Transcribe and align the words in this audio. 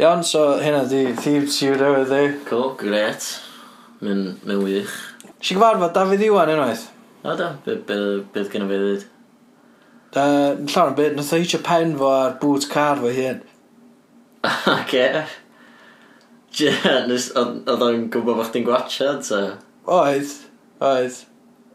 Iawn, 0.00 0.22
so 0.24 0.56
hynna 0.56 0.86
di 0.88 1.12
theme 1.12 1.44
Tune 1.44 1.76
newydd 1.76 2.08
di. 2.08 2.20
Cool, 2.48 2.70
gret. 2.80 3.26
Mae'n 4.00 4.22
mae'n 4.48 4.62
wych. 4.64 4.94
Si 5.44 5.52
gyfarfod 5.52 5.92
Dafydd 5.92 6.24
Iwan 6.24 6.52
unwaith? 6.54 6.86
O 7.20 7.34
da, 7.36 7.50
beth 7.66 7.82
be, 7.84 7.98
be 8.32 8.46
gynnu 8.48 8.70
fe 8.70 8.78
ddweud? 8.80 9.04
Uh, 10.16 10.56
llawn 10.72 10.96
bit, 10.96 11.18
nath 11.18 11.34
o 11.36 11.42
hitio 11.42 11.60
pen 11.66 11.92
fo 12.00 12.08
ar 12.14 12.38
boot 12.40 12.64
car 12.72 12.96
fo 13.04 13.12
hyn. 13.12 13.44
Oce. 14.78 15.04
Je, 16.56 16.72
Nes, 17.10 17.30
oedd 17.36 17.84
o'n 17.90 18.08
gwybod 18.14 18.40
bod 18.40 18.48
chdi'n 18.48 18.64
gwachad, 18.70 19.20
so... 19.28 19.42
Oedd, 19.84 20.32
oedd. 20.80 21.24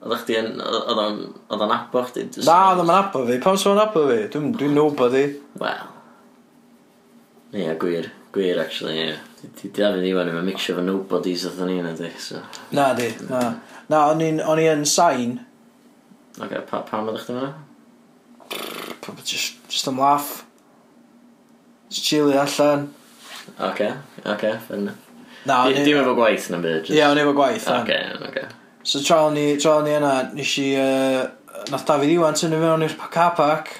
Oedd 0.02 0.24
chdi 0.24 0.42
yn... 0.42 0.56
Oedd 0.66 0.98
o'n 0.98 1.22
oedd 1.46 1.68
o'n 1.68 1.78
abo 1.78 2.08
chdi? 2.10 2.26
Na, 2.42 2.64
oedd 2.72 2.88
o'n 2.88 2.98
abo 2.98 3.28
fi. 3.30 3.38
Pam 3.46 3.62
sy'n 3.62 3.76
o'n 3.78 3.86
abo 3.86 4.10
fi? 4.10 4.24
Dwi'n 4.34 4.74
nobody. 4.74 5.28
Wel. 5.62 5.92
Ie, 7.54 7.62
yeah, 7.64 7.76
gwir. 7.80 8.10
Gwir, 8.36 8.60
actually, 8.60 8.98
ie. 9.00 9.16
Di- 9.42 9.52
Di 9.62 9.70
Dafydd 9.82 10.08
Iwan 10.10 10.30
yma 10.32 10.42
mixio 10.44 10.76
fo 10.76 10.84
nobodies 10.84 11.46
oedd 11.48 11.62
o'n 11.64 11.72
un 11.78 11.90
ydy, 11.94 12.10
so... 12.20 12.42
Na 12.76 12.90
di, 12.98 13.08
na. 13.30 13.42
Na, 13.92 14.02
o'n 14.12 14.24
i'n- 14.26 14.42
o'n 14.44 14.60
i 14.64 14.66
yn 14.72 14.86
sain, 14.90 15.38
Ok, 16.42 16.52
pa, 16.68 16.82
pam 16.84 17.08
ydych 17.08 17.30
chi'n 17.30 17.38
mynd? 17.40 19.22
just, 19.24 19.56
just 19.72 19.88
am 19.88 19.98
laff. 20.02 20.44
Just 21.90 22.04
chili 22.04 22.34
allan. 22.36 22.90
Ok, 23.62 23.82
ok, 24.26 24.44
ffyn. 24.68 24.90
Na, 25.46 25.62
o'n 25.70 25.78
Dim 25.78 25.94
i... 25.96 26.02
efo 26.02 26.16
gwaith 26.18 26.50
na 26.52 26.60
byd, 26.60 26.90
Ie, 26.92 27.02
o'n 27.06 27.22
i 27.22 27.24
efo 27.24 27.34
gwaith. 27.38 27.70
na. 27.70 27.78
Ok, 27.86 27.94
ok. 28.28 28.38
So 28.84 29.00
tra 29.06 29.22
o'n 29.30 29.38
i, 29.40 29.46
tra 29.62 29.78
o'n 29.80 29.88
i 29.88 29.96
yna, 29.96 30.12
nes 30.36 30.58
i, 30.60 30.68
uh, 30.82 31.62
nath 31.72 31.86
David 31.88 32.12
Iwan 32.18 32.36
tynnu 32.38 32.60
fewn 32.66 32.84
i'r 32.90 32.98
car 33.14 33.32
park, 33.38 33.72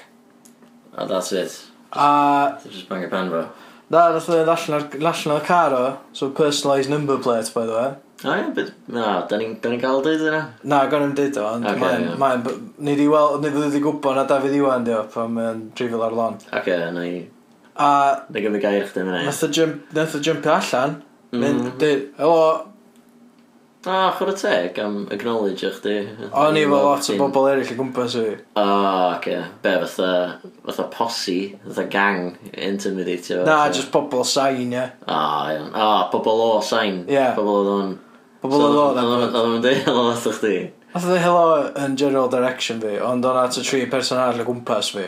A 0.96 1.04
that's 1.06 1.32
it. 1.36 1.52
a 1.92 2.56
Just 2.64 2.88
bang 2.88 3.04
y 3.04 3.10
pen 3.12 3.28
fo. 3.34 3.42
Na, 3.92 4.08
nath 4.14 4.26
o'n 4.32 4.48
allan 4.50 4.80
o'r 4.80 4.86
allan 4.98 5.34
o'r 5.36 5.46
car 5.46 5.74
o, 5.76 5.84
so 6.12 6.30
personalised 6.34 6.90
number 6.90 7.18
plate, 7.22 7.52
by 7.54 7.66
the 7.66 7.74
way. 7.76 7.94
O 8.24 8.34
ie, 8.34 8.46
beth... 8.56 8.72
Na, 8.90 9.20
da 9.30 9.38
ni'n 9.38 9.58
da 9.62 9.70
ni 9.70 9.78
cael 9.78 10.00
dweud 10.02 10.24
yna? 10.26 10.40
Na, 10.66 10.80
gan 10.90 11.04
i'n 11.04 11.14
dweud 11.18 11.38
o, 11.38 11.46
ond 11.52 11.68
Ocê, 11.70 11.78
mae'n... 11.82 12.06
ie. 12.08 12.16
mae'n... 12.22 12.44
Ni 12.88 12.96
di 12.98 13.06
weld, 13.12 13.44
ni 13.44 13.52
wedi 13.54 13.82
gwybod 13.84 14.18
na 14.18 14.24
Dafydd 14.26 14.56
Iwan, 14.58 14.86
di 14.86 14.94
o, 14.96 15.02
pan 15.12 15.34
mae'n 15.36 15.60
drifil 15.78 16.02
ar 16.06 16.16
lon. 16.16 16.38
Ac 16.56 16.70
e, 16.72 16.78
na 16.96 17.04
i... 17.06 17.18
A 17.76 17.90
Na 18.32 18.40
gyfnod 18.40 18.62
gair 18.64 18.88
chdi 18.88 19.04
yna. 19.04 19.20
nath 19.28 19.44
o 19.44 19.50
jump, 19.52 19.92
nath 19.94 20.16
o 20.16 20.22
jumpio 20.24 20.54
allan, 20.56 20.96
mynd, 21.36 21.60
mm. 21.60 21.76
dweud, 21.82 22.06
helo, 22.18 22.40
O, 23.86 23.96
chwarae 24.18 24.34
teg 24.40 24.78
am 24.82 24.96
acknowledge 25.14 25.68
chdi. 25.76 25.92
di. 26.18 26.28
O'n 26.34 26.56
i 26.58 26.64
efo 26.66 26.78
lot 26.82 27.06
o 27.12 27.16
bobl 27.20 27.44
eraill 27.52 27.68
o 27.70 27.76
gwmpas 27.78 28.16
fi. 28.18 28.32
O, 28.58 28.64
oce. 29.14 29.36
Be, 29.62 29.74
fatha, 29.84 30.08
fatha 30.66 30.86
posi, 30.90 31.36
fatha 31.68 31.84
gang, 31.92 32.32
intimidatio. 32.52 33.44
fo, 33.44 33.46
Na, 33.46 33.68
just 33.70 33.92
bobl 33.94 34.24
sain, 34.26 34.72
ie. 34.74 34.82
O, 35.06 35.20
iawn. 35.54 35.70
O, 35.70 35.86
pobl 36.10 36.42
o 36.48 36.48
sain. 36.66 37.04
Ie. 37.06 37.28
Pobl 37.38 37.52
oedd 37.60 37.70
o'n... 37.76 37.94
Bobl 38.42 38.64
oedd 38.66 38.98
o'n 38.98 38.98
Oedd 39.28 39.38
o'n 39.44 39.62
deud 39.64 39.84
helo 39.86 40.08
at 40.16 40.26
chdi. 40.26 40.56
Oedd 40.96 41.08
e 41.14 41.20
helo 41.22 41.46
yn 41.84 41.94
general 42.00 42.28
direction 42.32 42.82
fi, 42.82 42.96
ond 43.06 43.24
o'n 43.30 43.38
at 43.44 43.56
y 43.60 43.64
tri 43.70 43.84
person 43.92 44.18
arall 44.18 44.42
o 44.42 44.48
gwmpas 44.50 44.90
fi. 44.98 45.06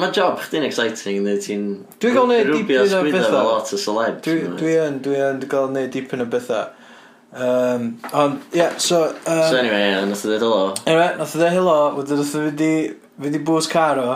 Mae 0.00 0.08
job 0.16 0.38
chdi'n 0.40 0.64
exciting, 0.64 1.20
neu 1.26 1.36
ti'n... 1.44 1.64
Dwi'n 2.00 2.14
gael 2.16 2.28
neud 2.32 2.46
dipyn 2.54 2.56
o 2.56 2.60
rwbio 2.64 2.84
sgwydda 2.88 3.18
betha. 3.20 3.30
fel 3.36 3.48
lot 3.52 3.72
o 3.76 3.80
celebs. 3.84 4.22
Dwi- 4.24 4.52
Dwi 4.56 4.76
yn, 4.86 5.00
dwi 5.04 5.18
yn 5.28 5.42
gael 5.52 5.68
neud 5.76 5.90
dipyn 5.92 6.24
o 6.24 6.26
bethau. 6.32 6.70
Um, 7.32 8.00
ond, 8.12 8.40
ie, 8.50 8.58
yeah, 8.58 8.76
so... 8.78 9.04
Um, 9.04 9.44
so 9.50 9.56
anyway, 9.56 9.78
yeah, 9.78 10.04
nath 10.04 10.24
o 10.26 10.32
ddeud 10.32 10.42
helo. 10.42 10.62
Anyway, 10.86 11.12
nath 11.18 11.36
o 11.36 11.38
ddeud 11.38 11.54
helo, 11.54 11.76
wedyn 11.98 12.18
nath 12.18 12.34
o 12.34 12.42
fynd 12.48 12.64
i, 12.66 12.72
fynd 13.22 13.38
i 13.38 13.42
bws 13.46 13.70
car 13.70 14.00
o, 14.02 14.08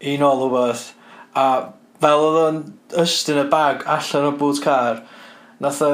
i 0.00 0.16
nôl 0.20 0.46
o 0.46 0.48
beth, 0.54 0.86
a 1.36 1.46
fel 2.00 2.24
oedd 2.24 2.38
o'n 2.46 2.62
yst 3.02 3.28
yn 3.32 3.42
y 3.42 3.46
bag 3.52 3.84
allan 3.96 4.30
o 4.30 4.32
bws 4.40 4.62
car, 4.64 5.02
nath 5.60 5.82
o 5.84 5.92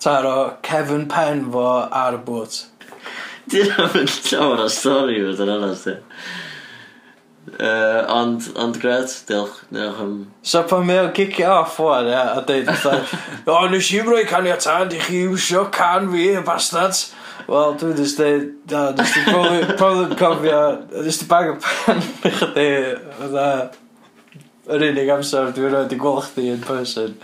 taro 0.00 0.56
Kevin 0.64 1.04
Penn 1.12 1.44
fo 1.52 1.66
ar 1.84 2.16
y 2.16 2.22
bwt. 2.24 2.62
Dyna 3.52 3.90
fynd 3.92 4.16
llawer 4.30 4.64
o 4.64 4.70
stori 4.72 5.20
fod 5.20 5.44
yn 5.44 5.52
onast, 5.58 5.92
Uh, 7.44 8.04
ond, 8.08 8.46
ond 8.56 8.78
gred, 8.80 9.10
diolch, 9.28 9.60
diolch 9.68 10.00
am... 10.00 10.14
So 10.42 10.62
pan 10.66 10.86
mae 10.88 11.02
o'n 11.04 11.12
cicio 11.14 11.50
off 11.60 11.76
o'n 11.82 12.08
ia, 12.08 12.22
a 12.38 12.42
dweud 12.48 12.70
fatha, 12.72 13.20
o, 13.52 13.58
nes 13.70 13.90
i 13.92 14.00
roi 14.02 14.24
caniatad 14.26 14.96
i 14.96 15.02
chi 15.02 15.20
iwsio 15.26 15.66
can 15.74 16.08
fi, 16.10 16.24
y 16.40 16.42
bastards. 16.46 17.12
Wel, 17.44 17.76
dwi'n 17.78 17.94
just 18.00 18.18
dweud, 18.18 18.48
da, 18.70 18.86
nes 18.96 19.14
i 19.20 19.24
probably 19.28 20.18
cofio, 20.18 20.62
nes 21.04 21.20
i 21.20 21.28
bag 21.30 21.52
o 21.52 21.56
pan 21.60 22.00
i 22.00 22.32
chdi, 22.40 22.66
fatha, 23.20 23.48
yr 24.64 24.86
unig 24.88 25.14
amser 25.18 25.52
dwi'n 25.54 25.76
rhoi 25.76 25.84
i 25.84 26.00
gweld 26.00 26.30
chdi 26.30 26.48
in 26.56 26.64
person. 26.64 27.18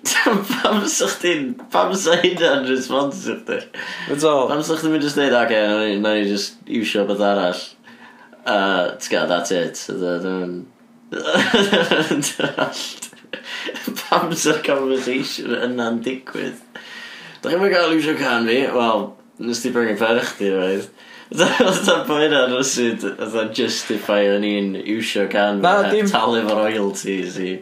pam 0.04 0.84
sa'ch 0.88 1.16
chdi'n, 1.18 1.50
pam 1.72 1.96
sa 1.96 2.20
hynna'n 2.20 2.68
i 2.68 2.78
chdi? 2.84 3.60
What's 4.06 4.24
all? 4.28 4.46
Pam 4.52 4.62
sa'ch 4.62 4.84
chdi'n 4.84 4.94
mynd 4.94 5.08
just 5.08 5.16
dweud, 5.18 5.34
ac 5.34 5.48
okay, 5.48 5.98
na 5.98 6.14
ni 6.20 6.28
just 6.28 6.60
iwsio 6.68 7.08
beth 7.08 7.24
arall. 7.32 7.68
A 8.46 8.96
ti'n 8.96 9.10
gael, 9.12 9.28
that's 9.28 9.50
it. 9.50 9.76
So 9.76 9.94
dwi'n... 9.98 10.66
Pam 14.00 14.32
sa'r 14.38 14.60
conversation 14.66 15.54
yna'n 15.56 16.00
digwydd? 16.04 16.58
Da 17.42 17.50
chi'n 17.50 17.62
mynd 17.62 17.74
gael 17.74 17.94
iwsio 17.96 18.14
can 18.18 18.46
fi? 18.48 18.58
Wel, 18.74 19.00
nes 19.42 19.62
ti 19.62 19.68
bring 19.74 19.90
y 19.92 19.96
pen 19.98 20.20
chdi, 20.24 20.48
roedd. 20.54 20.86
Right? 20.86 21.08
Oedd 21.30 21.52
Fatha 21.60 21.94
bo 22.08 22.16
hynna'n 22.18 22.50
rysyd, 22.56 23.04
justify 23.54 24.24
o'n 24.32 24.42
i'n 24.46 24.72
iwsio 24.82 25.28
can 25.30 25.60
Na, 25.62 25.76
dim- 25.92 26.08
talu 26.10 26.40
fo 26.48 26.56
royalties 26.58 27.36
i. 27.38 27.52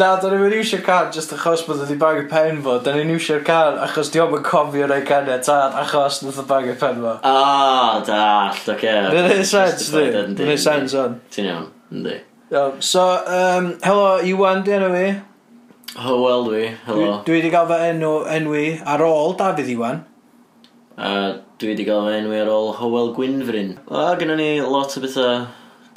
Na, 0.00 0.14
da 0.22 0.30
ni'n 0.32 0.54
iwsio 0.56 0.78
can 0.86 1.10
just 1.12 1.34
achos 1.36 1.66
bod 1.66 1.82
wedi 1.82 1.98
bag 2.00 2.22
y 2.22 2.24
pen 2.30 2.62
fo. 2.64 2.78
Da 2.80 2.94
ni'n 2.96 3.12
iwsio'r 3.12 3.42
can 3.44 3.76
achos 3.84 4.08
di 4.14 4.22
o'n 4.24 4.32
cofio 4.46 4.88
rei 4.88 5.02
caniatad 5.04 5.76
achos 5.82 6.22
nath 6.24 6.40
o 6.40 6.46
bag 6.48 6.70
y 6.72 6.76
pen 6.80 7.02
fo. 7.04 7.12
Ah, 7.28 8.00
dallt, 8.08 8.70
oce. 8.72 8.94
Mae'n 9.10 9.28
neud 9.34 9.44
sens, 9.52 9.90
di. 9.92 10.06
Mae'n 10.06 10.40
neud 10.40 10.64
sens, 10.64 10.96
on. 11.04 11.18
Ti'n 11.36 11.50
iawn, 11.52 11.68
yndi. 11.92 12.16
Iawn, 12.54 12.80
So, 12.80 13.04
um, 13.36 13.74
helo, 13.84 14.08
Iwan, 14.32 14.64
di 14.64 14.72
enw 14.78 14.88
fi. 14.96 15.04
Hywel 16.00 16.48
dwi, 16.48 16.64
Dwi- 16.64 16.74
hello. 16.88 17.12
Dwi 17.28 17.36
wedi 17.36 17.52
gael 17.52 17.68
fy 17.68 17.78
enw, 17.92 18.14
enwi 18.38 18.64
ar 18.88 19.04
ôl 19.04 19.36
Dafydd 19.36 19.68
Iwan. 19.76 20.00
A 20.96 21.12
Dwi 21.60 21.74
wedi 21.74 21.84
gael 21.84 22.06
fy 22.06 22.12
enwi 22.16 22.38
ar 22.40 22.48
ôl 22.48 22.70
Hywel 22.78 23.10
Gwynfrin. 23.12 23.74
O, 23.84 24.04
gynnu 24.16 24.32
ni 24.38 24.46
lot 24.64 24.94
o 24.96 25.00
bethau 25.02 25.42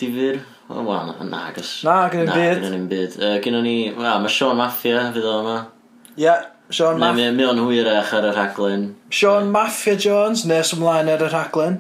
difyr. 0.02 0.42
O, 0.68 0.82
wel, 0.84 1.06
na, 1.08 1.28
na, 1.30 1.44
gos. 1.56 1.70
Na, 1.88 2.10
gynnu 2.12 2.26
ni'n 2.28 2.34
byd. 2.34 2.58
Na, 2.58 2.58
gynnu 2.58 2.72
ni'n 2.74 2.88
byd. 2.90 3.14
Uh, 3.22 3.36
gynnu 3.46 3.62
ni, 3.64 3.76
wel, 3.96 4.18
mae 4.26 4.34
Sean 4.36 4.58
Mafia 4.60 5.06
fydd 5.16 5.30
o 5.30 5.36
yma. 5.40 5.54
Ie, 6.18 6.26
yeah, 6.26 6.42
Sean 6.68 7.00
Maffia. 7.00 7.30
Mi 7.32 7.46
o'n 7.48 7.62
hwyrach 7.64 8.12
ar 8.18 8.28
y 8.28 8.34
rhaglen. 8.36 8.84
Sean 9.08 9.48
Mafia 9.54 9.96
Jones, 9.96 10.44
nes 10.50 10.74
ymlaen 10.76 11.12
ar 11.14 11.24
y 11.24 11.30
rhaglen. 11.32 11.78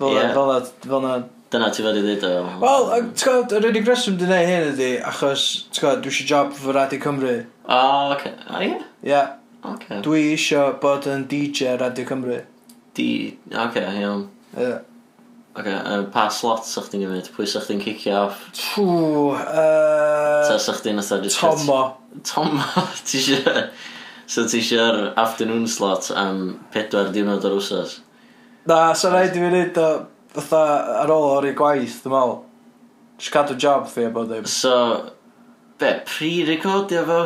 Fel 0.00 0.16
yeah. 0.16 0.32
na, 0.32 0.62
fel 0.86 1.04
na, 1.04 1.18
Dyna 1.52 1.68
ti 1.68 1.84
fod 1.84 1.98
i 2.00 2.06
ddweud 2.06 2.24
o. 2.30 2.30
Wel, 2.62 2.88
ti'n 3.12 3.26
gwybod, 3.26 3.52
yr 3.58 3.68
unig 3.68 3.90
reswm 3.90 4.16
dwi'n 4.16 4.32
neud 4.32 4.48
hyn 4.48 4.70
ydi, 4.70 4.88
achos, 5.10 5.44
ti'n 5.68 5.84
gwybod, 5.84 6.00
dwi 6.06 6.14
eisiau 6.14 6.30
job 6.30 6.56
fy 6.56 6.72
Radio 6.78 7.02
Cymru. 7.04 7.34
O, 7.66 7.76
oh, 7.76 8.14
oce. 8.14 8.32
Okay. 8.32 8.32
O, 8.48 8.62
ie? 8.64 8.80
Ie. 9.12 10.00
Dwi 10.08 10.24
eisiau 10.30 10.72
bod 10.80 11.10
yn 11.12 11.28
DJ 11.28 11.76
Radio 11.84 12.08
Cymru. 12.08 12.40
Di... 12.94 13.38
Oce, 13.50 13.68
okay, 13.68 14.00
iawn. 14.00 14.28
Ie. 14.56 14.72
Oce, 15.54 15.60
okay, 15.60 15.72
um, 15.72 16.04
pa 16.12 16.26
slot 16.28 16.66
sa'ch 16.68 16.90
ti'n 16.92 17.04
gymryd? 17.06 17.30
Pwy 17.32 17.48
sa'ch 17.48 17.70
ti'n 17.70 17.80
cicio 17.84 18.18
off? 18.26 18.44
Tw, 18.56 18.84
uh, 19.32 20.44
Ta 20.48 20.58
sa'ch 20.60 20.82
ti'n 20.84 21.00
atho... 21.00 21.20
just... 21.24 21.40
Tomo. 21.40 21.80
Tomo, 22.28 22.68
ti 23.08 23.20
eisiau... 23.20 23.66
So 24.32 24.46
ti 24.48 24.60
eisiau'r 24.62 25.12
afternoon 25.20 25.66
slot 25.68 26.12
am 26.16 26.44
pedwar 26.72 27.10
diwrnod 27.12 27.44
o'r 27.48 27.58
wsos? 27.58 27.98
Na, 28.68 28.92
so 28.96 29.10
rhaid 29.10 29.34
i 29.34 29.40
fi 29.40 29.48
wneud 29.48 29.80
o 29.82 29.88
fatha 30.36 30.62
ar 31.02 31.12
ôl 31.12 31.26
o'r 31.32 31.50
i 31.50 31.56
gwaith, 31.58 31.98
dwi'n 32.04 32.14
meddwl. 32.14 32.38
Just 33.18 33.34
cadw 33.34 33.56
job 33.60 33.88
fi 33.90 34.06
a 34.08 34.12
bod 34.14 34.30
ddim. 34.30 34.46
So, 34.48 34.76
be, 35.80 35.96
pre-recordio 36.08 37.02
fo? 37.08 37.20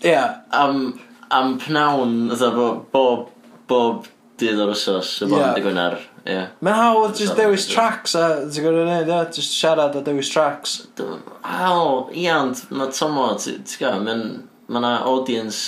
Ie. 0.00 0.12
Yeah. 0.12 0.40
Am, 0.56 0.94
am 1.32 1.58
pnawn, 1.60 2.16
fatha 2.32 2.70
bob, 2.94 3.28
bob 3.68 4.08
dydd 4.40 4.60
o'r 4.64 4.72
wsos, 4.74 5.10
y 5.24 5.28
bôn, 5.30 5.42
Ie. 5.44 5.50
dy 5.58 5.62
gwynar. 5.64 5.98
Ie. 6.24 6.40
Mae'n 6.66 6.76
hawdd 6.80 7.14
just 7.16 7.32
Siarad 7.34 7.40
dewis 7.44 7.66
am- 7.68 7.74
tracks 7.74 8.14
a 8.18 8.24
ti'n 8.46 8.64
gwybod 8.66 8.80
yn 8.82 8.90
neud, 8.90 9.12
ie? 9.14 9.20
Just 9.38 9.54
siarad 9.56 9.96
a 9.96 10.02
dewis 10.06 10.28
tracks. 10.32 10.74
Dw- 10.98 11.20
Al, 11.44 12.10
iawn, 12.24 12.52
mae 12.76 12.90
Tomo, 12.96 13.28
ti'n 13.40 13.62
gwybod, 13.64 14.04
mae'n 14.08 14.24
ma 14.70 14.82
na 14.84 14.92
audience 15.10 15.62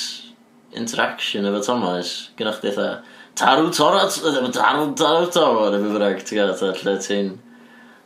interaction 0.76 1.44
efo 1.48 1.62
Tomo, 1.66 1.94
is 2.00 2.30
gynnwch 2.38 2.60
chi 2.62 2.70
eitha, 2.72 2.88
tarw 3.38 3.70
tora, 3.76 4.04
tarw, 4.08 4.92
tarw 4.96 5.26
Tomo, 5.34 5.68
neu 5.72 5.82
beth 5.82 5.96
bynnag, 5.98 6.22
ti'n 6.28 6.38
gwybod, 6.42 6.82
lle 6.84 6.96
ti'n, 7.06 7.32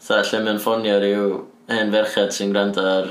ta, 0.06 0.22
lle 0.22 0.40
mae'n 0.46 0.62
ffonio 0.62 0.96
rhyw 1.02 1.26
hen 1.70 1.90
ferched 1.94 2.34
sy'n 2.36 2.52
gwrando 2.54 2.84
ar 2.86 3.10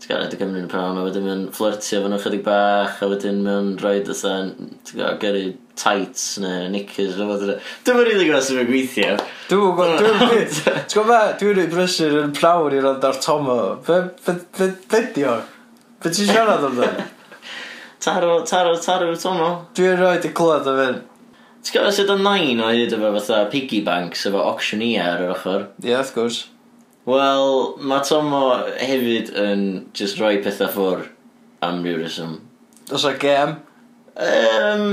ti'n 0.00 0.08
gwybod, 0.08 0.22
wedi 0.24 0.38
gymryd 0.40 0.62
yn 0.64 0.68
pram, 0.70 0.96
a 0.96 1.02
wedyn 1.04 1.26
mae'n 1.26 1.42
flirtio 1.52 1.98
fan 2.00 2.14
nhw 2.14 2.18
chydig 2.22 2.42
bach, 2.46 3.00
a 3.04 3.08
wedyn 3.10 3.42
mae'n 3.44 3.66
rhoi 3.82 3.98
dysa, 4.06 4.32
ti'n 4.56 4.96
gwybod, 4.96 5.18
gyrru 5.20 5.42
tights 5.76 6.24
neu 6.40 6.68
knickers 6.70 7.18
o 7.20 7.26
fod. 7.28 7.42
Dwi'n 7.84 7.98
mynd 7.98 8.08
really 8.08 8.28
gwybod 8.28 8.46
sy'n 8.46 8.68
gweithio. 8.70 9.18
Dwi'n 9.50 9.64
gwybod, 9.66 9.92
dwi'n 10.00 10.16
gwybod, 10.22 10.54
dwi'n 10.56 10.94
gwybod, 10.94 11.34
dwi'n 11.42 11.58
rhoi 11.58 11.66
brysur 11.74 12.16
yn 12.22 12.32
prawr 12.36 12.76
i 12.76 12.80
rand 12.84 13.04
ar 13.10 13.20
Tomo. 13.20 13.58
Be 13.84 15.02
di 15.16 15.26
o? 15.28 15.36
Be 16.00 16.12
ti'n 16.16 16.30
siarad 16.32 16.64
amdano? 16.70 17.08
Taro, 18.04 18.38
taro, 18.48 18.72
taro 18.80 19.12
Tomo. 19.20 19.50
Dwi'n 19.76 20.00
rhoi 20.00 20.14
di 20.24 20.32
clywed 20.32 20.70
o 20.70 20.76
fynd. 20.78 21.02
Ti'n 21.60 21.76
gwybod 21.76 21.98
sydd 21.98 22.14
o'n 22.14 22.24
nain 22.24 22.64
o 22.64 22.70
hyd 22.72 22.96
efo 22.96 23.12
fatha 23.18 23.42
piggy 23.52 23.82
banks 23.84 24.24
efo 24.30 24.40
auctioneer 24.48 25.10
ar 25.10 25.26
yr 25.26 25.34
ochr? 25.34 25.68
Ie, 25.82 25.92
yeah, 25.92 26.00
of 26.00 26.14
course. 26.16 26.46
Wel, 27.08 27.52
mae 27.80 28.04
Tomo 28.04 28.42
hefyd 28.76 29.30
yn 29.40 29.62
just 29.96 30.18
rhoi 30.20 30.40
pethau 30.44 30.68
ffwr 30.68 31.06
am 31.64 31.80
ryw 31.84 32.00
reswm. 32.02 32.34
Os 32.92 33.06
o 33.08 33.14
gem? 33.20 33.56
Um, 34.16 34.84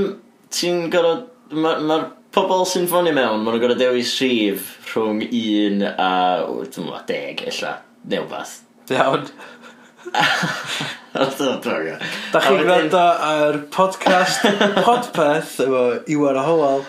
ti'n 0.53 0.87
gorfod... 0.93 1.25
Mae'r 1.47 1.83
ma, 1.87 1.97
pobl 2.35 2.65
sy'n 2.67 2.87
ffonio 2.87 3.15
mewn, 3.15 3.41
maen 3.41 3.55
nhw'n 3.55 3.63
gorfod 3.63 3.81
dewis 3.81 4.13
rhif 4.21 4.71
rhwng 4.93 5.25
un 5.27 5.83
a... 5.89 6.13
Dwi'n 6.47 6.87
meddwl, 6.87 7.03
deg, 7.11 7.43
illa. 7.51 7.73
Neu 8.07 8.27
fath. 8.31 8.55
Iawn. 8.91 9.27
Da 12.31 12.39
chi'n 12.43 12.63
gwrando 12.63 13.03
ar 13.27 13.59
podcast 13.73 14.45
Podpeth 14.85 15.57
efo 15.65 15.83
Iwan 16.13 16.39
a 16.39 16.43
Howell 16.45 16.83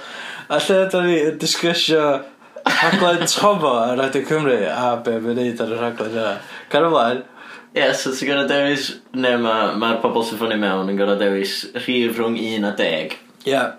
a 0.49 0.59
lle 0.65 0.77
da 0.93 1.01
ni 1.05 1.17
yn 1.27 1.39
disgysio 1.41 2.05
rhaglen 2.69 3.27
Tomo 3.27 3.73
ar 3.79 3.99
Radio 3.99 4.23
Cymru 4.23 4.61
a 4.69 4.97
be 5.05 5.17
mae'n 5.23 5.37
neud 5.41 5.61
ar 5.65 5.73
y 5.75 5.81
rhaglen 5.81 6.15
yna. 6.15 6.37
Gan 6.73 6.87
ymlaen. 6.89 7.25
Ie, 7.75 7.83
yeah, 7.83 7.93
so 7.93 8.13
ti'n 8.17 8.31
gorau 8.31 8.49
dewis, 8.49 8.89
neu 9.13 9.41
mae'r 9.43 9.77
ma, 9.79 9.91
pobl 10.03 10.25
sy'n 10.25 10.41
ffynnu 10.41 10.57
mewn 10.61 10.93
yn 10.93 10.99
gorau 10.99 11.19
dewis 11.21 11.61
rhif 11.77 12.17
rhwng 12.17 12.39
1 12.41 12.65
a 12.65 12.73
10. 12.79 13.17
Ie. 13.45 13.53
Yeah. 13.53 13.75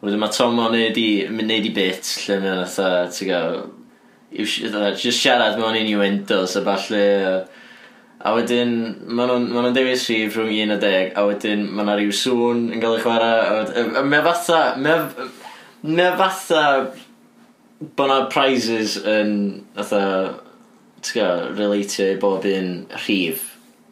Wedyn 0.00 0.22
mae 0.22 0.32
Tom 0.32 0.56
o'n 0.62 0.72
neud 0.72 0.96
i, 0.96 1.10
neud 1.28 1.68
i 1.68 1.72
bit, 1.76 2.08
lle 2.24 2.38
mae'n 2.40 2.62
atha, 2.64 2.88
ti'n 3.12 3.28
gael, 3.28 3.58
just 4.32 5.20
siarad 5.20 5.60
mewn 5.60 5.76
innuendos 5.82 6.56
a 6.56 6.64
falle, 6.64 7.02
a 8.20 8.32
wedyn, 8.36 8.72
maen 9.04 9.34
nhw'n 9.50 9.52
ma 9.52 9.74
dewis 9.76 10.06
rhif 10.08 10.38
rhwng 10.38 10.54
1 10.56 10.74
a 10.76 10.80
10, 10.80 11.12
a 11.20 11.26
wedyn 11.28 11.68
mae 11.68 11.84
yna 11.84 12.00
rhyw 12.00 12.16
sŵn 12.16 12.66
yn 12.72 12.82
cael 12.82 12.96
ei 12.96 13.04
chwarae, 13.04 13.84
a 14.00 14.04
mae 14.08 14.24
fatha, 14.24 14.64
mae 14.80 16.10
fatha 16.24 16.64
bod 17.80 18.10
na 18.10 18.24
prizes 18.32 18.96
yn, 19.08 19.34
atha, 19.80 20.02
ti'n 21.00 21.16
gael, 21.16 21.44
relatio 21.56 22.10
i 22.12 22.18
bob 22.20 22.44
un 22.48 22.72
rhif. 23.04 23.46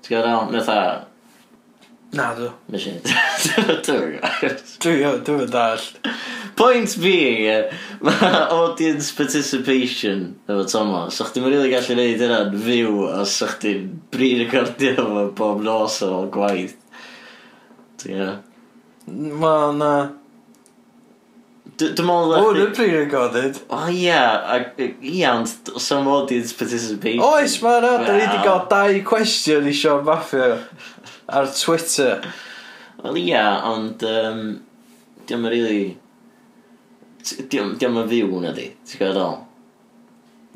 Ti'n 0.04 0.16
gael 0.16 0.26
dal, 0.26 0.50
neu 0.52 0.60
atha... 0.62 0.80
Na, 2.16 2.30
dwi. 2.36 2.48
Mae 2.72 2.80
sy'n... 2.80 3.00
Dwi'n 3.84 4.20
gwybod. 4.80 5.22
Dwi'n 5.26 5.50
dall. 5.52 5.86
Point 6.58 6.96
being, 6.98 7.44
yeah, 7.44 7.74
mae 8.02 8.30
audience 8.50 9.12
participation 9.14 10.32
efo 10.48 10.64
Thomas. 10.68 11.16
So 11.16 11.28
chdi'n 11.28 11.46
rili 11.46 11.70
gallu 11.70 11.96
neud 11.98 12.24
yna'n 12.26 12.56
fyw 12.64 13.04
os 13.20 13.36
so 13.40 13.48
chdi'n 13.52 13.88
bri-recordio 14.12 14.96
efo 14.96 15.26
bob 15.38 15.62
nos 15.64 16.00
o'r 16.04 16.28
gwaith. 16.34 16.74
Ti'n 18.00 18.16
gwybod? 18.16 18.44
Wel, 19.08 19.76
na. 19.78 19.92
Dwi'n 21.78 22.08
meddwl... 22.08 22.32
O, 22.34 22.54
yn 22.58 22.72
pre-recorded. 22.74 23.60
O 23.70 23.84
ia, 23.94 24.22
ia, 24.98 25.34
ond 25.36 25.46
some 25.78 26.10
audience 26.10 26.56
participation... 26.58 27.22
Oes, 27.22 27.54
mae 27.62 27.78
yna. 27.78 27.92
da 28.02 28.16
ni 28.16 28.24
wedi 28.24 28.40
cael 28.42 28.64
dau 28.72 28.98
cwestiwn 29.06 29.68
i 29.70 29.74
Sean 29.78 30.02
Maffio 30.06 30.56
ar 31.30 31.50
Twitter. 31.54 32.26
Wel 33.04 33.20
ia, 33.22 33.44
ond... 33.70 34.02
Um, 34.02 34.42
Diolch 35.28 35.38
yn 35.38 35.52
rili... 35.54 35.80
Diolch 37.52 37.86
yn 37.86 38.02
fyw 38.10 38.42
na 38.42 38.54
di, 38.56 38.70
ti'n 38.82 38.98
gwybod 38.98 39.18
ddol? 39.20 39.40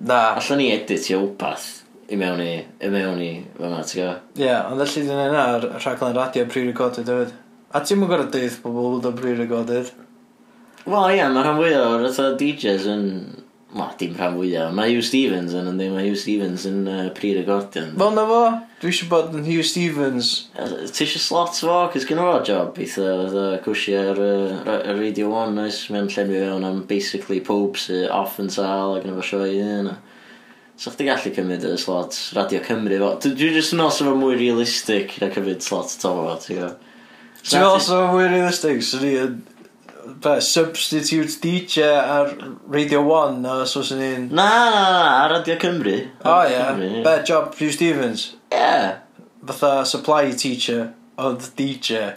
Na. 0.09 0.21
Alla 0.41 0.59
ni 0.59 0.71
editio 0.75 1.23
wpath 1.29 1.71
i 2.11 2.19
mewn 2.19 2.43
i, 2.43 2.53
i 2.83 2.91
mewn 2.91 3.21
i, 3.23 3.33
fyma, 3.59 3.85
ti'n 3.87 4.01
gwybod? 4.01 4.31
Ie, 4.41 4.49
yeah, 4.49 4.73
ond 4.73 4.83
allu 4.83 5.07
di 5.07 5.21
yna 5.23 5.51
ar 5.53 5.69
rhaglen 5.77 6.19
radio 6.19 6.51
pre-recorded 6.51 7.15
hefyd. 7.15 7.37
A 7.71 7.87
ti'n 7.87 8.03
mwyn 8.03 8.11
gorau 8.11 8.33
deith 8.33 8.59
pobl 8.65 8.97
bod 8.97 9.13
o'n 9.13 9.21
pre-recorded? 9.23 9.95
Wel 10.87 11.15
ia, 11.17 11.29
mae 11.31 11.45
rhan 11.47 11.59
fwyaf 11.61 11.89
o'r 11.95 12.05
fatha 12.11 12.33
DJs 12.41 12.89
yn... 12.91 13.07
Ma, 13.73 13.87
dim 13.97 14.13
rhan 14.19 14.35
fwyaf. 14.37 14.73
Mae 14.77 14.91
Hugh 14.93 15.05
Stevens 15.07 15.55
yn 15.57 15.69
ynddi, 15.71 15.87
mae 15.95 16.05
Hugh 16.05 16.19
Stevens 16.21 16.67
yn 16.69 16.83
uh, 16.91 17.07
pre-recordion. 17.17 17.95
Fel 17.97 18.11
na 18.17 18.25
fo, 18.29 18.41
dwi 18.83 18.91
eisiau 18.91 19.09
bod 19.09 19.37
yn 19.39 19.47
Hugh 19.47 19.65
Stevens. 19.65 20.33
Yy, 20.59 20.91
Ti 20.93 21.07
eisiau 21.07 21.23
slot 21.25 21.57
fo, 21.63 21.77
cys 21.95 22.05
gen 22.11 22.21
o 22.21 22.27
job 22.45 22.77
eitha 22.83 23.07
fatha 23.23 23.47
cwsi 23.65 23.95
ar 23.97 24.21
uh, 24.21 24.59
ra- 24.67 24.97
Radio 24.99 25.31
1 25.39 25.63
oes, 25.65 25.79
mae'n 25.95 26.11
llenwi 26.13 26.43
fewn 26.43 26.67
am 26.69 26.83
basically 26.91 27.41
pob 27.47 27.79
sy'n 27.81 28.11
off 28.13 28.37
yn 28.43 28.53
sal 28.53 28.99
ac 28.99 29.07
yn 29.07 29.15
efo 29.15 29.25
sioe 29.31 29.55
yna. 29.63 29.97
So 30.83 30.91
chdi 30.93 31.07
gallu 31.09 31.33
cymryd 31.37 31.65
y 31.69 31.73
slot 31.81 32.19
Radio 32.37 32.61
Cymru 32.67 32.99
fo. 33.01 33.11
Dwi 33.25 33.33
dwi 33.39 33.55
jyst 33.57 33.73
yn 33.79 33.85
os 33.87 34.03
efo 34.05 34.13
mwy 34.19 34.37
realistic 34.41 35.17
na 35.23 35.31
cymryd 35.33 35.65
slot 35.65 35.95
to 36.03 36.13
fo, 36.19 36.37
ti'n 36.45 36.59
gwybod? 36.59 36.89
Ti'n 37.41 37.57
meddwl 37.59 37.79
os 37.81 37.89
o'n 37.95 38.13
fwy 38.13 38.29
realistig, 38.35 38.85
swn 38.87 39.09
i 39.09 39.17
yn 39.23 39.41
be, 40.07 40.41
substitute 40.41 41.41
DJ 41.41 41.83
ar 41.99 42.35
Radio 42.67 43.03
1 43.03 43.45
a 43.47 43.67
so 43.67 43.83
sy'n 43.83 43.99
ni'n... 43.99 44.27
Na, 44.31 44.49
na, 44.71 44.81
na, 44.93 45.05
ar 45.25 45.35
Radio 45.37 45.57
Cymru. 45.57 45.97
O 46.25 46.31
oh, 46.31 46.43
ie, 46.47 46.53
yeah. 46.53 47.03
be, 47.05 47.15
job 47.27 47.55
Hugh 47.55 47.73
Stevens. 47.73 48.33
Ie. 48.51 48.57
Yeah. 48.57 48.99
Fatha 49.47 49.85
supply 49.87 50.33
teacher, 50.33 50.95
ond 51.19 51.41
DJ. 51.59 52.17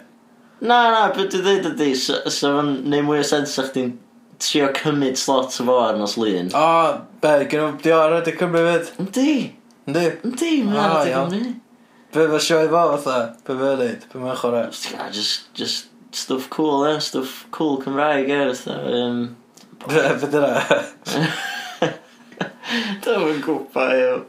Na, 0.60 0.78
na, 0.90 1.00
beth 1.12 1.32
dwi'n 1.34 1.44
dweud 1.44 1.70
ydi, 1.72 1.90
so 1.98 2.20
fan 2.30 2.72
neud 2.88 3.06
mwy 3.06 3.20
o 3.20 3.26
sens 3.26 3.58
o'ch 3.60 3.74
ti'n 3.74 3.96
trio 4.42 4.70
cymryd 4.76 5.18
slot 5.20 5.58
o 5.60 5.66
fo 5.68 5.80
arnos 5.84 6.16
lun. 6.20 6.52
O, 6.54 6.62
oh, 6.62 7.02
be, 7.22 7.34
gynnu, 7.50 7.74
di 7.82 7.92
o 7.92 8.00
ar 8.00 8.14
Radio 8.18 8.36
Cymru 8.38 8.62
fyd? 8.68 8.94
Yndi. 9.02 9.36
Yndi? 9.86 10.06
Yndi, 10.30 10.52
mae 10.68 10.80
ar 10.84 10.96
Radio 11.00 11.26
Cymru. 11.34 11.52
Be 12.14 12.30
fe 12.30 12.40
sioi 12.46 12.70
fo 12.72 12.86
fatha? 12.94 13.18
Be 13.42 13.58
fe 13.58 13.74
dweud? 13.82 14.08
Be 14.12 14.22
mae'n 14.22 14.40
chwarae? 14.40 15.12
Just, 15.12 15.52
just 15.58 15.92
stuff 16.16 16.48
cool, 16.50 16.86
eh? 16.86 16.98
Stuff 16.98 17.46
cool 17.50 17.76
Cymraeg, 17.82 18.30
eh? 18.30 18.46
Fytha, 18.52 18.78
um... 19.02 19.36
Fe 19.86 20.30
dyna? 20.32 20.62
Dwi'n 23.04 23.28
yn 23.34 23.42
gwpa, 23.44 23.84
iawn. 23.94 24.24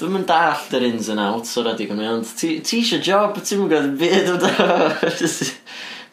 Dwi'n 0.00 0.14
mynd 0.14 0.28
dall 0.30 0.76
yr 0.78 0.86
ins 0.88 1.10
and 1.12 1.22
outs 1.22 1.52
o'r 1.60 1.72
adeg 1.74 1.92
yma, 1.94 2.06
ond 2.16 2.30
ti 2.38 2.56
eisiau 2.62 3.02
job, 3.04 3.36
ti'n 3.38 3.60
mynd 3.60 3.72
gwybod 3.74 3.98
byd 4.00 4.30
o 4.32 4.36
da. 4.42 4.50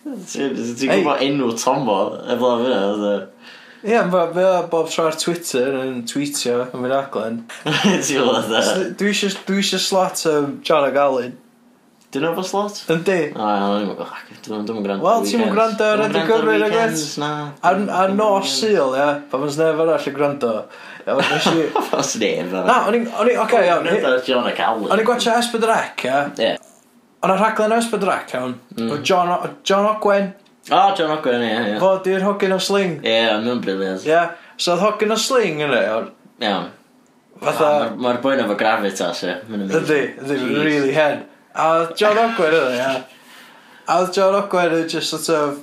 Ti'n 0.01 0.57
gwybod 0.81 1.23
enw 1.27 1.51
Tomo, 1.61 1.99
efo 2.35 2.51
fyna, 2.63 2.81
oedd 2.91 3.05
e. 3.07 3.15
Ie, 3.81 3.95
yeah, 3.95 4.05
mae 4.05 4.27
fe 4.35 4.49
bob 4.69 4.91
tro 4.93 5.07
ar 5.09 5.15
Twitter 5.17 5.79
yn 5.79 6.03
tweetio 6.09 6.59
yn 6.67 6.83
mynd 6.83 6.93
aglen. 6.93 7.39
Ti'n 7.63 8.19
gwybod 8.19 8.51
dda? 8.51 8.61
Dwi 8.99 9.13
eisiau 9.13 9.81
slot 9.81 10.25
o 10.29 10.35
John 10.61 10.89
O'Gallyn. 10.89 11.39
Dyn 12.11 12.25
nhw 12.25 12.33
fo 12.35 12.43
slot? 12.43 12.79
Yndi. 12.91 13.17
O, 13.39 13.45
iawn, 13.47 13.91
dwi'n. 14.43 14.65
Dwi'n 14.67 14.81
gwrando. 14.83 15.03
Wel, 15.05 15.21
ti'n 15.23 15.39
mwyn 15.39 15.53
gwrando 15.53 15.85
ar 15.87 16.01
Radio 16.01 16.23
Cymru 16.27 16.55
na 16.59 16.67
gwaith? 16.73 17.03
Na. 17.21 17.29
Ar 17.63 18.11
nos 18.17 18.49
syl, 18.51 18.97
ie 18.99 19.05
Pa 19.31 19.39
fos 19.39 19.55
nef 19.59 19.79
arall 19.79 20.09
yn 20.11 20.17
gwrando. 20.17 20.49
Pa 21.05 21.15
fos 21.21 22.17
nef 22.19 22.51
arall? 22.51 22.67
Na, 22.67 22.75
o'n 22.89 22.97
i, 22.99 23.37
Oce, 23.39 23.61
iawn. 23.63 23.87
O'n 23.87 24.99
i'n 24.99 25.07
gwacha 25.07 25.37
Esbyd 25.39 25.69
Rec, 25.71 26.03
ia. 26.09 26.19
Ie. 26.35 26.51
O'n 27.23 27.31
i'n 27.31 27.39
rhaglen 27.39 27.71
mm. 27.71 27.77
o 27.77 27.79
Esbyd 27.85 28.05
Rec, 28.11 28.35
iawn. 28.35 28.59
John 29.07 29.87
Ogwen. 29.93 30.29
O, 30.67 30.83
John 30.99 31.15
Ogwen, 31.15 31.47
ie, 31.47 31.55
ie. 31.71 31.79
Fo, 31.79 31.95
di'r 32.03 32.27
hogyn 32.27 32.59
o 32.59 32.59
sling. 32.59 32.99
Ie, 33.07 33.17
mae'n 33.47 33.63
briliant. 33.63 34.03
Ie. 34.03 34.21
So, 34.57 34.75
oedd 34.75 34.83
hogyn 34.83 35.15
o 35.15 35.21
sling, 35.29 35.63
yna, 35.63 35.83
iawn. 35.87 36.13
Iawn. 36.43 36.71
Fatha... 37.39 37.73
Mae'r 37.95 38.19
boi 38.21 38.35
na 38.35 38.51
fo 38.51 38.59
gravitas, 38.59 39.23
ie. 39.23 39.39
Ydy, 39.47 40.05
ydy, 40.19 40.43
really 40.59 40.91
hen. 40.99 41.29
A 41.53 41.71
oedd 41.77 41.97
John 41.99 42.17
Ogwen 42.17 42.53
yna, 42.55 42.75
ia. 42.75 42.91
A 43.87 43.97
oedd 44.01 44.13
John 44.15 44.37
Ogwen 44.39 44.77
yn 44.77 44.87
just 44.91 45.11
sort 45.11 45.27
of 45.35 45.57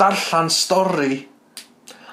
darllan 0.00 0.50
stori. 0.50 1.26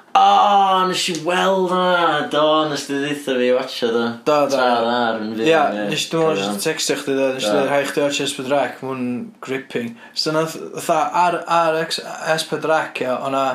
O, 0.09 0.21
oh, 0.21 0.87
nes 0.89 1.03
i 1.09 1.15
weld 1.25 1.69
hwnna. 1.71 2.27
Do, 2.33 2.43
nes 2.69 2.85
ti 2.87 2.97
ddeitha 2.97 3.35
fi 3.37 3.49
watcha 3.55 3.89
do. 3.93 4.03
Do, 4.27 4.37
do. 4.49 4.57
Tra 4.57 4.67
ar 4.73 5.19
yn 5.21 5.33
fydd. 5.37 5.47
Ia, 5.47 5.63
nes 5.89 6.05
i 6.05 6.11
ddim 6.11 6.41
ond 6.45 6.61
textio 6.63 6.97
chdi 6.99 7.17
do. 7.17 7.27
Nes 7.35 7.45
i 7.45 7.51
ddim 7.53 7.69
rhaid 7.69 7.89
chdi 7.91 8.03
watcha 8.05 8.27
S4C. 8.29 8.85
Mwyn 8.85 9.03
gripping. 9.45 9.91
So, 10.13 10.33
nath, 10.35 10.57
ar, 10.89 11.41
ar 11.45 11.81
S4C, 11.85 13.05
ia, 13.05 13.17
o'na... 13.17 13.45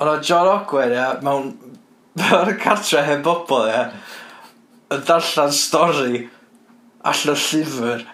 O'na 0.00 0.16
John 0.24 0.48
Ogwen, 0.48 0.96
ia, 0.96 1.10
mewn... 1.24 1.52
Mewn 2.20 2.56
cartre 2.60 3.04
hen 3.06 3.20
bobl, 3.24 3.68
ia. 3.70 3.84
Yn 4.90 5.04
darllan 5.08 5.52
stori. 5.54 6.24
Allo 7.06 7.36
llyfr. 7.36 8.08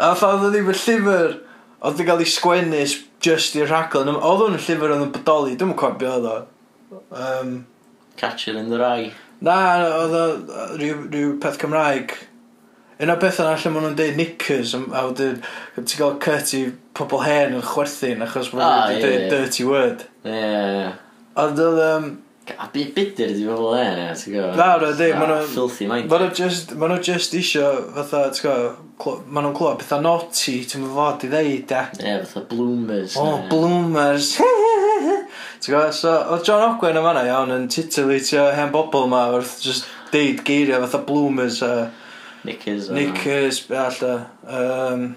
A 0.00 0.14
fatha 0.16 0.36
oedd 0.38 0.46
o 0.48 0.50
ddim 0.54 0.70
yn 0.72 0.78
llyfr 0.80 1.34
oedd 1.80 1.98
wedi 1.98 2.06
cael 2.08 2.22
ei 2.24 2.30
sgwennu 2.34 2.80
s- 2.86 2.98
jyst 3.24 3.56
i'r 3.60 3.68
rhaglen. 3.68 4.08
Yym, 4.08 4.20
Oedd 4.24 4.44
o'n 4.46 4.56
llyfr 4.56 4.94
oedd 4.94 5.04
yn 5.04 5.12
bodoli, 5.16 5.56
dwi'n 5.60 5.74
cofio 5.76 5.98
be 6.00 6.08
oedd 6.08 6.28
o. 6.30 6.36
Um, 7.12 7.52
Catcher 8.20 8.56
in 8.56 8.70
the 8.72 8.78
Rye. 8.80 9.10
na, 9.44 9.56
oedd 10.00 10.16
o 10.16 10.24
rhyw, 10.80 11.04
ryw, 11.12 11.34
peth 11.40 11.58
Cymraeg. 11.62 12.14
Un 13.00 13.08
o 13.12 13.16
beth 13.16 13.38
yna 13.40 13.54
lle 13.56 13.70
maen 13.72 13.84
nhw'n 13.86 13.94
deud 13.96 14.16
knickers, 14.18 14.74
am- 14.76 14.90
a 14.92 15.04
wedyn 15.08 15.38
ti'n 15.78 16.00
cael 16.00 16.16
cut 16.20 16.50
i 16.58 16.64
pobl 16.96 17.22
hen 17.24 17.54
yn 17.56 17.62
chwerthin 17.64 18.20
achos 18.26 18.50
maen 18.52 18.64
Ah, 18.66 18.88
nhw'n 18.90 18.98
ie, 18.98 19.04
deud 19.06 19.22
ie. 19.22 19.30
dirty 19.32 19.64
word. 19.68 20.02
Ie. 20.28 20.90
Ond 21.40 21.62
oedd, 21.64 21.80
um, 21.86 22.10
A 22.58 22.66
byd 22.72 22.90
bydyr 22.96 23.32
di 23.36 23.44
bobl 23.46 23.76
e, 23.78 23.84
ne, 23.96 24.06
ti'n 24.18 24.34
gwybod? 24.34 24.56
Na, 24.58 24.66
na, 24.82 24.90
di, 24.98 25.08
ma' 25.14 25.26
nhw'n- 25.30 25.50
Filthy 25.54 25.86
mind. 25.90 26.10
Ma 26.10 26.18
nhw 26.22 26.30
just, 26.36 26.74
ma 26.80 26.88
nhw 26.90 26.98
just 27.06 27.34
isio, 27.38 27.68
fatha, 27.94 28.22
ti'n 28.34 28.44
gwybod, 28.46 29.28
ma 29.30 29.44
nhw'n 29.44 29.54
clywed 29.56 29.80
pethau 29.84 30.02
naughty, 30.04 30.56
ti'n 30.68 30.82
mynd 30.84 30.94
fod 30.96 31.24
i 31.28 31.30
ddeud, 31.32 31.74
e. 31.76 31.84
Ie, 32.02 32.18
fatha 32.26 32.42
bloomers. 32.50 33.16
O, 33.20 33.26
ne. 33.38 33.48
bloomers. 33.52 34.32
ti'n 35.60 35.70
gwybod, 35.74 35.94
so, 35.96 36.12
oedd 36.34 36.44
John 36.48 36.66
Ogwen 36.72 36.98
yn 37.00 37.06
fanna 37.06 37.24
iawn 37.28 37.54
yn 37.56 37.68
titillitio 37.72 38.48
hen 38.56 38.72
bobl 38.74 39.06
ma, 39.12 39.26
wrth 39.36 39.58
just 39.64 39.88
deud 40.12 40.42
geiriau 40.48 40.82
fatha 40.86 41.02
bloomers, 41.06 41.60
a 41.66 41.90
Knickers. 42.44 42.88
a- 42.88 42.94
knickers, 42.96 43.60
be 43.68 43.76
allta. 43.76 44.14
Um, 44.48 45.10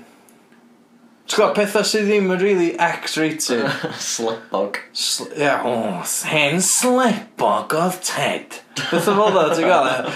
Ti'n 1.24 1.40
gwybod, 1.40 1.54
pethau 1.56 1.86
sydd 1.88 2.10
ddim 2.10 2.32
yn 2.34 2.42
really 2.42 2.72
X-rated. 2.84 3.64
Slepog. 4.12 4.80
Sl 4.92 5.30
ia, 5.40 5.54
o, 5.64 6.02
hen 6.28 6.60
slepog 6.64 7.72
oedd 7.80 8.02
Ted. 8.04 8.58
Bethau 8.90 9.16
fel 9.16 9.32
dda, 9.32 9.46
ti'n 9.56 9.70
gwybod? 9.70 10.10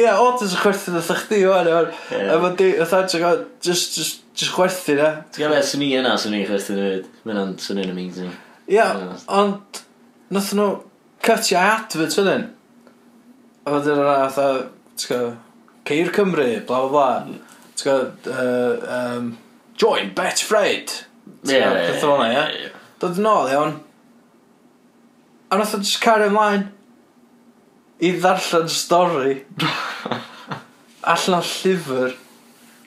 Ie, 0.00 0.06
o, 0.14 0.30
ti'n 0.40 0.54
chwerthu 0.62 0.94
dda 0.94 1.18
chdi 1.20 1.42
o'n 1.50 1.68
efo'r... 1.74 1.90
Efo 2.22 2.52
di, 2.56 2.70
ytha, 2.80 3.02
ti'n 3.12 3.24
gwybod, 3.26 3.44
just, 3.68 3.92
just, 3.98 4.24
just 4.32 4.56
chwerthu 4.56 4.96
na. 5.02 5.12
Ti'n 5.36 5.44
gwybod, 5.44 5.68
sy'n 5.68 5.84
ni 5.84 5.92
yna, 6.00 6.16
sy'n 6.24 6.36
ni 6.38 6.42
chwerthu 6.48 6.78
na 6.78 6.88
fyd. 6.88 7.12
Mae'n 7.28 7.54
sy'n 7.66 7.82
ni'n 7.82 7.92
amazing. 7.92 8.32
Ia, 8.72 8.88
ond, 9.36 9.84
nath 10.32 10.56
nhw 10.56 10.70
cutio 11.28 11.60
advert 11.60 12.18
yn 12.24 12.34
un. 12.38 12.50
A 13.66 13.76
fod 13.76 13.92
yn 13.92 14.00
yna, 14.00 14.18
ti'n 14.32 15.12
gwybod, 15.12 15.40
Ceir 15.92 16.12
Cymru, 16.16 16.50
bla 16.64 16.84
bla 16.86 16.92
bla. 16.96 17.06
Mm. 17.28 17.64
Ti'n 17.76 17.88
gwybod, 17.92 18.32
uh, 18.32 18.92
um, 18.96 19.32
join 19.82 20.12
Bet 20.14 20.40
Fred. 20.46 20.92
Ie, 21.42 21.58
ie, 21.58 21.58
ie. 21.58 21.98
Dwi'n 21.98 22.30
ie. 22.30 22.70
Dod 23.02 23.18
yn 23.18 23.26
ôl, 23.26 23.50
iawn. 23.50 23.76
A 25.50 25.58
nath 25.58 25.74
o'n 25.76 25.82
just 25.84 26.00
cario 26.02 26.30
ymlaen 26.30 26.68
i 28.02 28.12
ddarllen 28.16 28.70
stori 28.72 29.40
allan 31.12 31.40
o'r 31.40 31.50
llyfr 31.50 32.14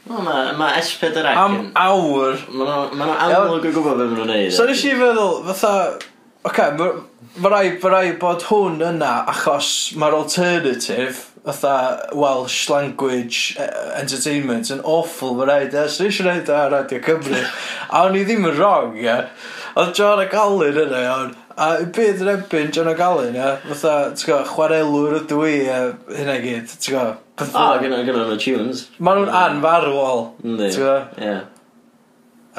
Wel, 0.06 0.22
mae 0.22 0.52
ma 0.54 0.68
S4 0.78 1.16
yr 1.18 1.28
am 1.32 1.56
yn... 1.58 1.70
awr. 1.82 2.36
Mae 2.54 2.68
nhw'n 2.94 3.24
amlwg 3.26 3.64
o 3.66 3.72
gwybod 3.74 3.98
beth 3.98 4.12
nhw'n 4.14 4.30
neud. 4.30 4.52
So 4.54 4.68
nes 4.70 4.84
i 4.86 4.92
feddwl, 5.00 5.40
fatha... 5.48 5.72
Oce, 6.46 6.52
okay, 6.52 6.76
mae 7.42 7.50
rai, 7.50 7.64
ma 7.82 7.90
rai 7.90 8.12
bod 8.22 8.46
hwn 8.52 8.78
yna 8.86 9.14
achos 9.32 9.70
mae'r 9.98 10.20
alternative 10.20 11.24
fatha 11.46 12.10
Welsh 12.14 12.70
language 12.70 13.58
uh, 13.60 13.94
entertainment 14.00 14.72
yn 14.74 14.82
awful 14.84 15.36
fy 15.40 15.48
rhaid 15.50 15.76
e, 15.78 15.86
so 15.94 16.08
eisiau 16.08 16.26
rhaid 16.30 16.50
ar 16.50 16.72
Radio 16.74 17.02
Cymru 17.06 17.42
a 17.94 18.02
o'n 18.06 18.18
i 18.18 18.24
ddim 18.26 18.48
yn 18.50 18.58
wrong 18.58 18.98
e 18.98 19.18
oedd 19.76 19.94
John 19.98 20.22
a 20.24 20.26
Gallen 20.32 20.80
yna 20.86 21.04
iawn. 21.04 21.34
A 21.56 21.68
byd 21.96 22.24
yn 22.24 22.32
ebyn 22.34 22.74
John 22.76 22.90
a 22.92 22.96
Gallen 22.98 23.38
e 23.38 23.52
fatha, 23.70 23.94
ti'n 24.18 24.32
go, 24.32 24.40
chwarelwr 24.50 25.20
ydw 25.22 25.42
i 25.48 25.56
e, 25.70 25.78
hynna 26.18 26.40
gyd, 26.44 26.74
ti'n 26.74 26.98
go 26.98 27.06
ah, 27.46 27.70
a 27.76 27.78
gyda 27.84 28.02
gyda 28.08 28.26
nhw 28.26 28.40
tunes. 28.42 28.86
Maen 28.98 29.22
nhw'n 29.22 29.38
anfarwol 29.44 30.28
ti'n 30.42 30.82
go 30.82 30.98
yeah. 31.22 31.46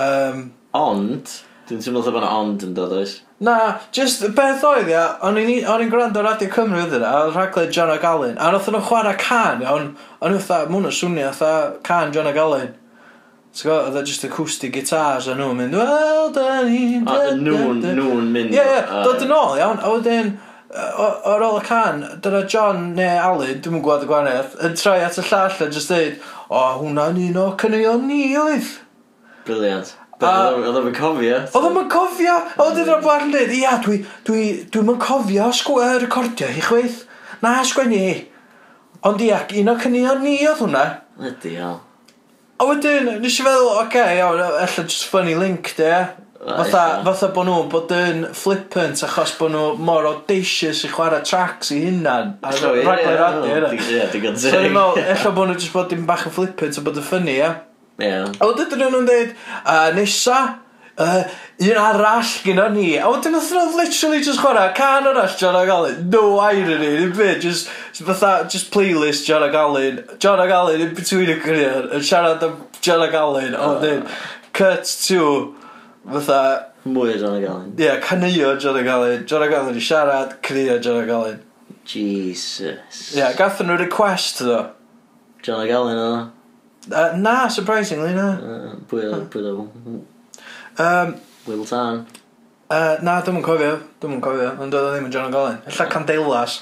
um, 0.07 0.50
ond 0.76 1.38
dwi'n 1.66 1.83
teimlo 1.83 2.05
dda 2.05 2.14
bod 2.14 2.23
yna 2.23 2.35
ond 2.38 2.69
yn 2.69 2.76
dod 2.76 2.95
oes? 3.00 3.19
Na, 3.38 3.78
just 3.93 4.23
y 4.25 4.31
beth 4.33 4.62
oedd 4.64 4.88
ia, 4.88 5.02
o'n 5.28 5.37
i'n 5.37 5.66
o'n 5.69 5.83
i'n 5.85 5.90
gwrando 5.93 6.23
ar 6.23 6.31
Radio 6.31 6.49
Cymru 6.55 6.78
ydyn 6.87 7.02
a 7.05 7.11
oedd 7.26 7.35
rhaglen 7.37 7.69
John 7.75 7.90
Ag 7.93 8.05
Allen, 8.09 8.38
a 8.40 8.47
nath 8.55 8.71
nhw 8.73 8.81
chwarae 8.87 9.12
can, 9.21 9.61
iawn, 9.61 9.90
o'n 10.25 10.33
i'n 10.38 10.40
fatha, 10.40 10.71
mwyn 10.73 10.88
o 10.88 10.93
swnio, 10.95 11.28
fatha 11.37 11.75
can 11.85 12.14
John 12.16 12.31
Ag 12.31 12.38
Allen. 12.40 12.71
T'w 13.57 13.66
gwybod, 13.69 13.90
oedd 13.90 13.99
e 14.00 14.05
just 14.09 14.25
acoustic 14.25 14.73
guitars, 14.73 15.28
a 15.28 15.37
nhw'n 15.37 15.57
mynd, 15.61 15.76
wel, 15.76 16.31
da 16.33 16.47
ni, 16.64 16.81
da, 17.05 17.12
A 17.12 17.26
da, 17.26 17.35
nhw'n, 17.37 17.85
nhw'n 18.00 18.33
mynd... 18.38 18.57
Ie, 18.57 18.64
ie, 18.64 18.81
a- 18.88 19.05
dod 19.05 19.21
yn 19.28 19.37
ôl, 19.37 19.61
iawn, 19.61 19.85
a 19.85 19.93
wedyn, 19.93 20.33
o- 20.73 21.12
ar 21.35 21.45
ôl 21.50 21.61
y 21.61 21.62
can, 21.69 22.02
dyna 22.25 22.40
John 22.52 22.83
neu 22.97 23.21
Alun, 23.21 23.52
dwi'n 23.64 23.78
gwybod 23.85 24.09
y 24.09 24.11
gwanaeth, 24.14 24.57
yn 24.64 24.81
troi 24.81 24.97
at 25.05 25.21
y 25.21 25.26
llall 25.28 25.61
a 25.69 25.71
just 25.76 25.93
dweud, 25.93 26.16
o, 26.49 26.64
hwnna'n 26.81 27.21
un 27.28 27.38
o 27.45 27.47
cynnion 27.61 28.09
ni 28.09 28.23
oedd. 28.40 28.73
Briliant. 29.45 29.93
Oedd 30.20 30.78
o'n 30.80 30.92
cofio. 30.96 31.40
Oedd 31.58 31.66
o'n 31.82 31.88
cofio! 31.92 32.37
Oedd 32.64 32.78
yn 32.82 32.88
rhaid 32.92 33.26
yn 33.26 33.32
dweud, 33.35 33.52
ia, 33.58 33.75
dwi, 33.85 33.99
dwi, 34.25 34.44
dwi 34.73 34.85
yn 34.85 35.00
cofio 35.02 35.49
sgw- 35.52 35.82
yy, 35.85 35.99
recordio 36.06 36.49
hi 36.49 36.62
chweith. 36.64 37.02
Na, 37.42 37.58
sgwennu 37.68 37.99
hi. 38.00 38.14
Ond 39.06 39.20
ia, 39.20 39.42
un 39.61 39.68
o 39.68 39.76
cynnion 39.82 40.23
ni 40.25 40.38
oedd 40.49 40.62
hwnna. 40.64 40.85
Ydy, 41.20 41.56
iawn. 41.58 41.82
A 42.56 42.64
wedyn, 42.70 43.11
nes 43.20 43.35
i 43.37 43.44
feddwl, 43.44 43.66
oce, 43.75 43.82
okay, 43.85 44.16
iawn, 44.23 44.40
ella 44.40 44.87
just 44.88 45.04
funny 45.12 45.35
link, 45.37 45.75
de. 45.76 45.90
Fatha, 46.46 47.02
fatha 47.04 47.28
bod 47.35 47.49
nhw'n 47.49 47.68
bod 47.73 47.90
yn 47.96 48.25
flippant 48.37 49.00
achos 49.02 49.32
bod 49.38 49.50
nhw 49.52 49.62
mor 49.82 50.04
audacious 50.06 50.85
i 50.87 50.90
chwarae 50.92 51.20
tracks 51.26 51.73
i 51.75 51.80
hunan. 51.88 52.37
A 52.40 52.52
Ella, 52.54 52.70
ie, 52.76 52.85
raglen 52.87 53.16
radio 53.20 53.46
ie, 53.50 53.56
yna. 53.58 53.70
Ie, 53.76 54.02
digon 54.12 54.37
So, 54.38 54.52
teg. 54.52 54.61
dwi'n 54.64 54.76
meddwl, 54.76 55.00
ella 55.16 55.32
bod 55.37 55.50
nhw 55.50 55.56
just 55.58 55.73
bod 55.75 55.88
dim 55.92 56.04
bach 56.08 56.25
yn 56.28 56.35
flippant 56.37 56.78
a 56.80 56.85
bod 56.87 57.00
yn 57.02 57.06
ffynnu, 57.08 57.35
ia. 57.37 57.50
Yeah. 57.99 58.33
A 58.41 58.47
wedyn 58.50 58.71
dyn 58.71 58.83
nhw'n 58.93 59.07
dweud, 59.09 59.35
uh, 59.65 59.91
nesa, 59.97 60.59
uh, 60.99 61.23
un 61.65 61.79
arall 61.81 62.33
gyda 62.45 62.67
ni. 62.75 62.99
A 63.00 63.09
wedyn 63.09 63.37
oedd 63.38 63.49
nhw'n 63.55 63.79
literally 63.79 64.21
just 64.25 64.43
chwarae 64.45 64.75
can 64.76 65.09
arall 65.09 65.33
John 65.41 65.57
O'Gallin. 65.57 66.11
No 66.12 66.38
irony, 66.38 66.91
ddim 66.99 67.17
byd. 67.17 67.41
Just, 67.41 67.69
fatha, 67.97 68.47
just 68.53 68.71
playlist 68.75 69.25
John 69.25 69.43
O'Gallin. 69.43 70.05
John 70.19 70.41
O'Gallin 70.41 70.81
in 70.83 70.95
between 70.95 71.33
y 71.33 71.38
career, 71.41 71.88
Yn 71.88 72.05
siarad 72.05 72.45
am 72.45 72.62
John 72.83 73.00
O'Gallin. 73.09 73.55
A 73.55 73.73
wedyn, 73.75 74.07
cut 74.53 74.85
to, 75.09 75.55
fatha... 76.05 76.73
Mwy 76.87 77.17
o 77.17 77.19
John 77.19 77.41
O'Gallin. 77.41 77.73
Ie, 77.81 77.88
yeah, 77.88 77.99
canio 77.99 78.55
John 78.61 78.76
O'Gallin. 78.76 79.26
John 79.26 79.43
O'Gallin 79.43 79.75
i 79.75 79.83
siarad, 79.83 80.37
crio 80.45 80.76
John 80.79 81.00
O'Gallin. 81.03 81.41
Jesus. 81.85 83.15
Ie, 83.17 83.25
yeah, 83.25 83.33
gath 83.35 83.65
nhw 83.65 83.81
request, 83.81 84.45
ddo. 84.45 84.67
John 85.43 85.65
O'Gallin, 85.65 85.99
o. 85.99 86.36
Uh, 86.90 87.16
na, 87.19 87.49
surprisingly, 87.49 88.12
na. 88.14 88.26
Uh, 88.38 88.75
pwy 88.90 89.09
o- 89.11 89.25
pwy 89.33 89.43
o- 89.50 90.05
Um, 90.78 91.14
Will 91.47 91.64
Tan. 91.64 92.02
uh, 92.71 92.97
na, 93.02 93.21
dwi'n 93.25 93.38
yn 93.40 93.45
cofio. 93.47 93.78
Dwi'n 94.02 94.19
yn 94.19 94.21
cofio. 94.23 94.50
Ond 94.61 94.75
oedd 94.76 94.88
o 94.90 94.93
ddim 94.95 95.07
yn 95.09 95.12
John 95.14 95.31
O'Golin. 95.31 95.59
Ella 95.71 95.87
Candelas. 95.90 96.59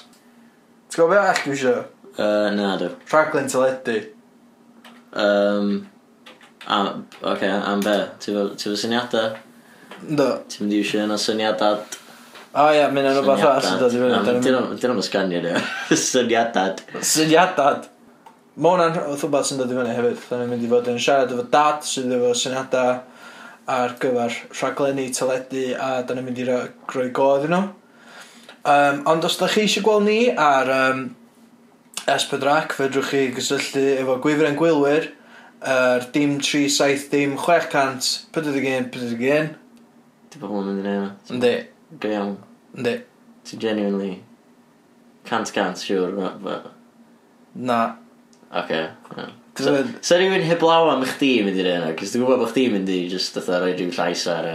Ti'n 0.88 1.00
gwybod 1.00 1.16
beth 1.16 1.26
all 1.32 1.42
dwi 1.44 1.56
eisiau? 1.56 1.80
Uh, 2.14 2.50
na, 2.54 2.68
dwi. 2.80 2.92
Rhaglen 3.10 3.50
teledu. 3.50 3.96
Um, 5.14 5.72
am, 6.66 7.06
okay, 7.22 7.48
am 7.50 7.80
be? 7.84 7.96
Ti 8.22 8.32
fo 8.34 8.76
syniadau? 8.78 9.34
Ynddo. 10.08 10.28
Ti'n 10.48 10.64
mynd 10.64 10.76
i 10.76 10.80
eisiau 10.84 11.04
yna 11.08 11.18
syniadau? 11.20 11.82
O 12.54 12.68
ie, 12.70 12.84
mynd 12.94 13.10
yn 13.10 13.16
rhywbeth 13.18 13.42
arall 13.48 13.64
sy'n 13.66 13.80
dod 13.82 13.94
i 13.96 13.98
fyny. 13.98 14.18
Dyn 14.46 14.78
Dyn 14.78 14.92
nhw'n 14.94 15.02
sganio 15.08 15.40
ni. 15.42 15.52
Syniadau. 15.98 16.78
Syniadad. 17.14 17.88
Mae 18.54 18.70
hwnna'n 18.70 18.94
rhywbeth 18.94 19.48
sy'n 19.48 19.58
dod 19.58 19.72
i 19.72 19.78
fyny 19.78 19.96
hefyd. 19.96 20.20
Dan 20.30 20.44
ni'n 20.44 20.52
mynd 20.52 20.66
i 20.66 20.70
fod 20.70 20.90
yn 20.92 21.00
siarad 21.02 21.32
efo 21.34 21.46
dad 21.50 21.82
sydd 21.88 22.12
efo 22.14 22.30
syniadau 22.38 23.00
ar 23.74 23.96
gyfer 24.02 24.36
rhaglenni, 24.52 25.08
teledu 25.16 25.64
a 25.80 25.90
dan 26.06 26.20
ni'n 26.20 26.28
mynd 26.28 26.42
i 26.42 26.46
roi 26.50 27.08
godd 27.16 27.48
i 27.48 27.50
nhw. 27.50 27.64
Um, 28.64 29.02
ond 29.10 29.26
os 29.26 29.36
da 29.40 29.48
chi 29.50 29.64
eisiau 29.66 29.84
gweld 29.84 30.06
ni 30.06 30.20
ar 30.40 30.70
um, 30.72 31.02
S4DRAC, 32.04 32.76
fedrwch 32.78 33.10
chi 33.10 33.26
gysylltu 33.36 33.84
efo 33.98 34.20
gwifren 34.22 34.56
gwylwyr 34.60 35.10
yr 35.64 35.72
er 35.74 36.06
dim 36.12 36.38
37 36.40 37.10
dim 37.10 37.36
600 37.40 38.08
41 38.36 38.90
41 38.92 39.54
Di 40.34 40.40
pobl 40.42 40.60
yn 40.60 40.66
mynd 40.68 40.80
i 40.82 40.84
neud 40.84 40.96
yna? 41.00 41.10
Ynddi. 41.32 41.52
Go 42.02 42.10
iawn. 42.10 42.32
Ynddi. 42.76 42.94
Ti 43.48 43.58
genuinely 43.62 44.14
cant 45.24 45.52
cant 45.54 45.80
siwr. 45.80 46.16
Na. 47.54 47.78
Oce. 48.54 48.84
iawn. 49.16 49.32
So, 49.56 49.86
so 50.00 50.18
rhywun 50.18 50.42
heblaw 50.42 50.92
am 50.92 51.02
chdi 51.06 51.30
di 51.38 51.42
mynd 51.46 51.58
i'r 51.62 51.68
enw, 51.76 51.90
cys 51.98 52.14
dwi'n 52.14 52.24
gwybod 52.24 52.40
bod 52.42 52.52
chdi'n 52.54 52.72
mynd 52.74 52.88
i 52.90 53.04
just 53.10 53.36
fatha 53.36 53.60
roi 53.62 53.74
rhyw 53.76 53.92
llais 53.94 54.24
ar 54.30 54.48
y... 54.50 54.54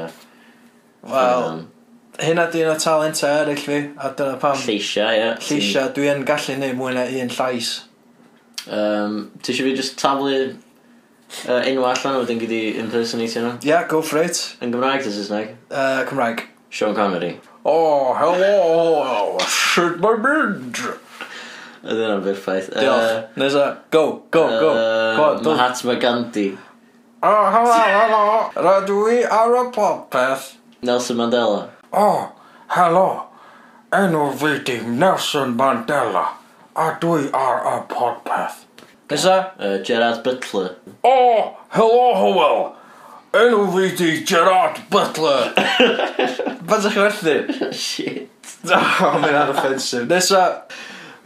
Wel, 1.08 1.62
hynna 2.20 2.48
di 2.51 2.65
yna 2.65 2.75
talenta 2.84 3.29
eraill 3.46 3.63
fi, 3.63 3.79
a 3.96 4.12
dyna 4.20 4.36
pam. 4.41 4.60
Lleisia, 4.65 5.08
ie. 5.15 5.29
Lleisia, 5.48 5.86
dwi 5.96 6.12
yn 6.12 6.25
gallu 6.27 6.58
neud 6.60 6.75
mwy 6.79 6.98
na 6.98 7.08
un 7.22 7.32
llais. 7.38 7.72
Um, 8.68 9.20
ti 9.39 9.53
eisiau 9.53 9.70
fi 9.70 9.75
just 9.79 9.96
taflu 10.01 10.36
uh, 10.36 11.62
enw 11.63 11.88
allan 11.88 12.20
o 12.20 12.24
wedyn 12.25 12.44
gyda 12.44 12.63
impersonate 12.84 13.39
yna? 13.39 13.56
Ie, 13.63 13.72
yeah, 13.72 13.88
go 13.88 14.03
for 14.03 14.20
it. 14.20 14.44
Yn 14.60 14.75
Gymraeg, 14.75 15.08
ta 15.08 15.15
Saesneg? 15.15 15.56
Uh, 15.72 16.03
Cymraeg. 16.12 16.44
Sean 16.70 16.91
Connery. 16.94 17.38
Oh, 17.63 18.13
hello, 18.20 19.38
shoot 19.48 20.00
my 20.03 20.18
bridge. 20.20 20.84
Ydy 21.84 21.96
hwnna'n 22.04 22.24
berffaith. 22.26 22.72
Diolch. 22.76 23.36
Nesa, 23.40 23.66
go, 23.92 24.24
go, 24.32 24.44
go. 24.60 24.72
Yy, 24.76 25.44
go. 25.44 25.54
Mahatma 25.56 25.96
Gandhi. 25.96 26.48
Oh, 27.24 27.46
hello, 27.52 27.80
hello. 28.00 28.26
Rydw 28.56 28.98
i 29.12 29.20
ar 29.28 29.56
y 29.60 29.64
popeth. 29.76 30.54
Nelson 30.82 31.18
Mandela. 31.20 31.68
Oh, 31.92 32.32
hello. 32.76 33.08
Enw 33.92 34.26
fi 34.40 34.58
di 34.64 34.80
Nelson 34.88 35.56
Mandela. 35.58 36.26
A 36.76 36.90
dwi 37.02 37.30
ar 37.34 37.64
y 37.74 37.78
podpeth. 37.92 38.66
Nesa? 39.10 39.38
Uh, 39.60 39.78
Gerard 39.84 40.24
Butler. 40.24 40.76
Oh, 41.04 41.58
hello, 41.70 42.14
Howell. 42.16 42.62
Enw 43.34 43.66
fi 43.74 43.96
di 43.96 44.24
Gerard 44.24 44.80
Butler. 44.90 45.52
Bydych 46.70 46.94
chi'n 46.94 47.04
werthu? 47.04 47.36
Shit. 47.74 48.30
Oh, 48.70 49.18
mae'n 49.20 49.36
ar 49.42 49.52
offensive. 49.56 50.06
Nesa, 50.12 50.44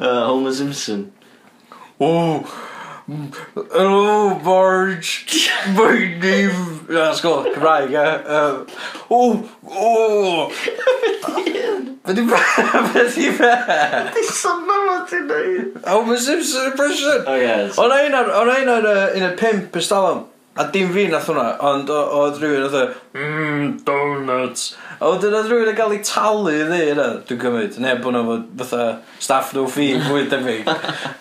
Uh, 0.04 0.26
Homer 0.26 0.52
Simpson. 0.52 1.14
Oh, 1.98 2.42
hello, 3.56 4.38
Marge. 4.40 5.50
My 5.68 5.96
name... 6.20 6.86
Na, 6.90 7.14
sgol, 7.16 7.48
Cymraeg, 7.54 7.92
e. 7.92 8.04
Uh, 8.28 8.66
oh, 9.10 9.50
oh. 9.64 10.50
Fe 10.50 12.14
di 12.16 12.28
fe? 12.28 12.42
Fe 12.92 13.04
di 13.16 13.32
fe? 13.32 13.54
Di 14.12 14.24
symud 14.28 14.84
ma 14.90 14.98
ti'n 15.08 15.24
neud? 15.32 15.80
Homer 15.88 16.20
Simpson 16.20 16.74
impression. 16.74 17.24
Oh, 17.24 17.40
yes. 17.40 17.80
O'n 17.80 17.96
ein 17.96 18.12
ar, 18.12 18.28
o'n 18.42 18.52
ein 18.58 18.68
ar, 18.76 18.90
un 19.16 19.24
e 19.24 19.30
y 19.32 19.34
pimp 19.40 19.80
ystalwm. 19.80 20.26
A 20.60 20.68
dim 20.76 20.92
fi 20.92 21.08
nath 21.08 21.32
hwnna, 21.32 21.48
ond 21.64 21.88
oedd 21.96 22.44
rhywun 22.44 22.68
oedd 22.68 22.76
e, 22.82 22.84
mmm, 23.16 23.72
donuts. 23.88 24.74
A 25.04 25.10
wedyn 25.12 25.34
oedd 25.36 25.50
rhywun 25.52 25.68
yn 25.68 25.76
cael 25.76 25.94
ei 25.98 26.04
talu 26.08 26.52
i 26.54 26.60
ddi, 26.64 26.78
yna, 26.94 27.06
dwi'n 27.28 27.40
cymryd. 27.42 27.74
Neu 27.84 27.98
bod 28.00 28.14
nhw 28.16 28.22
fod 28.30 28.44
fatha 28.62 28.84
staff 29.20 29.50
no 29.58 29.66
fee, 29.68 29.98
fwy 30.06 30.30
debyg. 30.32 30.70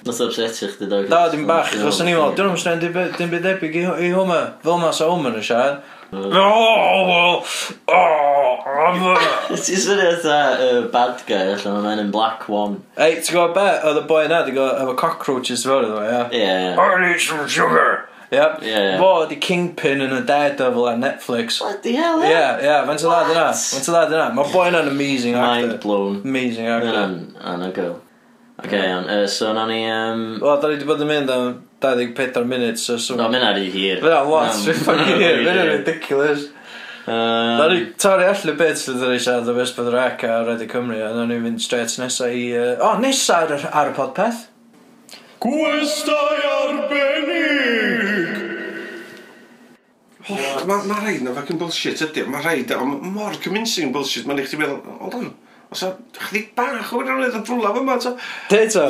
Nath 0.07 0.21
upsetio 0.23 0.69
chdi 0.71 0.87
dog. 0.87 1.09
Da, 1.11 1.25
dim 1.33 1.49
bach, 1.49 1.73
chos 1.75 1.99
o'n 1.99 2.13
i'n 2.13 2.15
meddwl, 2.15 2.37
dwi'n 2.39 2.55
meddwl, 2.55 3.11
dim 3.19 3.33
byd 3.33 3.49
debyg 3.49 3.81
i, 3.81 3.83
i 4.07 4.13
hwma. 4.15 4.39
Fel 4.63 4.79
mas 4.79 5.03
mm. 5.03 5.09
o 5.09 5.17
hwma 5.17 5.35
yn 5.35 5.49
siarad. 5.49 5.83
Oh, 6.15 7.09
well, 7.09 7.45
oh, 7.89 8.43
Ti'n 9.49 9.81
swnio 9.81 10.13
eitha 10.13 10.39
bad 10.93 11.27
guy 11.27 11.41
allan 11.57 11.81
o'n 11.81 11.87
Men 11.89 12.05
in 12.05 12.15
Black 12.15 12.47
One. 12.53 12.85
Ei, 12.95 13.19
ti'n 13.19 13.35
gwybod 13.35 13.57
be? 13.57 13.67
Oedd 13.89 13.99
y 14.05 14.07
boi 14.13 14.23
yna, 14.29 14.45
ti'n 14.47 14.61
gwybod, 14.61 14.79
efo 14.85 14.97
cockroaches 15.03 15.67
fel 15.67 15.89
iddo, 15.89 16.07
ia? 16.07 16.25
Ie. 16.31 16.57
I 16.79 16.89
need 17.03 17.19
some 17.27 17.49
sugar. 17.49 18.12
Yep. 18.33 18.63
Yeah. 18.63 18.99
Fo 18.99 19.27
di 19.29 19.37
Kingpin 19.37 20.01
yn 20.01 20.15
y 20.17 20.23
Daredevil 20.25 20.87
ar 20.89 20.97
Netflix. 20.97 21.59
Bloody 21.61 21.93
hell? 21.99 22.23
Ie, 22.25 22.39
ie, 22.65 22.77
fe'n 22.89 23.01
sy'n 23.03 23.11
lad 23.11 23.33
yna. 23.35 23.51
Fe'n 23.53 23.85
sy'n 23.85 23.93
lad 23.93 24.15
yna. 24.15 24.29
Mae 24.39 24.55
boi 24.55 24.71
yna'n 24.71 24.89
amazing 24.89 25.37
actor. 25.37 25.67
Mind 25.69 25.83
blown. 25.83 26.17
Amazing 26.25 26.71
actor. 26.73 26.97
Yn 27.53 27.67
y 27.67 27.69
girl. 27.77 27.99
Oce, 28.63 28.65
okay, 28.65 28.87
iawn. 28.89 29.11
Uh, 29.11 29.27
so, 29.29 29.53
na 29.53 29.67
ni... 29.69 29.83
Um... 29.91 30.41
Wel, 30.41 30.57
da 30.63 30.71
ni 30.71 30.79
wedi 30.79 30.89
bod 30.89 31.05
yn 31.05 31.11
mynd 31.11 31.33
am 31.35 31.51
24 31.85 32.49
munud, 32.49 32.81
so... 32.81 32.97
so... 32.97 33.19
No, 33.21 33.27
mynd 33.33 33.45
ar 33.45 33.61
i 33.61 33.67
hir. 33.75 34.01
Fyna, 34.01 34.23
lot, 34.29 34.57
fy'n 34.65 34.81
ffogin 34.81 35.21
hir. 35.21 35.43
Fyna'n 35.43 35.71
ridiculous. 35.75 36.47
Um... 37.03 37.59
Da 37.61 37.67
ni 37.69 37.83
torri 38.01 38.31
allu 38.31 38.55
bit 38.63 38.81
sydd 38.81 39.03
wedi 39.03 39.21
siarad 39.27 39.51
o 39.53 39.59
Westbeth 39.59 39.93
Rec 39.93 40.25
a 40.25 40.39
Redi 40.47 40.71
Cymru, 40.73 41.03
a 41.05 41.13
da 41.13 41.27
ni'n 41.29 41.45
mynd 41.45 41.61
straight 41.61 41.99
nesa 42.01 42.33
i... 42.33 42.47
Uh... 42.57 42.79
O, 42.79 42.95
oh, 42.95 42.97
nesa 43.03 43.43
ar, 43.45 43.69
ar 43.83 43.93
y 43.93 43.95
podpeth. 43.99 44.47
Gwestai 45.43 46.39
arbennig! 46.47 48.02
Mae 50.29 50.67
ma, 50.87 50.99
rhaid 51.01 51.25
na 51.25 51.33
fucking 51.35 51.59
bullshit 51.59 52.03
ydy, 52.05 52.23
mae 52.31 52.45
rhaid, 52.45 52.71
ond 52.77 53.03
mor 53.15 53.35
convincing 53.43 53.91
bullshit, 53.95 54.27
mae'n 54.29 54.43
i 54.43 54.45
chdi 54.47 54.61
meddwl, 54.61 54.79
hold 55.01 55.17
on, 55.19 55.31
os 55.75 55.83
o, 55.87 55.89
chdi 56.29 56.45
bach 56.59 56.93
o'r 56.95 57.09
rhaid 57.09 57.39
yn 57.41 57.47
drwla 57.49 57.73
fyma, 57.75 57.97
yma. 57.99 58.13
Te 58.51 58.61
to. 58.71 58.85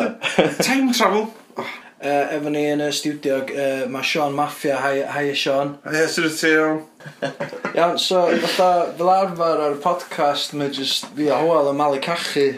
Time 0.60 0.92
travel. 0.92 1.30
Oh. 1.56 1.70
Uh, 2.02 2.34
efo 2.34 2.50
ni 2.50 2.64
yn 2.66 2.82
y 2.82 2.88
studio, 2.92 3.38
uh, 3.46 3.84
mae 3.92 4.04
Sean 4.04 4.34
Mafia, 4.34 4.74
hi, 4.82 5.04
hi 5.06 5.36
Sean. 5.38 5.76
Hi, 5.86 6.02
sy'n 6.10 6.34
ti 6.34 6.50
iawn. 6.50 6.82
Iawn, 7.76 7.96
so, 8.02 8.24
fatha, 8.42 8.90
fel 8.98 9.12
arfer 9.14 9.62
ar 9.68 9.76
y 9.76 9.80
podcast, 9.84 10.56
mae 10.58 10.74
jyst 10.74 11.06
fi 11.14 11.30
a 11.30 11.38
Hwel 11.40 11.70
yn 11.70 11.78
malu 11.78 12.02
cachu. 12.02 12.48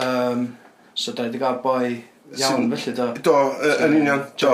Um, 0.00 0.46
so, 0.94 1.12
da 1.12 1.26
i 1.26 1.32
wedi 1.32 1.42
cael 1.42 1.58
boi 1.66 1.98
Iawn, 2.38 2.70
felly 2.76 2.94
do. 2.96 3.08
Do, 3.22 3.34
uh, 3.34 3.74
yn 3.86 3.96
union, 3.98 4.22
do, 4.40 4.52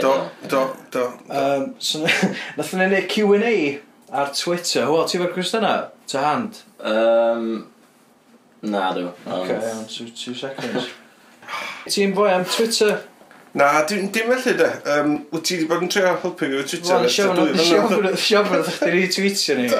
do, 0.00 0.12
do, 0.48 0.62
do. 0.94 1.06
Um, 1.28 1.74
so, 1.78 2.04
nath 2.56 2.74
ni'n 2.76 2.92
neud 2.92 3.08
Q&A 3.10 3.56
ar 4.12 4.30
Twitter. 4.36 4.86
Wel, 4.90 5.08
ti'n 5.10 5.24
fawr 5.24 5.34
cwestiynau? 5.34 5.88
Ta 6.10 6.22
hand? 6.28 6.62
Um, 6.78 7.50
na, 8.62 8.86
dw. 8.94 9.10
Ok, 9.26 9.52
iawn, 9.56 9.84
two, 9.90 10.08
two 10.14 10.36
seconds. 10.38 10.88
ti'n 11.90 12.14
fwy 12.16 12.32
am 12.36 12.46
Twitter? 12.46 13.00
Na, 13.56 13.70
dim 13.88 14.10
felly 14.12 14.56
de. 14.58 14.70
Um, 14.92 15.14
wyt 15.32 15.46
ti 15.48 15.56
wedi 15.56 15.68
bod 15.70 15.86
yn 15.86 15.90
trio 15.92 16.10
helpu 16.10 16.34
fi 16.36 16.50
o 16.52 16.64
Twitter? 16.68 17.00
Wel, 17.00 17.08
siofn 18.20 18.58
oedd 18.60 18.68
chdi 18.76 18.90
retweetio 18.92 19.56
ni. 19.62 19.70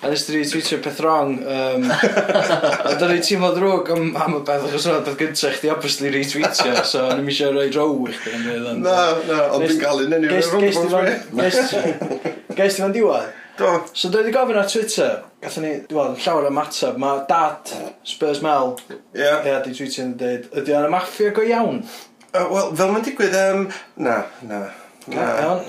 A 0.00 0.08
nes 0.08 0.22
ti 0.24 0.32
retweetio 0.32 0.78
peth 0.80 1.00
wrong. 1.04 1.34
Um, 1.44 1.82
a 1.90 2.94
dyna 2.96 3.18
i 3.18 3.24
teimlo 3.24 3.50
drwg 3.56 3.90
am, 3.92 4.06
am 4.16 4.38
y 4.38 4.44
beth 4.48 4.64
achos 4.70 4.86
oedd 4.88 5.04
beth 5.08 5.18
gyntaf 5.20 5.58
chdi 5.58 5.72
obviously 5.74 6.12
retweetio. 6.14 6.72
So 6.88 7.04
o'n 7.08 7.20
i'n 7.20 7.28
eisiau 7.28 7.52
rhoi 7.52 7.68
row 7.74 8.06
i 8.08 8.14
chdi. 8.16 8.32
Na, 8.80 8.96
na, 9.28 9.42
ond 9.52 9.66
dwi'n 9.66 9.82
gael 9.82 10.06
un 10.06 10.16
enw 10.16 10.32
rhwng. 10.38 10.64
Gais 12.56 12.78
ti 12.78 12.80
fan 12.80 12.96
diwedd? 12.96 13.36
Do. 13.60 13.74
So 13.92 14.08
dwi 14.08 14.22
wedi 14.22 14.32
gofyn 14.32 14.56
ar 14.56 14.68
Twitter, 14.72 15.18
Gatho 15.40 15.60
ni, 15.60 15.74
dwi'n 15.88 16.16
llawer 16.24 16.46
o 16.48 16.52
matab, 16.52 16.96
mae 17.00 17.26
dad 17.28 17.68
Spurs 18.08 18.40
Mel, 18.44 18.78
Ie 19.16 19.26
Ie, 19.28 19.56
di 19.66 19.74
tweetio 19.76 20.06
yn 20.06 20.14
dweud, 20.20 20.46
ydy 20.62 20.76
o'n 20.78 20.88
y 20.88 20.92
maffia 20.94 21.32
go 21.36 21.44
iawn? 21.44 21.82
Uh, 22.30 22.46
Wel, 22.48 22.70
fel 22.78 22.92
mae'n 22.94 23.04
digwydd, 23.04 23.36
um, 23.36 23.66
na, 24.00 24.22
na, 24.48 24.62
Na, 25.06 25.40
Iawn. 25.40 25.60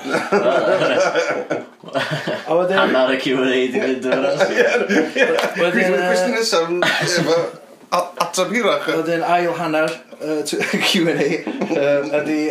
A 2.47 2.55
wedyn... 2.55 2.77
Hannar 2.77 3.13
y 3.13 3.19
Q&A 3.23 3.67
di 3.71 3.79
fynd 3.79 4.07
o'r 4.11 4.25
asyn. 4.31 4.57
Wedyn... 5.61 5.95
Cwestiwn 5.95 6.35
nesaf 6.35 6.67
efo 7.07 7.37
atab 7.91 8.51
hirach. 8.51 8.89
Wedyn 8.91 9.23
ail 9.23 9.53
hannar 9.59 9.93
Q&A 10.89 11.29
ydi... 12.21 12.41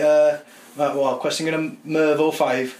Wel, 0.80 1.18
cwestiwn 1.20 1.50
gyda 1.50 1.60
Mervo 1.84 2.30
5. 2.32 2.78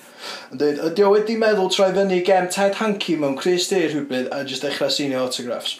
Yn 0.52 0.60
dweud, 0.60 0.80
ydi 0.90 1.04
o 1.04 1.12
wedi 1.14 1.36
meddwl 1.40 1.70
troi 1.72 1.90
fyny 1.96 2.20
gem 2.24 2.48
Ted 2.52 2.76
Hankey 2.80 3.16
mewn 3.20 3.36
Chris 3.40 3.68
Day 3.70 3.88
rhywbryd 3.88 4.28
a 4.32 4.42
jyst 4.48 4.64
dechrau 4.66 4.92
sinio 4.92 5.22
autographs? 5.24 5.78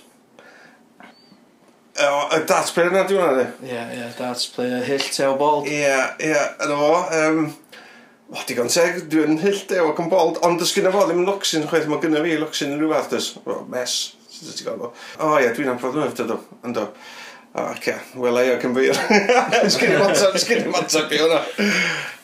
Y 2.01 2.39
darts 2.49 2.73
player 2.73 2.93
yna, 2.95 3.03
dwi'n 3.09 3.21
hwnna 3.21 3.43
di? 3.43 3.69
Ie, 3.69 3.81
ie, 3.99 4.07
darts 4.17 4.47
player, 4.55 4.85
hill, 4.87 5.05
teo, 5.13 5.35
bol. 5.41 5.67
Ie, 5.69 5.91
ie, 6.25 6.37
yna 6.65 6.79
fo 6.81 6.93
o, 8.31 8.41
digon 8.49 8.71
teg, 8.71 9.03
dwi'n 9.13 9.41
hyll 9.43 9.63
dew 9.71 9.91
ac 9.91 10.01
yn 10.03 10.11
bold, 10.13 10.41
ond 10.47 10.61
dys 10.63 10.75
gyda 10.77 10.93
fo 10.95 11.05
ddim 11.07 11.23
yn 11.23 11.29
locsyn 11.29 11.67
chweith, 11.71 11.89
mae 11.91 12.03
gyda 12.03 12.23
fi 12.25 12.37
locsyn 12.41 12.75
yn 12.77 12.83
rhyw 12.83 12.93
fath, 12.95 13.11
dys, 13.15 13.31
o, 13.43 13.61
mes, 13.71 13.97
sydd 14.31 14.55
ti'n 14.61 14.71
gofio. 14.71 14.93
O 15.27 15.33
ie, 15.41 15.51
dwi'n 15.57 15.73
am 15.75 15.81
ffordd 15.83 16.01
yn 16.01 16.07
hyfdod 16.09 16.35
o, 16.37 16.41
ynddo. 16.69 16.87
O, 17.51 17.67
ce, 17.83 17.97
wel 18.23 18.39
ei 18.39 18.53
ac 18.55 18.67
yn 18.69 18.77
fyr. 18.77 18.99
Sgyn 19.75 19.97
i'n 19.97 20.03
matab, 20.05 20.37
sgyn 20.39 20.65
i'n 20.65 20.75
matab 20.75 21.11
i 21.11 21.19
hwnna. 21.19 21.41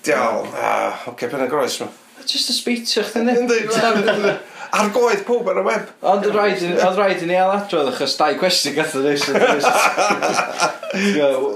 Diawl, 0.06 0.46
a, 0.54 0.74
oce, 1.10 1.30
pen 1.32 1.42
y 1.42 1.48
groes 1.50 1.80
ma. 1.82 1.90
Just 2.26 2.50
a 2.50 2.54
speech 2.54 2.96
o'ch 3.02 3.10
dyn 3.14 3.26
ni. 3.26 3.34
yndi 3.42 4.36
ar 4.72 4.90
goedd 4.94 5.24
pob 5.26 5.48
ar 5.50 5.58
y 5.60 5.64
web. 5.66 5.90
Ond 6.02 6.24
oedd 6.26 6.36
rhaid, 6.36 6.62
rhaid 6.98 7.22
i 7.22 7.26
ni 7.30 7.36
ailadrodd 7.38 7.88
achos 7.92 8.16
dau 8.18 8.34
cwestiwn 8.40 8.74
gatho 8.76 8.98
ni. 9.04 9.14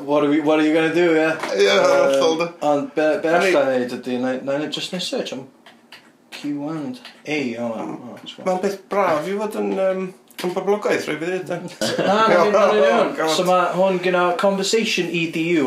what, 0.07 0.25
are 0.25 0.31
we, 0.31 0.40
what 0.40 0.59
are 0.59 0.66
you 0.66 0.73
going 0.73 0.88
to 0.90 0.94
do, 0.94 1.14
yeah? 1.14 1.38
Yeah, 1.57 1.81
uh, 1.81 2.31
um, 2.31 2.55
Ond 2.61 2.94
be, 2.94 3.18
be 3.23 3.29
allan 3.29 3.66
neud 3.75 3.92
ydy, 3.99 4.18
na, 4.20 4.59
na 4.59 4.66
just 4.66 4.92
neud 4.92 5.05
search 5.05 5.33
am 5.37 5.42
Q1 6.35 6.99
A 7.27 7.57
o 7.59 7.68
ma. 7.68 8.16
Mae'n 8.46 8.61
beth 8.64 8.79
braf 8.90 9.29
i 9.29 9.31
fod 9.42 9.55
yn... 9.61 9.70
Um, 9.79 10.03
Yn 10.40 10.55
boblogaeth, 10.57 11.05
rhaid 11.05 11.20
bydd 11.20 11.35
ydyn. 11.42 11.64
Na, 12.01 12.14
na, 12.31 12.37
na, 12.49 12.61
na, 13.12 13.27
So 13.29 13.44
mae 13.44 13.75
hwn 13.77 14.01
gyda 14.01 14.23
Conversation 14.40 15.07
EDU. 15.12 15.66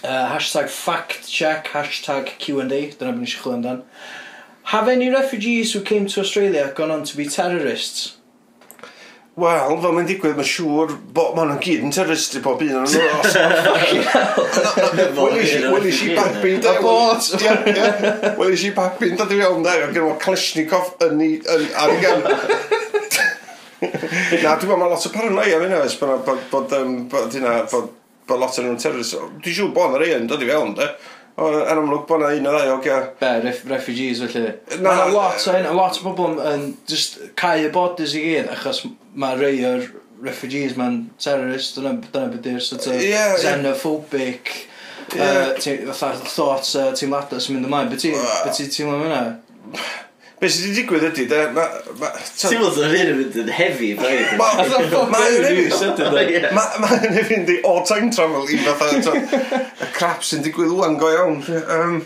Uh, 0.00 0.26
hashtag 0.34 0.68
fact 0.68 1.28
check, 1.28 1.68
hashtag 1.72 2.26
Q&A, 2.40 2.64
dyna 2.68 3.12
byd 3.14 3.22
ni 3.22 3.26
eisiau 3.28 3.42
chwilio 3.42 3.56
amdan. 3.58 3.80
Have 4.70 4.86
any 4.86 5.08
refugees 5.08 5.72
who 5.72 5.80
came 5.80 6.06
to 6.06 6.20
Australia 6.20 6.72
gone 6.76 6.92
on 6.92 7.02
to 7.02 7.16
be 7.16 7.26
terrorists? 7.26 8.16
Wel, 9.34 9.80
fel 9.82 9.92
mae'n 9.96 10.06
digwydd, 10.06 10.36
mae'n 10.38 10.46
siŵr 10.46 10.94
bod 11.16 11.34
ma'n 11.34 11.58
gyd 11.64 11.82
yn 11.88 11.94
terrorist 11.94 12.36
i 12.38 12.40
bob 12.44 12.60
un 12.62 12.76
o'n 12.78 12.86
nhw. 12.86 13.00
Wel 15.18 15.34
i 15.90 16.14
babin 16.14 16.62
da. 16.62 16.78
Y 16.78 16.80
bot! 16.86 17.22
Wel 18.38 18.54
i 18.54 18.70
babin 18.78 19.18
da, 19.18 19.26
dwi'n 19.26 19.42
iawn 19.42 19.66
da. 19.66 19.74
Gyda 19.88 20.06
mae 20.06 20.22
Kleshnikov 20.22 20.94
yn 21.08 21.18
ei... 21.26 21.42
ar 21.50 21.90
ei 21.96 22.00
gan. 22.06 22.22
Na, 23.82 24.54
dwi'n 24.54 24.70
meddwl 24.70 24.86
lot 24.86 25.02
o 25.08 25.10
paranoia 25.16 25.58
fyna 25.64 25.82
fes 25.82 25.98
bod 25.98 26.70
hynna, 27.34 27.66
bod 27.72 28.38
lot 28.38 28.54
o'n 28.54 28.70
nhw'n 28.70 28.78
terrorist. 28.86 29.18
Dwi'n 29.42 29.56
siŵr 29.64 29.74
bod 29.74 29.90
yna 29.96 30.04
rei 30.04 30.14
yn 30.20 30.30
dod 30.30 30.46
i 30.46 30.54
fewn, 30.54 30.78
da 30.78 30.94
yn 31.48 31.78
amlwg 31.80 32.04
bod 32.08 32.24
yna 32.26 32.32
un 32.36 32.48
o 32.50 32.54
ddau 32.54 32.74
o 32.74 32.78
ge. 32.84 32.96
Be, 33.20 33.30
ref, 33.44 33.62
refugees 33.70 34.20
felly. 34.24 34.52
Na, 34.82 34.94
mae 34.98 35.14
lot 35.14 35.46
o 35.46 35.54
hyn, 35.56 35.68
a 35.68 35.74
lot 35.76 36.00
o 36.00 36.04
bobl 36.04 36.40
yn 36.52 36.66
just 36.90 37.20
cael 37.40 37.68
y 37.68 37.72
bodys 37.74 38.16
i 38.18 38.24
gyd, 38.26 38.50
achos 38.52 38.82
mae 39.14 39.38
rei 39.40 39.62
o'r 39.68 39.86
refugees 40.24 40.76
ma'n 40.76 41.00
terrorist, 41.22 41.78
dyna, 41.78 41.94
dyna 42.10 42.28
beth 42.34 42.50
yw'r 42.52 42.66
sort 42.66 42.90
of 42.90 43.00
yeah, 43.00 43.32
xenophobic, 43.40 44.52
yeah. 45.16 45.24
uh, 45.24 45.56
ti, 45.56 45.78
fatha 45.88 46.28
thoughts, 46.28 46.74
uh, 46.76 46.90
teimladau 46.96 47.40
sy'n 47.40 47.56
mynd 47.56 47.70
ymlaen. 47.70 47.90
Beth 47.92 48.04
ti'n 48.04 48.72
teimlo 48.76 48.98
am 48.98 49.06
hynna? 49.08 49.24
Be 50.40 50.48
sydd 50.48 50.70
wedi 50.70 50.76
digwydd 50.78 51.02
ydy, 51.10 51.24
de, 51.28 51.38
ma... 51.52 51.66
ma 52.00 52.08
Ti'n 52.16 52.54
meddwl 52.62 52.76
bod 52.78 52.94
hyn 52.94 53.10
yn 53.10 53.18
mynd 53.18 53.34
yn 53.42 53.50
hefi, 53.52 53.90
braidd? 53.98 54.30
Mae'n 56.80 57.16
hefi 57.18 57.36
yn 57.36 57.44
di 57.50 57.58
all 57.68 57.82
time 57.84 58.08
travel 58.14 58.48
i 58.48 58.56
fatha 58.64 58.88
y 59.84 59.90
crap 59.98 60.24
sy'n 60.24 60.40
digwydd 60.46 60.72
wwan 60.78 60.96
go 61.02 61.12
iawn. 61.12 61.42
Um, 61.60 61.98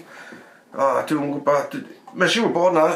o, 0.74 0.90
dwi'n 1.06 1.30
gwybod... 1.36 1.78
Mae'n 2.14 2.34
siŵr 2.34 2.50
bod 2.56 2.74
na... 2.74 2.88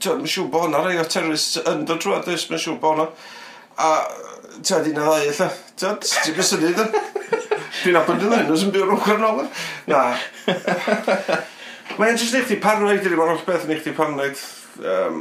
Mae'n 0.00 0.32
siŵr 0.32 0.48
bod 0.56 0.72
na 0.72 0.80
rei 0.86 0.96
o 1.00 1.04
terrorists 1.04 1.60
yn 1.60 1.84
dod 1.88 2.00
drwy 2.00 2.16
adys. 2.22 2.48
mae'n 2.48 2.64
siŵr 2.64 2.80
bod 2.80 3.02
na. 3.02 3.10
A... 3.76 3.94
Ti'n 4.54 4.84
di 4.86 4.96
na 4.96 5.10
ddau, 5.10 5.28
eitha. 5.28 5.50
Ti'n 5.76 6.36
beth 6.38 6.48
sy'n 6.54 6.64
dweud, 6.64 6.80
Dwi'n 7.82 7.98
abod 8.00 8.16
yn 8.16 8.30
dweud, 8.30 8.48
nes 8.48 8.64
yn 8.64 8.72
byw 8.72 8.88
rhwng 8.88 9.44
Na. 9.92 10.06
Mae'n 11.94 12.18
jyst 12.18 12.34
neu 12.34 12.42
chdi 12.42 12.56
paranoid, 12.62 13.04
mae'n 13.06 13.30
holl 13.30 13.44
beth 13.46 13.66
neu 13.68 13.78
chdi 13.78 13.92
paranoid. 13.94 14.40
Um, 14.82 15.20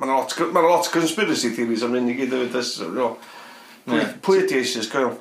mae'n 0.00 0.12
lot, 0.14 0.32
ma 0.54 0.62
lot 0.64 0.88
conspiracy 0.94 1.50
theories 1.56 1.84
am 1.84 1.92
mynd 1.96 2.12
i 2.12 2.16
gyd 2.16 2.32
hefyd. 2.36 2.70
No. 2.96 3.12
Pwy, 3.88 4.00
pwy 4.24 4.42
ydi 4.44 4.62
ISIS, 4.62 4.88
gael? 4.92 5.12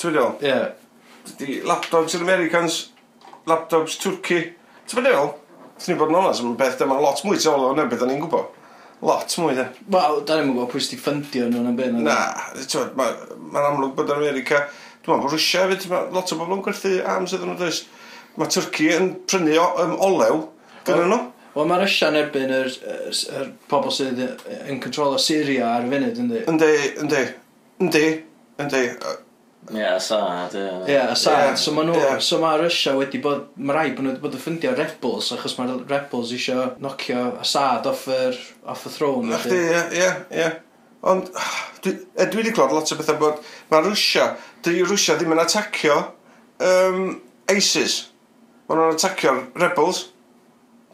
Ti'n 0.00 0.12
meddwl? 0.12 0.34
Ie. 0.44 1.32
Di 1.38 1.58
laptops 1.68 2.16
yn 2.18 2.24
Americans, 2.26 2.80
laptops 3.48 3.96
Twrci. 4.02 4.42
Ti'n 4.88 5.04
meddwl? 5.06 5.32
Ti'n 5.78 5.94
ni 5.94 5.98
bod 6.00 6.12
yn 6.12 6.20
onas, 6.20 6.42
mae'n 6.44 6.58
beth 6.60 6.80
dyma 6.82 6.98
lot 7.00 7.22
mwy 7.24 7.40
tol 7.40 7.68
o'n 7.70 7.84
beth 7.88 8.04
o'n 8.04 8.12
i'n 8.16 8.24
gwybod. 8.24 8.56
Lot 9.08 9.36
mwy, 9.38 9.54
de. 9.54 9.68
Wel, 9.94 10.20
da 10.26 10.40
ni'n 10.40 10.50
gwybod 10.50 10.72
pwy 10.72 10.82
sydd 10.82 11.00
ffundio 11.04 11.46
nhw'n 11.48 11.70
yn 11.70 11.78
byd. 11.78 12.00
Na, 12.02 12.18
ti'n 12.58 12.90
meddwl, 12.98 13.38
mae'n 13.54 13.70
amlwg 13.72 13.96
bod 13.96 14.12
yn 14.12 14.20
America... 14.20 14.66
Dwi'n 14.98 15.14
meddwl 15.14 15.28
bod 15.28 15.32
Rwysia 15.38 15.62
hefyd, 15.64 15.84
lot 16.12 16.32
o 16.34 16.36
bobl 16.36 16.56
yn 16.58 16.64
gwerthu 16.66 16.90
arms 17.08 17.32
iddyn 17.36 17.54
nhw, 17.54 17.68
Mae 18.38 18.50
Twrci 18.54 18.92
yn 18.94 19.12
prynu 19.26 19.56
o, 19.58 19.66
um, 19.82 19.94
olew 20.08 20.42
gyda 20.86 21.04
nhw. 21.10 21.20
Wel, 21.56 21.66
mae 21.66 21.80
Rysia'n 21.82 22.18
erbyn 22.20 22.52
yr, 22.54 22.68
yr, 22.86 23.22
yr 23.40 23.48
pobl 23.70 23.90
sydd 23.94 24.20
yn 24.22 24.78
control 24.82 25.16
o 25.16 25.22
Syria 25.22 25.72
ar 25.74 25.88
y 25.88 25.90
funud, 25.90 26.20
yndi? 26.22 26.42
Yndi, 26.52 26.68
yndi, 27.02 27.22
yndi, 27.82 28.04
yndi. 28.62 28.84
Ie, 29.74 29.84
Assad, 29.84 30.54
ie. 30.54 30.68
Ie, 30.92 31.00
Assad. 31.02 31.58
So 31.60 31.74
mae 31.76 31.88
nhw, 31.88 31.96
yeah. 31.98 32.20
so 32.24 32.38
mae 32.40 32.60
Rysia 32.62 32.94
wedi 32.96 33.18
bod, 33.24 33.48
mae 33.58 33.76
rai 33.76 33.88
bod 33.90 34.06
nhw 34.06 34.12
wedi 34.14 34.22
bod 34.22 34.36
yn 34.38 34.42
ffundio 34.44 34.74
Rebels, 34.78 35.32
achos 35.34 35.56
mae 35.58 35.74
Rebels 35.90 36.30
eisiau 36.36 36.76
nocio 36.84 37.24
Assad 37.42 37.88
off, 37.90 38.06
yr, 38.12 38.38
off 38.70 38.86
y 38.88 38.92
throne. 38.94 39.34
Ach 39.36 39.48
di, 39.50 39.58
ie, 39.58 39.82
ie, 39.98 40.12
ie. 40.38 40.48
Ond, 41.10 41.28
dwi 41.84 41.96
dwi 42.16 42.40
wedi 42.40 42.54
clod 42.54 42.72
lot 42.74 42.94
o 42.94 43.00
bethau 43.00 43.18
bod, 43.20 43.42
mae 43.72 43.84
Rysia, 43.84 44.30
dy 44.64 44.78
Rysia 44.86 45.18
ddim 45.18 45.34
yn 45.36 45.42
atacio 45.42 45.98
um, 46.70 47.18
ISIS. 47.52 47.98
Mae 48.68 48.76
nhw'n 48.76 48.94
atacio'r 48.94 49.42
rebels. 49.62 50.06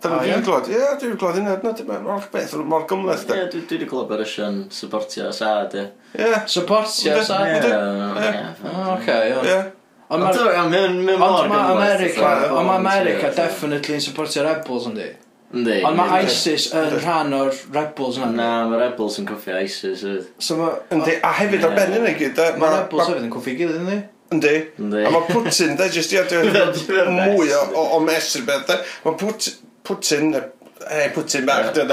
Dyna 0.05 0.19
dwi'n 0.21 0.45
glod. 0.47 0.69
Ie, 0.71 0.83
dwi'n 1.01 1.17
glod 1.19 1.39
hynna. 1.41 1.55
Mae'n 1.89 2.11
o'r 2.15 2.27
beth, 2.33 2.53
mor 2.71 2.85
gymleth. 2.91 3.25
Ie, 3.33 3.47
dwi 3.51 3.63
wedi 3.71 3.89
glod 3.91 4.07
bod 4.11 4.21
e 4.21 4.23
Russian 4.23 4.61
supportio 4.75 5.31
Assad. 5.31 5.75
Ie. 5.75 6.29
Supportio 6.51 7.17
Assad? 7.19 7.67
Ie. 7.67 8.35
Oce, 8.95 9.19
ie. 9.33 9.59
Ond 10.15 10.23
mae 10.23 11.61
America, 11.73 12.31
ond 12.53 12.69
mae 12.69 12.77
America 12.77 13.31
definitely 13.35 13.97
yn 13.99 14.05
supportio 14.05 14.45
rebels 14.45 14.87
yndi. 14.91 15.11
Yndi. 15.55 15.79
Ond 15.87 15.97
mae 15.99 16.27
ISIS 16.29 16.69
yn 16.77 16.99
rhan 17.01 17.35
o'r 17.35 17.55
rebels 17.75 18.19
yna. 18.21 18.31
Na, 18.37 18.49
mae 18.71 18.83
rebels 18.85 19.19
yn 19.23 19.27
coffi 19.29 19.55
ISIS. 19.65 20.05
So 20.39 20.59
mae... 20.61 20.77
Yndi, 20.95 21.17
a 21.25 21.33
hefyd 21.41 21.65
ar 21.67 21.75
ben 21.79 21.97
yna 22.03 22.13
gyd. 22.21 22.43
Mae 22.61 22.77
rebels 22.77 23.09
hefyd 23.09 23.25
yn 23.25 23.33
coffi 23.35 23.57
gilydd 23.59 23.81
yndi. 23.83 24.03
Yndi. 24.33 24.57
A 24.79 25.11
mae 25.13 25.27
Putin, 25.29 25.77
da 25.79 25.89
jyst 25.93 26.13
i 26.15 26.19
adeg 26.21 26.51
mwy 27.19 27.53
o, 27.55 27.63
o, 27.75 27.87
o 27.97 28.03
mes 28.05 28.35
i'r 28.39 28.47
beth. 28.49 28.75
Mae 29.05 29.17
Putin, 29.21 29.55
e, 29.55 29.65
Putin, 29.85 30.31
hey, 30.89 31.11
Putin 31.15 31.47
bach, 31.49 31.73
dyn 31.77 31.93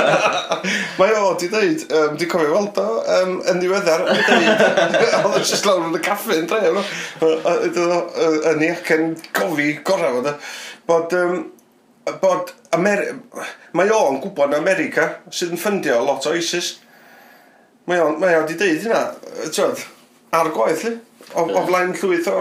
Mae 1.00 1.14
o, 1.16 1.32
di 1.40 1.48
dweud, 1.52 1.86
um, 1.96 2.16
di 2.20 2.28
cofio 2.30 2.52
weld 2.54 2.80
o, 2.80 2.88
um, 3.16 3.38
yn 3.50 3.62
ddiweddar, 3.62 4.04
di 4.10 4.26
dweud, 4.26 4.64
oedd 5.20 5.30
o 5.30 5.40
jyst 5.40 5.68
lawr 5.68 5.86
yn 5.88 5.96
y 5.96 6.02
caffi 6.04 6.36
yn 6.40 6.50
dref, 6.50 6.76
no? 6.76 6.84
yn 8.52 8.66
i 8.66 8.70
ac 8.74 8.92
yn 8.96 9.14
cofi 9.36 9.72
gorau, 9.86 10.20
bod, 10.20 10.52
bod, 10.90 11.16
um, 11.20 11.40
bod 12.20 12.54
Ameri 12.74 13.14
mae 13.76 13.90
o'n 13.94 14.20
gwybod 14.22 14.52
yn 14.52 14.60
America 14.60 15.06
sydd 15.34 15.54
yn 15.54 15.60
ffundio 15.60 16.00
lot 16.06 16.26
o 16.28 16.34
ISIS. 16.38 16.76
Mae 17.90 18.02
o'n, 18.02 18.20
mae 18.22 18.36
o'n 18.38 18.46
di 18.46 18.58
deud 18.58 18.84
hynna, 18.84 19.02
ar 20.36 20.52
goeth, 20.54 20.86
li. 20.88 20.96
O, 21.30 21.44
o 21.44 21.66
flaen 21.68 21.92
llwyth 21.94 22.30
o 22.32 22.38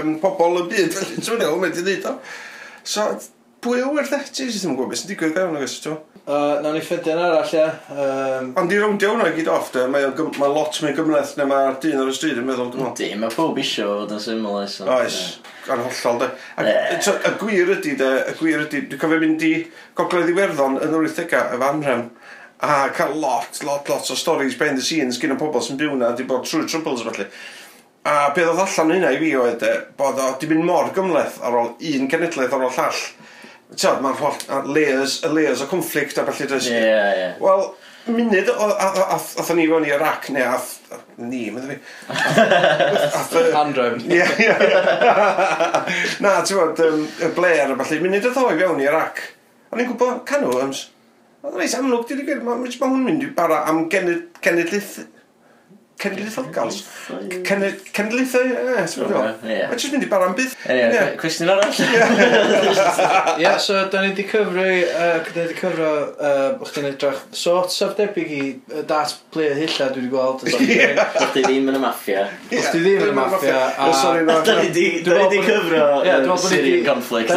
um, 0.00 0.16
pobl 0.22 0.62
y 0.62 0.64
byd, 0.72 0.96
felly, 0.96 1.18
ti'n 1.18 1.38
meddwl, 1.38 1.60
mae 1.62 1.70
wedi 1.70 1.84
dweud 1.86 2.08
o. 2.10 2.16
So, 2.82 3.10
pwy 3.62 3.84
o 3.84 3.92
werth 3.94 4.16
e? 4.16 4.22
Ti 4.26 4.48
ddim 4.48 4.72
yn 4.72 4.78
gwybod 4.78 4.94
beth 4.94 5.02
sy'n 5.02 5.12
digwydd 5.12 5.36
gael 5.36 5.52
nhw, 5.54 5.68
ti'n 5.68 6.00
Uh, 6.22 6.60
Nawn 6.62 6.76
ni 6.76 6.80
ffedyn 6.86 7.18
arall, 7.18 7.48
ie. 7.50 7.62
Um... 7.90 8.52
Ond 8.60 8.70
i 8.70 8.76
rawndio 8.78 9.08
hwnna 9.10 9.32
i 9.32 9.34
gyd 9.34 9.48
off, 9.50 9.72
de, 9.74 9.88
mae, 9.90 10.04
gym, 10.14 10.28
mae 10.38 10.52
lot 10.54 10.76
mwy 10.78 10.92
gymleth 10.94 11.32
na 11.34 11.48
mae'r 11.50 11.80
dyn 11.82 11.98
ar 11.98 12.10
y 12.12 12.14
stryd 12.14 12.38
yn 12.38 12.46
meddwl, 12.46 12.68
dwi'n 12.70 12.84
meddwl. 12.84 12.94
Di, 13.00 13.08
mae 13.18 13.34
pob 13.34 13.58
isio 13.58 13.88
fod 13.88 14.14
yn 14.14 14.22
syml 14.22 14.60
oes. 14.60 14.76
Oes, 14.86 15.16
ar 15.66 15.82
hollol, 15.82 16.20
de. 16.22 16.28
Ac, 16.62 16.70
yeah. 16.70 17.18
y 17.26 17.32
gwir 17.40 17.72
ydy, 17.74 17.96
de, 17.98 18.12
y 18.30 18.36
gwir 18.38 18.62
ydy, 18.68 18.84
dwi'n 18.92 19.02
cofio 19.02 19.18
mynd 19.24 19.42
i 19.48 19.50
Gogledd 19.98 20.30
Iwerddon 20.30 20.78
yn 20.78 20.94
yr 21.00 21.08
80au, 21.10 21.42
y 21.42 21.60
fan 21.64 21.82
rhem, 21.88 22.06
a 22.62 22.88
cael 22.94 23.16
lot, 23.18 23.62
lot, 23.64 23.88
lot 23.88 24.10
o 24.10 24.14
stories 24.14 24.54
behind 24.54 24.78
the 24.78 24.82
scenes 24.82 25.18
gyda 25.18 25.34
pobl 25.38 25.62
sy'n 25.64 25.80
byw 25.80 25.96
na, 25.98 26.12
di 26.14 26.26
bod 26.26 26.46
trwy 26.46 26.68
troubles 26.70 27.02
felly. 27.02 27.26
A 28.06 28.30
beth 28.34 28.52
oedd 28.52 28.62
allan 28.62 28.94
hynna 28.96 29.10
i 29.14 29.18
fi 29.18 29.32
oedd 29.38 29.64
e, 29.66 29.72
bod 29.98 30.20
o 30.22 30.28
di 30.38 30.46
mynd 30.50 30.66
mor 30.68 30.90
gymleth 30.94 31.40
ar 31.42 31.58
ôl 31.58 31.72
un 31.74 32.10
cenedlaeth 32.10 32.54
ar 32.54 32.66
ôl 32.68 32.76
llall. 32.76 33.02
Tiod, 33.72 34.02
mae'r 34.04 34.20
holl 34.20 34.70
layers, 34.76 35.20
y 35.24 35.32
layers 35.32 35.62
o 35.64 35.66
conflict 35.70 36.20
a 36.20 36.26
felly 36.28 36.48
does. 36.50 36.68
Ie, 36.70 36.76
yeah, 36.76 37.10
ie. 37.10 37.24
Yeah. 37.24 37.36
Wel, 37.42 37.66
munud 38.06 38.48
athon 38.52 39.58
ni 39.58 39.66
fewn 39.70 39.86
i 39.88 39.92
Iraq 39.96 40.30
neu 40.34 40.46
ath 40.46 40.70
ni, 41.18 41.44
mynd 41.54 41.70
fi. 41.70 41.78
ath 43.18 43.36
Andrew 43.58 43.98
ie, 44.06 44.22
ie 44.22 44.56
na, 46.22 46.38
ti'n 46.46 46.58
bod 46.58 46.82
um, 46.86 47.06
y 47.06 47.34
Blair 47.34 47.74
a 47.74 47.78
falle, 47.82 48.02
munud 48.06 48.26
y 48.26 48.34
ddoi 48.34 48.58
fewn 48.58 48.82
i 48.82 48.90
Iraq 48.90 49.22
o'n 49.72 49.82
i'n 49.82 49.88
gwybod 49.88 50.26
canw 50.28 50.50
yms 50.62 50.88
Oedd 51.42 51.56
yn 51.58 51.62
am 51.64 51.72
amlwg, 51.74 52.04
dwi'n 52.06 52.20
gwybod, 52.22 52.60
Mae 52.62 52.78
ma 52.78 52.88
hwn 52.92 53.00
mynd 53.02 53.24
i 53.26 53.28
bara 53.34 53.64
am 53.66 53.80
genedlaeth 53.90 54.92
cenedlaethol 56.02 56.48
gals. 56.54 56.78
Cenedlaethau, 57.46 58.44
ie, 58.50 58.86
ti'n 58.90 59.06
gwybod? 59.06 59.42
Mae'n 59.46 59.78
jyst 59.78 59.92
mynd 59.94 60.06
i 60.06 60.10
bara 60.10 60.26
am 60.28 60.34
bydd. 60.38 60.52
Ie, 60.72 61.02
Cwestiwn 61.20 61.52
arall. 61.54 61.74
Ie, 63.38 63.52
so, 63.62 63.78
da 63.92 64.02
ni 64.02 64.10
wedi 64.12 64.24
cyfro, 64.30 64.66
da 64.66 65.30
ni 65.32 65.42
wedi 65.44 65.56
cyfro, 65.60 65.90
o'ch 66.62 66.72
ti'n 66.74 66.88
edrych, 66.90 67.20
sort 67.36 67.70
of 67.86 67.94
debyg 67.98 68.28
i 68.34 68.42
dat 68.90 69.14
player 69.34 69.56
hylla 69.58 69.86
dwi 69.94 70.02
wedi 70.02 70.12
gweld. 70.12 70.38
O'ch 70.42 71.32
ti 71.36 71.44
ddim 71.46 71.70
yn 71.70 71.78
y 71.78 71.82
maffia. 71.82 72.22
O'ch 72.50 72.68
ti 72.72 72.78
ddim 72.82 73.06
yn 73.06 73.12
y 73.12 73.16
maffia. 73.16 73.60
Da 74.42 74.52
ni 74.58 74.66
wedi 74.72 75.40
cyfro 75.46 76.36
Syrian 76.42 76.84
conflict. 76.86 77.28
Da 77.30 77.36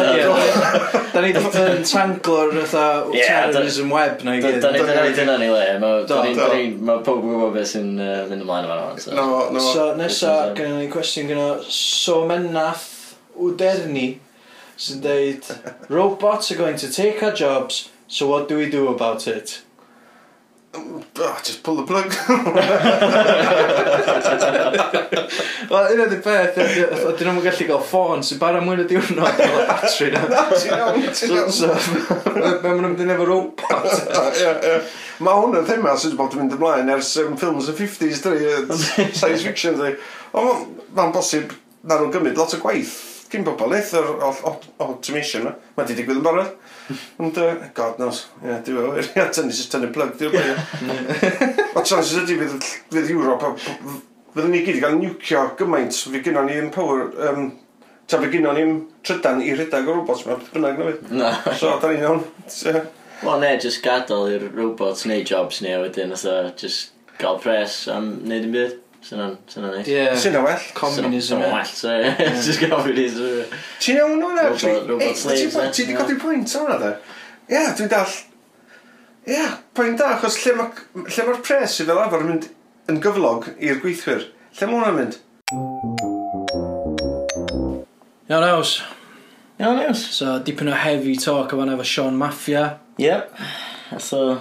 ni 1.22 1.30
wedi 1.30 1.40
tanglo'r 1.86 2.52
terrorism 2.66 3.88
web 3.94 4.14
na 4.26 4.30
i 4.36 4.40
gyd. 4.42 4.58
Da 4.64 4.68
ni 4.74 4.78
wedi 4.82 5.14
dyna 5.20 5.36
ni 5.40 5.48
le. 5.52 5.64
Mae 5.82 6.98
pob 7.06 7.18
gwybod 7.22 7.52
beth 7.56 7.70
sy'n 7.74 7.90
mynd 7.96 8.42
ymlaen 8.42 8.55
ymlaen 8.64 8.84
yma. 8.86 9.00
So. 9.00 9.14
No, 9.14 9.50
no. 9.50 9.60
So 9.60 9.90
nesa, 9.98 10.32
gen 10.56 10.78
i 10.80 10.88
cwestiwn 10.92 11.28
gyda 11.32 11.48
So 11.68 12.22
Mennath 12.28 13.16
Wderni 13.36 14.08
sy'n 14.76 15.02
deud 15.04 15.52
Robots 15.92 16.50
are 16.52 16.58
going 16.62 16.76
to 16.76 16.90
take 16.92 17.22
our 17.22 17.32
jobs, 17.32 17.88
so 18.08 18.28
what 18.28 18.48
do 18.48 18.56
we 18.56 18.70
do 18.70 18.88
about 18.88 19.26
it? 19.26 19.62
oh, 20.76 21.40
just 21.42 21.62
pull 21.62 21.76
the 21.76 21.84
plug. 21.88 22.12
Wel, 25.70 25.88
un 25.92 26.02
o'r 26.04 26.14
peth, 26.22 26.58
dyn 26.58 27.30
nhw'n 27.30 27.42
gallu 27.44 27.66
gael 27.70 27.82
ffôn 27.88 28.22
sy'n 28.26 28.40
bara 28.40 28.60
mwyn 28.62 28.84
y 28.84 28.86
diwrnod 28.90 29.42
o'r 29.46 29.64
battery 29.70 30.12
na. 30.14 30.44
Ti'n 30.52 30.76
iawn, 30.76 31.08
ti'n 31.10 31.34
iawn. 31.36 31.52
So, 31.56 31.72
be 31.72 32.44
maen 32.62 32.82
nhw'n 32.84 32.94
mynd 32.94 33.14
efo 33.16 33.28
robot. 33.32 34.42
Mae 35.26 35.40
hwn 35.40 35.58
yn 35.62 35.68
thema 35.68 35.94
sydd 35.96 36.12
wedi 36.12 36.20
bod 36.20 36.36
yn 36.36 36.42
mynd 36.42 36.56
ymlaen 36.58 36.92
ers 36.92 37.14
um, 37.22 37.36
ffilms 37.40 37.70
y 37.72 37.76
50s, 37.78 38.22
dyna, 38.26 38.78
science 39.16 39.42
fiction, 39.46 39.78
dyna. 39.80 39.96
Ond 40.36 40.82
mae'n 40.96 41.14
bosib, 41.14 41.54
na 41.86 41.96
nhw'n 41.96 42.12
gymryd 42.14 42.40
lot 42.40 42.52
o 42.56 42.60
gwaith. 42.60 42.96
Cyn 43.32 43.46
bobl 43.46 43.74
eith 43.74 43.94
o'r 43.98 44.10
automation, 44.22 45.48
mae 45.48 45.82
wedi 45.82 45.96
digwydd 45.98 46.20
yn 46.20 46.26
barod. 46.26 46.52
Ond, 47.18 47.38
uh, 47.42 47.54
god 47.74 47.96
knows. 48.00 48.24
Ie, 48.42 48.48
yeah, 48.50 48.60
dwi'n 48.64 48.76
meddwl, 48.78 49.00
ie, 49.18 49.28
tynnu, 49.34 49.54
sy'n 49.56 49.70
tynnu 49.72 49.92
plug, 49.94 50.12
dwi'n 50.20 50.34
meddwl. 50.36 51.64
O 51.74 51.82
chances 51.82 52.16
ydy 52.22 52.36
fydd, 52.40 52.66
fydd 52.94 53.12
Europe, 53.14 53.50
a, 53.50 53.78
fyddwn 54.36 54.52
ni 54.54 54.62
gyd 54.66 54.78
i 54.78 54.82
gael 54.84 54.98
niwcio 55.00 55.46
gymaint, 55.58 55.98
fi 56.12 56.22
gynno 56.24 56.44
ni 56.46 56.58
yn 56.60 56.70
power, 56.74 57.08
um, 57.30 57.48
ta 58.06 58.20
fi 58.22 58.30
gynno 58.32 58.54
ni'n 58.54 58.76
trydan 59.06 59.42
i 59.42 59.54
rhedeg 59.56 59.90
o 59.90 59.98
robots 59.98 60.26
mewn 60.28 60.44
bynnag 60.52 60.78
na 60.78 60.90
fydd. 60.90 61.12
Na. 61.22 61.32
So, 61.58 61.74
da 61.82 61.90
ni'n 61.90 62.06
iawn. 62.06 62.24
Wel, 63.24 63.40
ne, 63.42 63.54
just 63.62 63.82
gadael 63.84 64.28
i'r 64.36 64.50
robots 64.54 65.06
neu 65.08 65.24
jobs 65.26 65.62
neu 65.64 65.80
wedyn, 65.82 66.14
oedd 66.14 66.52
just 66.60 66.92
gael 67.18 67.40
pres 67.42 67.86
am 67.90 68.12
wneud 68.26 68.50
yn 68.50 68.52
byd. 68.54 68.74
Syna'n 69.06 69.36
neis. 69.70 69.86
Ie. 69.86 70.06
Sy'n 70.18 70.38
well. 70.42 70.62
Communism. 70.74 71.38
Sy'n 71.38 71.52
well, 71.52 71.68
so 71.70 71.92
ie. 71.94 72.14
Just 72.42 72.64
communism. 72.64 73.52
Ti'n 73.78 74.00
iawn 74.00 74.16
nhw'n 74.18 74.40
actually? 74.42 75.70
Ti 75.70 75.86
di 75.86 75.94
godi 75.94 76.16
pwynt 76.18 76.56
o'n 76.58 76.66
hwnna, 76.72 76.90
Ie, 77.46 77.60
dwi'n 77.78 77.90
dall... 77.92 78.16
Ie, 79.30 79.44
pwynt 79.78 80.00
da, 80.00 80.16
achos 80.16 80.40
lle 80.42 80.56
mae'r 80.58 81.38
pres 81.46 81.78
i 81.82 81.86
fel 81.86 82.00
arfer 82.02 82.24
yn 82.24 82.32
mynd 82.32 82.48
yn 82.90 82.98
gyflog 83.02 83.46
i'r 83.62 83.78
gweithwyr. 83.82 84.26
Lle 84.58 84.68
mae 84.70 84.80
hwnna'n 84.80 84.98
mynd? 84.98 85.14
Iawn 88.26 88.48
aws. 88.48 88.72
Iawn 89.62 89.84
aws. 89.84 90.02
So, 90.18 90.36
dipyn 90.42 90.72
o 90.72 90.74
heavy 90.74 91.14
talk 91.22 91.54
o 91.54 91.60
fan 91.60 91.70
efo 91.76 91.86
Sean 91.86 92.18
Maffia. 92.18 92.64
Yep. 92.98 93.30
So, 94.02 94.40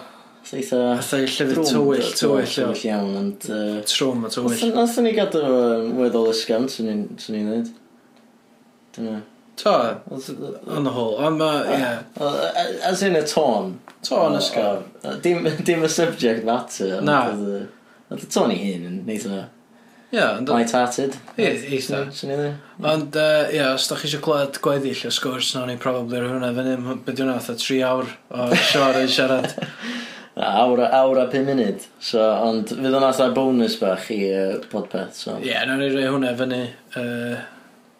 eitha... 0.53 0.79
Fatha 0.99 1.21
llyfr 1.23 1.61
tywyll, 1.65 2.09
tywyll 2.13 2.49
Tywyll 2.49 2.83
iawn, 2.85 3.15
ond... 3.19 3.47
Trwm 3.89 4.27
a 4.27 4.29
tywyll. 4.33 4.65
Nath 4.75 4.99
ni 5.01 5.13
gadw 5.15 5.41
yn 5.45 5.95
weddol 5.97 6.29
ysgan, 6.31 6.67
swn 6.71 6.91
i'n 6.91 7.07
dweud. 7.17 7.71
Dyna. 8.97 9.21
To, 9.63 10.01
on 10.67 10.83
the 10.83 10.91
whole, 10.91 11.15
ond 11.15 11.39
ma, 11.39 11.63
ie. 11.63 11.91
As 12.83 13.01
in 13.07 13.15
y 13.15 13.23
tôn. 13.23 13.79
Tôn 14.03 14.35
ysgan. 14.35 14.83
Dim 15.23 15.83
y 15.83 15.89
subject 15.89 16.45
matter. 16.45 16.99
Na. 17.01 17.21
Oedd 17.31 18.25
y 18.27 18.31
tôn 18.31 18.53
i 18.53 18.61
hun 18.61 18.89
yn 18.91 19.13
eitha... 19.15 19.45
Ie, 20.11 20.21
ond... 20.21 20.51
Light-hearted. 20.51 21.15
Ie, 21.39 21.53
eitha. 21.73 22.03
Swn 22.13 22.35
i'n 22.35 22.41
dweud. 22.43 22.65
Ond, 22.91 23.17
ie, 23.55 23.63
os 23.71 23.87
da 23.89 23.97
chi 23.97 24.09
eisiau 24.09 24.23
clywed 24.27 24.59
gweddill 24.63 25.07
y 25.07 25.13
sgwrs, 25.15 25.55
nawn 25.55 25.71
ni'n 25.71 25.81
probably 25.81 26.19
rhywun 26.21 26.43
hwnna 26.43 26.51
fyny, 26.59 26.99
beth 27.07 27.23
yw'n 27.23 27.33
fatha 27.39 27.55
tri 27.63 27.79
awr 27.87 28.11
o 28.35 28.51
siarad. 29.09 29.55
Awr, 30.35 30.81
a- 30.83 30.91
awr 30.99 31.21
a 31.21 31.25
pum 31.31 31.45
munud. 31.47 31.83
So, 32.03 32.19
ond 32.43 32.67
fydd 32.75 32.95
o'n 32.97 33.05
atho 33.07 33.29
bonus 33.35 33.77
bach 33.79 34.09
i 34.11 34.17
uh, 34.35 34.57
podpeth. 34.71 35.13
So. 35.15 35.37
Ie, 35.39 35.47
yeah, 35.53 35.63
nawr 35.69 35.79
ni 35.79 35.87
rei 35.93 36.09
hwnna 36.11 36.33
fyny 36.35 36.57
uh, 36.99 37.37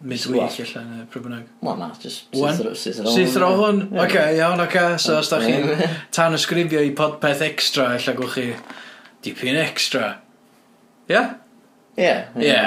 midweek 0.03 0.51
Squat. 0.51 0.75
allan, 0.75 0.89
uh, 0.97 1.05
pryd 1.13 1.23
bynnag. 1.29 1.45
Wel 1.63 1.79
na, 1.79 1.87
just 2.03 2.27
Wan. 2.35 2.57
syth 2.75 2.99
ar 2.99 3.07
ôl. 3.07 3.15
Syth 3.15 3.37
ar 3.39 3.45
ôl 3.47 3.55
hwn? 3.61 3.79
Oce, 4.03 4.25
iawn, 4.41 4.59
oce. 4.65 4.83
So, 5.05 5.15
os 5.21 5.31
da 5.31 5.39
chi 5.45 5.55
tan 6.17 6.35
ysgrifio 6.35 6.83
i 6.83 6.91
podpeth 6.97 7.45
extra, 7.47 7.93
illa 7.95 8.17
gwch 8.19 8.35
chi 8.35 8.47
dipyn 9.23 9.61
extra. 9.63 10.11
Ie? 11.09 11.23
Ie. 12.03 12.13
Ie. 12.43 12.59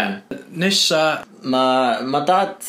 Nesa, 0.57 1.02
Mae 1.44 2.00
ma 2.09 2.24
dad 2.26 2.64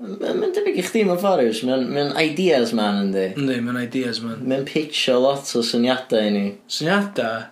Mae'n 0.00 0.52
debyg 0.56 0.78
i 0.80 0.84
chdi 0.86 1.02
mewn 1.04 1.18
ffordd, 1.20 1.44
Iws. 1.44 1.58
Mae'n 1.68 1.90
mae 1.92 2.30
ideas 2.30 2.70
man, 2.76 3.02
yndi. 3.04 3.26
Yndi, 3.36 3.58
mae'n 3.66 3.82
ideas 3.82 4.22
man. 4.24 4.38
Mae'n 4.48 4.64
pitcho 4.68 5.18
lot 5.20 5.50
o 5.58 5.62
syniadau 5.66 6.24
i 6.24 6.30
ni. 6.32 6.44
Syniadau 6.72 7.42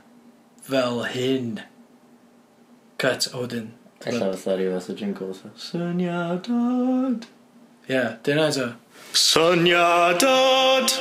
fel 0.69 1.03
hyn. 1.13 1.59
Cut, 3.01 3.29
o 3.37 3.45
dyn. 3.51 3.69
Ella 4.09 4.31
fatha 4.33 4.57
rhyw 4.57 4.73
fath 4.79 4.89
o 4.95 4.97
jingle. 4.97 5.35
Syniadad. 5.61 7.29
Ie, 7.85 7.93
yeah, 7.93 8.17
dyna 8.25 8.49
eto. 8.49 8.71
Syniadad. 9.13 10.97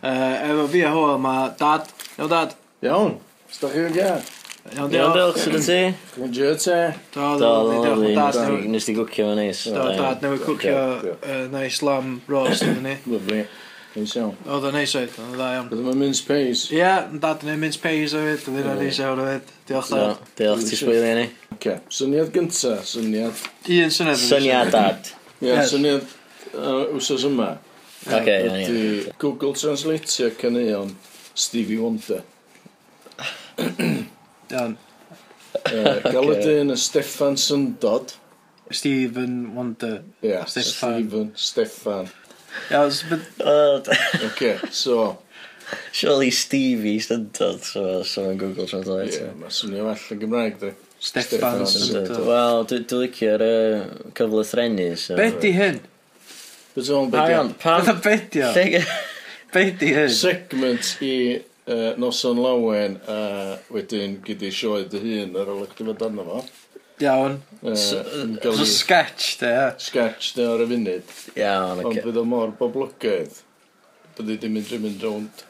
Uh, 0.00 0.36
efo 0.50 0.68
fi 0.74 0.84
a 0.84 0.92
hwyl, 0.92 1.16
mae 1.24 1.48
dad. 1.60 1.88
Iawn, 2.18 2.30
dad. 2.32 2.54
Iawn, 2.84 3.16
Ysdach 3.50 3.72
chi'n 3.74 3.96
gael? 3.96 4.20
Iawn, 4.68 4.90
diolch. 4.92 5.14
Diolch, 5.16 5.38
sydd 5.40 5.56
y 5.56 5.60
ti? 5.64 5.78
Gwyn 6.14 6.34
jyr 6.36 6.58
te. 6.60 6.76
Do, 7.14 7.30
do, 7.40 7.52
do. 7.80 8.58
Nes 8.68 8.84
ti 8.86 8.92
gwcio 8.94 9.30
fo 9.30 9.36
neis. 9.38 9.62
Do, 9.72 9.86
dad, 9.96 10.20
newid 10.20 10.44
gwcio 10.44 10.76
nice 11.54 11.80
lamb 11.86 12.28
roast 12.30 12.66
yn 12.66 12.82
ni. 12.84 12.92
Lovely. 13.08 13.46
Neis 13.94 14.12
iawn. 14.14 14.36
Oedd 14.44 14.66
o'n 14.68 14.76
neis 14.76 14.92
oedd, 15.00 15.16
oedd 15.16 15.32
dda 15.34 15.48
iawn. 15.56 15.70
Oedd 15.72 15.88
o'n 15.94 15.98
mince 15.98 16.22
pays. 16.28 16.66
Ie, 16.76 16.92
dad 17.24 17.42
yn 17.46 17.54
ei 17.54 17.62
mince 17.64 17.80
pays 17.82 18.12
oedd, 18.14 18.44
oedd 18.52 18.68
o'n 18.74 18.78
neis 18.84 19.00
iawn 19.00 19.24
oedd. 19.24 19.48
Diolch 19.70 19.90
dad. 19.96 20.28
Diolch, 20.38 20.68
ti 20.68 20.78
sbwylio 20.78 21.16
ni. 21.18 21.26
Oce, 21.56 21.74
syniad 21.96 22.30
gynta, 22.36 22.76
syniad. 22.92 23.42
Un 23.64 23.96
syniad. 23.96 24.22
Syniad 24.26 24.72
dad. 24.76 25.10
Ie, 25.40 25.56
syniad 25.72 26.06
wsos 27.00 27.26
yma. 27.32 27.54
Oce, 28.06 28.36
ie, 28.36 28.62
ie. 28.68 29.18
Google 29.18 29.56
Translate 29.56 30.30
caneuon 30.38 30.94
Stevie 31.34 31.80
Wonder. 31.80 32.22
Iawn. 34.50 34.76
Galadin 36.14 36.70
y 36.70 36.76
Steffan 36.76 37.36
Syndod. 37.36 38.12
Stephen 38.70 39.54
Wonder. 39.54 40.02
Ia, 40.22 40.44
Steffan. 40.46 40.94
Stephen, 41.02 41.32
Steffan. 41.34 42.08
Ia, 42.70 42.84
O, 43.44 43.80
d- 43.80 43.98
Oce, 44.26 44.52
so, 44.70 45.18
Surely 45.92 46.30
Stevie 46.30 46.98
syndod, 47.00 47.62
so 47.62 48.02
so 48.02 48.22
mae'n 48.28 48.38
Google 48.38 48.66
Translate. 48.70 49.18
ie, 49.20 49.32
mae 49.38 49.50
swnio 49.54 49.84
well 49.88 50.06
yn 50.14 50.22
Gymraeg, 50.22 50.56
di. 50.62 50.70
Steffan 51.00 51.26
Steffan 51.40 51.66
Syndod. 51.66 52.06
Syndod. 52.10 52.26
Wel, 52.30 52.64
dwi- 52.70 52.82
dwi'n 52.90 53.04
licio'r 53.06 53.44
cyfle 53.44 54.16
cyflythrenu. 54.20 54.88
so- 54.98 55.16
Be 55.18 55.28
di 55.42 55.52
hyn? 55.58 55.80
Beth 56.74 56.90
o'n 56.94 57.10
Pam, 57.10 57.26
beth? 57.26 57.58
pam, 57.58 57.84
Fatha 57.84 57.94
be 58.06 58.16
di 58.30 58.42
o? 58.46 58.52
Lle- 58.54 58.84
Be 59.52 59.64
di 59.82 59.92
hyn? 59.96 60.10
Segment 60.14 60.92
i 61.02 61.14
uh, 61.70 61.92
noson 62.00 62.40
lawen 62.42 62.98
a 63.08 63.20
wedyn 63.72 64.18
gyda 64.26 64.50
sioed 64.54 64.90
dy 64.92 65.00
hun 65.04 65.38
ar 65.40 65.54
ôl 65.54 65.62
eich 65.64 65.76
dyfod 65.78 66.02
arno 66.08 66.26
fo. 66.26 66.42
Iawn. 67.00 67.38
Uh, 67.62 67.74
so, 67.74 68.02
so 68.42 68.64
sketch, 68.68 69.38
de. 69.40 69.52
Sketch, 69.80 70.34
de, 70.36 70.44
ar 70.52 70.60
y 70.60 70.66
funud. 70.68 71.14
Iawn, 71.38 71.78
oce. 71.80 71.86
Ond 71.88 72.02
fydd 72.04 72.18
o 72.20 72.24
mor 72.28 72.52
boblogaidd. 72.58 73.38
Byddi 74.18 74.36
ddim 74.42 74.58
yn 74.60 74.66
dream 74.68 74.84
mynd 74.84 75.06
rownd 75.06 75.44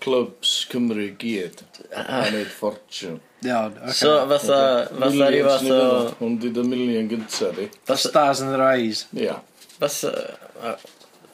clwbs 0.00 0.54
Cymru 0.70 1.10
gyd. 1.20 1.60
A 1.92 2.22
wneud 2.30 2.48
ffortiwn. 2.54 3.18
Iawn, 3.44 3.76
oce. 3.82 3.98
So, 4.00 4.14
fatha, 4.30 4.60
fatha 4.88 5.28
rhyw 5.34 5.48
fath 5.50 5.70
o... 5.74 5.80
Hwn 6.22 6.38
di 6.40 6.52
dy 6.56 6.64
milion 6.64 7.10
gynta, 7.12 7.50
di. 7.58 7.68
The 7.90 7.98
stars 8.00 8.40
in 8.44 8.54
their 8.54 8.64
eyes. 8.64 9.04
Ia. 9.12 9.36
Fatha... 9.76 10.14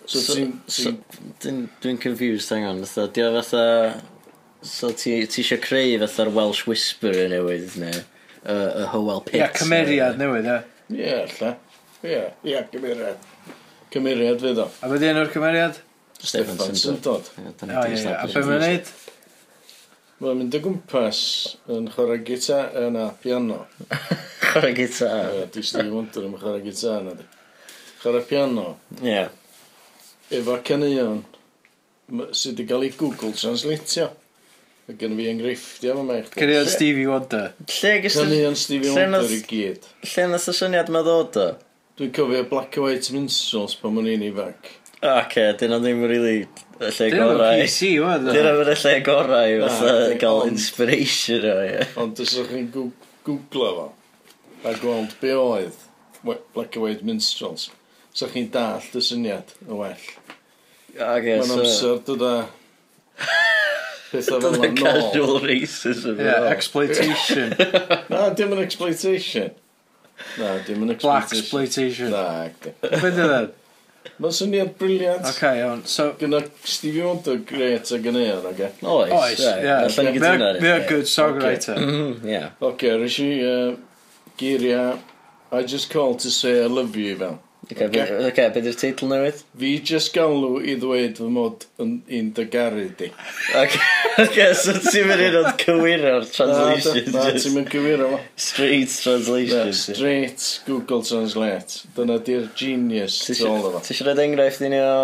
So, 0.03 0.19
so, 0.19 0.35
so, 0.67 0.91
so 1.39 1.53
dwi'n 1.81 2.01
confused, 2.03 2.51
hang 2.51 2.67
on. 2.67 2.83
Fatha, 2.83 3.07
di 3.15 3.23
o 3.23 3.31
fatha... 3.39 3.63
So 4.63 4.93
ti, 4.95 5.17
ti 5.27 5.43
eisiau 5.43 5.59
creu 5.63 5.99
fatha'r 6.05 6.31
Welsh 6.37 6.67
Whisperer 6.71 7.31
newydd 7.33 7.77
neu 7.83 7.97
y, 7.99 8.55
y 8.55 8.85
Howell 8.93 9.25
Pitt. 9.27 9.35
Ie, 9.35 9.43
yeah, 9.43 9.55
cymeriad 9.59 10.21
newydd, 10.21 10.47
ie. 10.47 10.59
Ie, 10.95 11.01
yeah, 11.03 11.57
Ie, 12.03 12.11
yeah, 12.11 12.29
yeah, 12.47 12.69
cymeriad. 12.71 13.27
Cymeriad 13.93 14.39
fydd 14.43 14.61
o. 14.63 14.69
A 14.83 14.91
beth 14.93 15.07
enw'r 15.09 15.33
cymeriad? 15.35 15.81
Stefan 16.23 16.79
Syndod. 16.79 17.33
A 17.43 17.51
beth 17.59 18.39
mae'n 18.39 18.63
neud? 18.63 18.93
Mae'n 20.23 20.39
mynd 20.39 20.55
o 20.55 20.63
gwmpas 20.63 21.21
yn 21.75 21.91
chwarae 21.91 22.23
gita 22.23 22.63
yn 22.79 22.95
a 23.03 23.09
piano. 23.19 23.65
chwarae 24.53 24.75
gita. 24.79 25.11
Ie, 25.35 25.47
di 25.51 25.67
Steve 25.67 25.91
Wonder 25.91 26.31
yn 26.31 26.39
chwarae 26.39 26.63
gita 26.63 27.01
yna 27.03 27.19
di. 27.19 27.27
Chwarae 27.99 28.23
piano. 28.31 28.69
Ie. 29.03 29.25
Efo 30.39 30.61
caneuon 30.63 31.25
sydd 32.31 32.61
wedi 32.61 32.69
cael 32.71 32.87
ei 32.87 32.95
Google 32.95 33.35
Translatio. 33.35 34.13
Mae 34.89 34.97
gen 34.99 35.13
fi 35.15 35.29
enghreifftiau 35.31 35.95
fo 35.95 36.03
meich. 36.07 36.31
Cynnu 36.35 36.55
o'n 36.59 36.71
Stevie 36.71 37.07
Wonder. 37.07 37.53
Lle 37.71 37.93
gysyn... 38.03 38.25
Cynnu 38.27 38.39
o'n 38.49 38.57
Stevie 38.59 38.91
lle 38.91 39.05
Wonder 39.07 39.31
i 39.31 39.39
gyd. 39.47 39.85
Lle 40.11 40.25
nes 40.33 40.47
y 40.51 40.55
syniad 40.59 40.91
mae 40.91 41.07
ddod 41.07 41.39
o? 41.39 41.45
Dwi'n 42.01 42.11
cofio 42.17 42.43
Black 42.51 42.79
and 42.81 42.89
White 42.89 43.15
Minstrels 43.15 43.77
pan 43.79 43.95
mwyn 43.95 44.11
i'n 44.17 44.25
ifanc. 44.27 44.73
O, 45.03 45.15
ce, 45.31 45.45
dyn 45.61 45.77
o'n 45.77 45.87
ddim 45.87 46.03
really 46.11 46.35
y 46.43 46.91
lle 46.97 47.09
gorau. 47.15 47.39
Dyn 47.39 47.47
o'n 47.47 47.63
PC, 47.63 47.93
wad. 48.03 48.27
Dyn 48.27 48.51
o'n 48.51 48.73
y 48.73 48.77
lle 48.83 48.97
gorau 49.07 49.55
i 49.55 49.63
fatha 49.63 50.19
gael 50.25 50.43
inspiration 50.51 51.49
o, 51.53 51.57
ie. 51.69 51.89
Ond 52.03 52.27
os 52.27 52.35
o'ch 52.43 52.51
chi'n 52.51 52.69
googlo 52.75 53.71
fo, 53.79 53.89
a 54.67 54.75
gweld 54.83 55.15
be 55.23 55.35
oedd 55.39 55.79
Black 56.27 56.75
and 56.75 56.83
White 56.83 57.07
Minstrels, 57.07 57.71
so 58.11 58.27
chi'n 58.35 58.51
dall 58.51 58.83
y 58.83 59.07
syniad 59.13 59.55
y 59.63 59.71
well. 59.71 60.07
Okay, 60.93 61.39
Mae'n 61.39 61.51
so... 61.55 61.63
amser 61.63 62.07
dod 62.11 62.27
a... 62.27 62.37
pethau 64.13 64.41
fel 64.45 64.59
yna 64.59 64.69
nôl. 64.69 64.85
casual 64.85 65.41
racism. 65.47 66.21
Yeah, 66.21 66.51
exploitation. 66.53 67.55
Na, 68.13 68.29
dim 68.37 68.53
yn 68.55 68.63
exploitation. 68.63 69.51
Na, 70.39 70.55
dim 70.67 70.85
yn 70.87 70.95
Black 71.03 71.33
exploitation. 71.33 72.13
exploitation. 72.13 72.15
Na, 72.15 73.01
Be 73.03 73.11
di 73.11 73.27
yna? 73.27 73.41
mae'n 74.23 74.35
syniad 74.35 74.73
briliant. 74.79 75.25
Ok, 75.31 75.43
iawn. 75.59 75.81
So, 75.87 76.09
Gyna 76.19 76.41
Stevie 76.67 77.05
Wonder 77.07 77.37
gret 77.47 77.91
ag 77.95 78.07
yn 78.11 78.19
eon, 78.19 78.45
oge? 78.51 78.69
Oes, 78.83 79.13
oes, 79.15 79.41
ie. 79.43 79.53
Yeah. 79.65 79.87
Allan 79.87 80.11
i 80.11 80.13
gytuno 80.17 80.49
ar 80.51 80.69
a 80.73 80.83
good 80.89 81.09
songwriter. 81.11 81.79
Mhm, 81.79 82.13
Ie. 82.31 82.43
Oce, 82.69 82.93
rys 83.03 83.19
i 83.23 83.31
uh, 83.47 83.73
geiriau 84.39 84.99
I 85.53 85.63
just 85.69 85.91
called 85.93 86.19
to 86.21 86.31
say 86.31 86.63
I 86.65 86.67
love 86.67 86.97
you 86.97 87.13
i 87.15 87.19
fewn. 87.19 87.39
Oce, 87.71 87.87
okay. 87.87 88.27
okay, 88.27 88.49
beth 88.51 88.67
yw'r 88.67 88.77
teitl 88.79 89.07
newydd? 89.07 89.39
Fi 89.59 89.69
just 89.87 90.11
galw 90.17 90.57
i 90.67 90.75
ddweud 90.83 91.21
fy 91.21 91.29
mod 91.31 91.63
yn 91.83 91.93
un 92.19 92.31
dygaru 92.35 92.89
di. 92.99 93.07
Oce, 93.61 93.79
okay, 94.25 94.51
so 94.59 94.75
ti'n 94.83 95.07
mynd 95.07 95.23
i'n 95.29 95.39
oed 95.39 95.63
cywiro'r 95.63 96.27
translation? 96.35 96.99
Na, 97.15 97.23
na 97.29 97.37
ti'n 97.39 97.55
mynd 97.55 97.71
cywiro 97.71 98.11
fo. 98.17 98.21
Straight 98.49 98.97
translation. 99.05 99.71
Na, 99.71 99.79
straight 99.79 100.49
Google 100.67 101.07
Translate. 101.07 101.79
Dyna 101.95 102.19
di'r 102.27 102.51
genius 102.59 103.23
to 103.29 103.39
all 103.47 103.71
of 103.71 103.79
Ti 103.87 103.95
eisiau 103.95 104.11
rhaid 104.11 104.27
enghraifft 104.27 104.67
i 104.67 104.75
ni 104.75 104.83
o, 104.83 105.01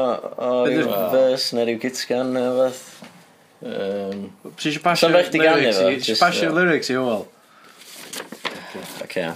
o 0.51 0.53
ryw 0.66 0.92
fers 1.14 1.51
neu 1.55 1.71
ryw 1.71 1.83
gitsgan 1.87 2.35
neu 2.35 2.55
fath? 2.59 2.87
Um, 3.62 4.31
Ti 4.59 4.73
eisiau 4.75 4.83
pasio 4.83 6.55
lyrics 6.59 6.90
i 6.90 6.99
ôl? 6.99 7.29
Oce, 8.59 8.88
okay. 9.07 9.31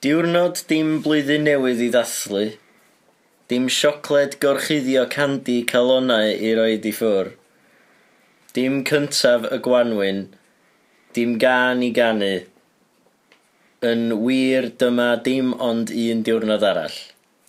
Diwrnod 0.00 0.62
dim 0.64 0.94
blwyddyn 1.04 1.42
newydd 1.44 1.80
i 1.84 1.90
ddathlu. 1.92 2.46
Dim 3.52 3.66
siocled 3.68 4.38
gorchuddio 4.40 5.02
candi 5.12 5.58
calonau 5.68 6.30
i 6.32 6.54
roed 6.56 6.88
i 6.88 6.92
ffwr. 6.96 7.34
Dim 8.56 8.78
cyntaf 8.88 9.44
y 9.52 9.58
gwanwyn. 9.66 10.22
Dim 11.12 11.36
gan 11.44 11.84
i 11.84 11.92
ganu. 11.92 12.32
Yn 13.84 14.08
wir 14.24 14.70
dyma 14.80 15.10
dim 15.28 15.52
ond 15.68 15.92
un 15.92 16.24
diwrnod 16.24 16.64
arall. 16.64 16.96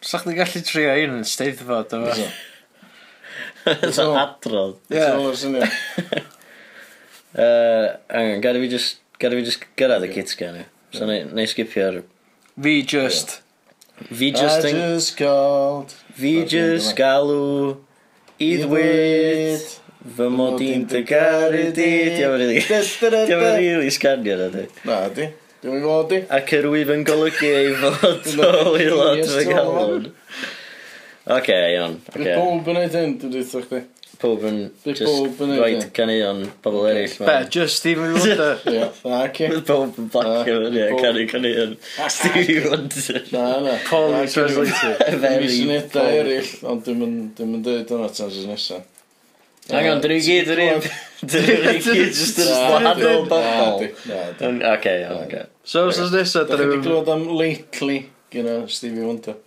Sa 0.03 0.19
chdi 0.19 0.35
gallu 0.43 0.67
trio 0.67 0.99
un 1.05 1.17
yn 1.21 1.27
steddfod 1.31 1.95
o 1.95 2.03
fe? 2.11 2.29
Sa 3.95 4.11
adrodd. 4.27 4.81
Ie. 4.91 5.07
Angen, 7.39 8.41
gada 8.43 8.59
fi 8.59 8.75
just, 8.75 8.99
gada 9.23 9.39
fi 9.39 9.47
just 9.47 9.69
gyrraedd 9.79 10.11
y 10.11 10.17
kits 10.19 10.35
gan 10.35 10.65
i. 10.65 10.71
So, 10.91 11.07
neu, 11.07 11.29
neu 11.31 11.47
skipio'r... 11.47 12.03
Fi 12.59 12.81
just... 12.83 13.41
Fi 14.09 14.31
just 14.31 14.65
I 14.65 14.69
yn... 14.69 14.75
just 14.75 15.17
called 15.17 15.91
Fi 15.91 16.43
just 16.45 16.95
galw. 16.97 17.77
Iddwyd 18.41 19.67
Fy 20.17 20.27
mod 20.33 20.63
i'n 20.65 20.87
dy 20.89 21.03
garu 21.05 21.67
di 21.77 21.89
Diolch 22.17 22.33
yn 22.33 22.39
rili 22.41 22.63
Diolch 22.65 23.35
yn 23.35 23.43
rili 23.45 23.93
sganio 23.93 24.37
na 24.39 24.47
di. 24.55 24.65
Na 24.89 24.97
di. 25.13 25.27
Dwi'n 25.61 25.77
mynd 25.77 25.85
fod 25.85 26.09
di 26.09 26.19
Ac 26.39 26.53
yr 26.57 26.67
wyf 26.73 26.91
yn 26.95 27.05
golygu 27.05 27.51
ei 27.53 27.71
fod 27.83 28.31
o 28.41 28.51
aelod 28.73 29.21
fy 29.29 29.45
galon 29.47 30.09
Oce, 31.31 31.57
iawn 31.75 31.99
Bydd 32.09 32.31
pob 32.33 32.71
yn 32.73 32.81
ei 32.81 32.89
dyn, 32.89 33.17
dwi'n 33.21 33.35
dweud 33.37 33.67
chdi 33.69 33.83
pob 34.21 34.43
yn... 34.47 34.59
Bydd 34.85 35.01
pob 35.07 35.41
yn 35.43 35.49
neud, 35.51 35.59
Roed 35.61 35.83
ie. 35.83 35.89
caneuon 35.97 36.39
pobl 36.63 36.85
eraill. 36.91 37.15
Be, 37.27 37.35
just 37.55 37.79
Stevie 37.81 38.11
Wonder. 38.13 38.61
Ie, 38.71 38.85
na, 39.09 39.19
ci. 39.35 39.49
Bydd 39.51 39.65
pob 39.67 39.97
yn 40.01 40.07
blacio 40.13 40.55
fyny, 40.61 40.77
ie, 40.79 40.85
pob- 40.93 41.01
canu 41.03 41.25
caneuon. 41.33 41.75
Stevie 42.15 42.61
Wonder. 42.67 43.19
Na, 43.33 43.45
na. 43.65 43.75
Paul 43.89 44.13
Na, 44.15 44.21
ci, 44.27 44.37
Translator. 44.39 45.19
Very 45.25 45.45
Mis 45.49 45.59
yn 45.65 45.73
edda 45.79 45.93
Paul. 46.05 46.21
eraill, 46.21 46.53
ond 46.73 46.85
dim 46.87 47.03
yn 47.07 47.15
dim 47.41 47.55
yn 47.59 47.65
dweud 47.67 47.93
yna 47.97 48.09
tan 48.17 48.31
sy'n 48.37 48.49
nesaf. 48.53 48.87
Hang 49.71 49.87
on, 49.91 49.99
dyn 50.03 50.11
ni 50.15 50.21
gyd 50.25 50.49
yr 50.51 50.59
un... 50.65 50.85
Dyn 51.31 51.45
nhw 51.45 51.73
gyd 51.85 52.15
just 52.17 52.39
yn 52.41 52.49
wahanol 52.73 53.27
bobl. 53.29 53.83
Oce, 53.85 54.95
iawn, 54.97 55.19
oce. 55.21 55.43
So, 55.63 55.83
os 55.91 55.99
oes 56.01 56.11
nesaf, 56.15 56.47
Da 56.49 56.55
da 56.57 56.63
Dyn 56.63 56.71
wedi 56.71 56.79
ni'n... 56.79 56.85
clywed 56.87 57.11
am 57.13 57.27
Lately, 57.37 57.99
gyda 58.33 58.55
Stevie 58.73 59.05
Wonder. 59.05 59.37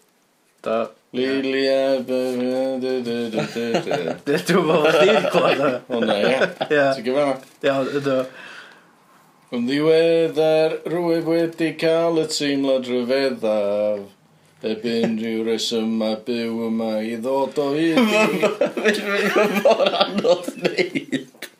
Da. 0.64 0.76
Lilia... 1.14 2.00
Dwi'n 2.04 2.32
meddwl 4.34 4.64
bod 4.66 4.88
chdi'n 4.96 5.28
clywed 5.30 5.62
o. 5.62 5.70
O 5.94 6.00
na, 6.02 6.16
ie. 6.18 6.40
Ti'n 6.66 7.04
gyfer 7.06 7.22
yna? 7.22 7.36
Iawn, 7.68 7.90
ydw. 8.00 8.16
Yn 9.54 9.68
ddiweddar, 9.68 10.74
rwyf 10.90 11.30
wedi 11.30 11.70
cael 11.78 12.18
y 12.18 12.26
teimlad 12.34 12.90
rhyfeddaf. 12.90 14.02
Ebyn 14.64 15.18
rhyw 15.20 15.44
reswm 15.46 15.90
mae 16.00 16.16
byw 16.26 16.62
yma 16.70 16.94
i 17.04 17.14
ddod 17.22 17.58
o 17.62 17.70
hyd 17.76 18.00
i... 18.00 18.04
Mae'n 18.74 19.58
fawr 19.62 19.92
anodd 20.06 20.48
neud. 20.64 21.50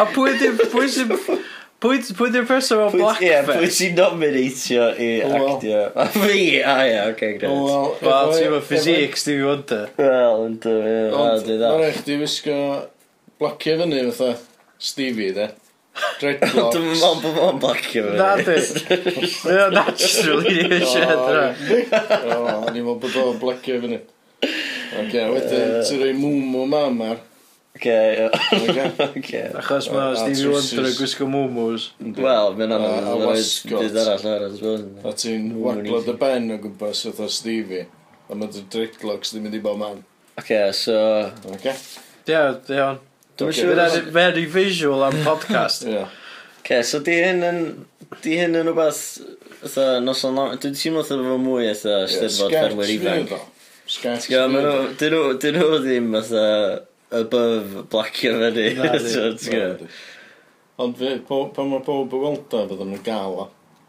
A 0.00 0.08
pwy 0.10 0.88
sy'n... 0.90 1.12
Pwy, 1.76 1.98
pwy 2.16 2.30
di'r 2.32 2.46
person 2.48 2.80
o 2.80 2.84
Blackface? 2.88 3.20
Ie, 3.20 3.28
yeah, 3.28 3.42
pwy 3.44 3.66
ti'n 3.68 3.98
nominatio 3.98 4.84
i 4.96 5.08
oh, 5.26 5.32
well. 5.34 5.50
actio? 5.52 5.80
A 5.92 6.06
fi? 6.14 6.38
A 6.64 6.76
ie, 6.88 6.94
oce, 7.02 7.28
oh, 7.50 7.90
gret. 8.00 8.06
Wel, 8.06 8.32
ti'n 8.32 8.48
fawr 8.54 8.64
ffisic, 8.64 9.18
Stevie 9.20 9.44
Wonder. 9.44 9.82
Wel, 9.98 10.40
yn 10.46 10.54
ynddo, 10.54 10.72
ie, 10.80 10.94
wel, 11.12 11.44
di 11.44 11.58
dda. 11.58 11.74
Ond, 11.74 11.82
mae'n 11.82 11.90
eich 11.90 12.00
di 12.06 12.16
wisgo 12.22 12.56
blacio 13.42 13.76
fyny, 13.82 14.00
fatha, 14.08 14.30
Stevie, 14.88 15.34
de. 15.36 15.50
Dreadlocks. 16.22 16.72
Dwi'n 16.78 16.88
meddwl 16.94 17.20
bod 17.26 17.38
o'n 17.44 17.60
blacio 17.60 18.06
fe. 18.08 18.16
Na, 18.22 18.32
di. 18.40 18.56
Mae 19.44 19.62
o'n 19.66 19.76
naturally 19.76 20.56
ni 20.56 20.80
eisiau 20.80 21.12
edrych. 21.12 21.92
O, 21.92 22.40
o'n 22.40 22.72
i'n 22.72 22.88
meddwl 22.88 23.00
bod 23.04 23.20
o'n 23.20 23.40
blacio 23.44 23.80
fyny. 23.84 24.00
Oce, 24.46 25.28
wedyn, 25.36 25.80
ti'n 25.84 26.00
rhoi 26.00 26.12
mwm 26.24 26.56
o 26.56 26.68
mam 26.72 27.04
ar. 27.12 27.24
Oce, 27.76 27.92
ia. 27.92 28.28
Oce. 29.04 29.42
Achos 29.60 29.90
mae 29.92 30.16
Stevie 30.16 30.48
Wonder 30.48 30.86
yn 30.88 30.94
gwisgo 30.96 31.26
mwmws. 31.28 31.90
Wel, 32.16 32.54
mae'n 32.56 32.72
anodd. 32.72 33.04
A 33.04 33.14
wasgot. 33.20 33.96
A 35.04 35.12
ti'n 35.12 35.50
waglod 35.60 36.08
y 36.08 36.14
ben 36.20 36.48
o 36.54 36.58
gwmpas 36.62 37.04
oedd 37.10 37.20
o 37.20 37.28
Stevie. 37.32 37.84
A 38.30 38.38
mae 38.38 38.48
dy 38.50 38.64
dreadlocks 38.72 39.34
ddim 39.34 39.50
yn 39.50 39.54
di 39.54 39.60
bod 39.62 39.76
man. 39.82 40.00
Oce, 40.40 40.62
so... 40.78 40.96
Oce. 41.52 41.76
Ie, 42.26 42.40
iawn. 42.78 42.98
Dwi'n 43.36 43.52
siŵr 43.52 43.82
yn 43.84 44.08
very 44.14 44.46
visual 44.48 45.04
am 45.04 45.20
podcast. 45.26 45.84
Oce, 45.84 46.80
so 46.88 47.04
di 47.04 47.20
hyn 47.20 47.44
yn... 47.44 47.60
Di 48.24 48.40
hyn 48.40 48.56
yn 48.56 48.70
rhywbeth... 48.70 49.04
Ytha, 49.66 50.00
noson 50.00 50.36
lawn... 50.38 50.56
Dwi'n 50.62 50.76
teimlo 50.80 51.04
oedd 51.04 51.12
efo 51.20 51.38
mwy 51.44 51.68
eitha 51.68 52.02
Steddfod 52.08 52.56
Fferwyr 52.56 52.96
Ifanc. 52.96 53.36
Sgert. 53.86 54.32
Dyn 54.32 55.56
nhw 55.60 55.78
ddim, 55.84 56.08
ytha 56.24 56.44
above 57.10 57.84
blacio 57.92 58.32
fyny. 58.40 58.74
Na, 58.78 58.92
di. 58.98 59.10
So, 59.12 59.28
ti'n 59.38 59.52
gwybod? 59.54 59.84
Ond 60.82 60.98
fe, 61.00 61.12
po- 61.28 61.46
pan 61.56 61.70
mae 61.70 61.80
pob 61.86 62.12
yn 62.12 62.20
gweld 62.24 62.56
o, 62.58 62.64
fydden 62.72 62.90
nhw'n 62.92 63.04
gael 63.06 63.38
o. 63.44 63.46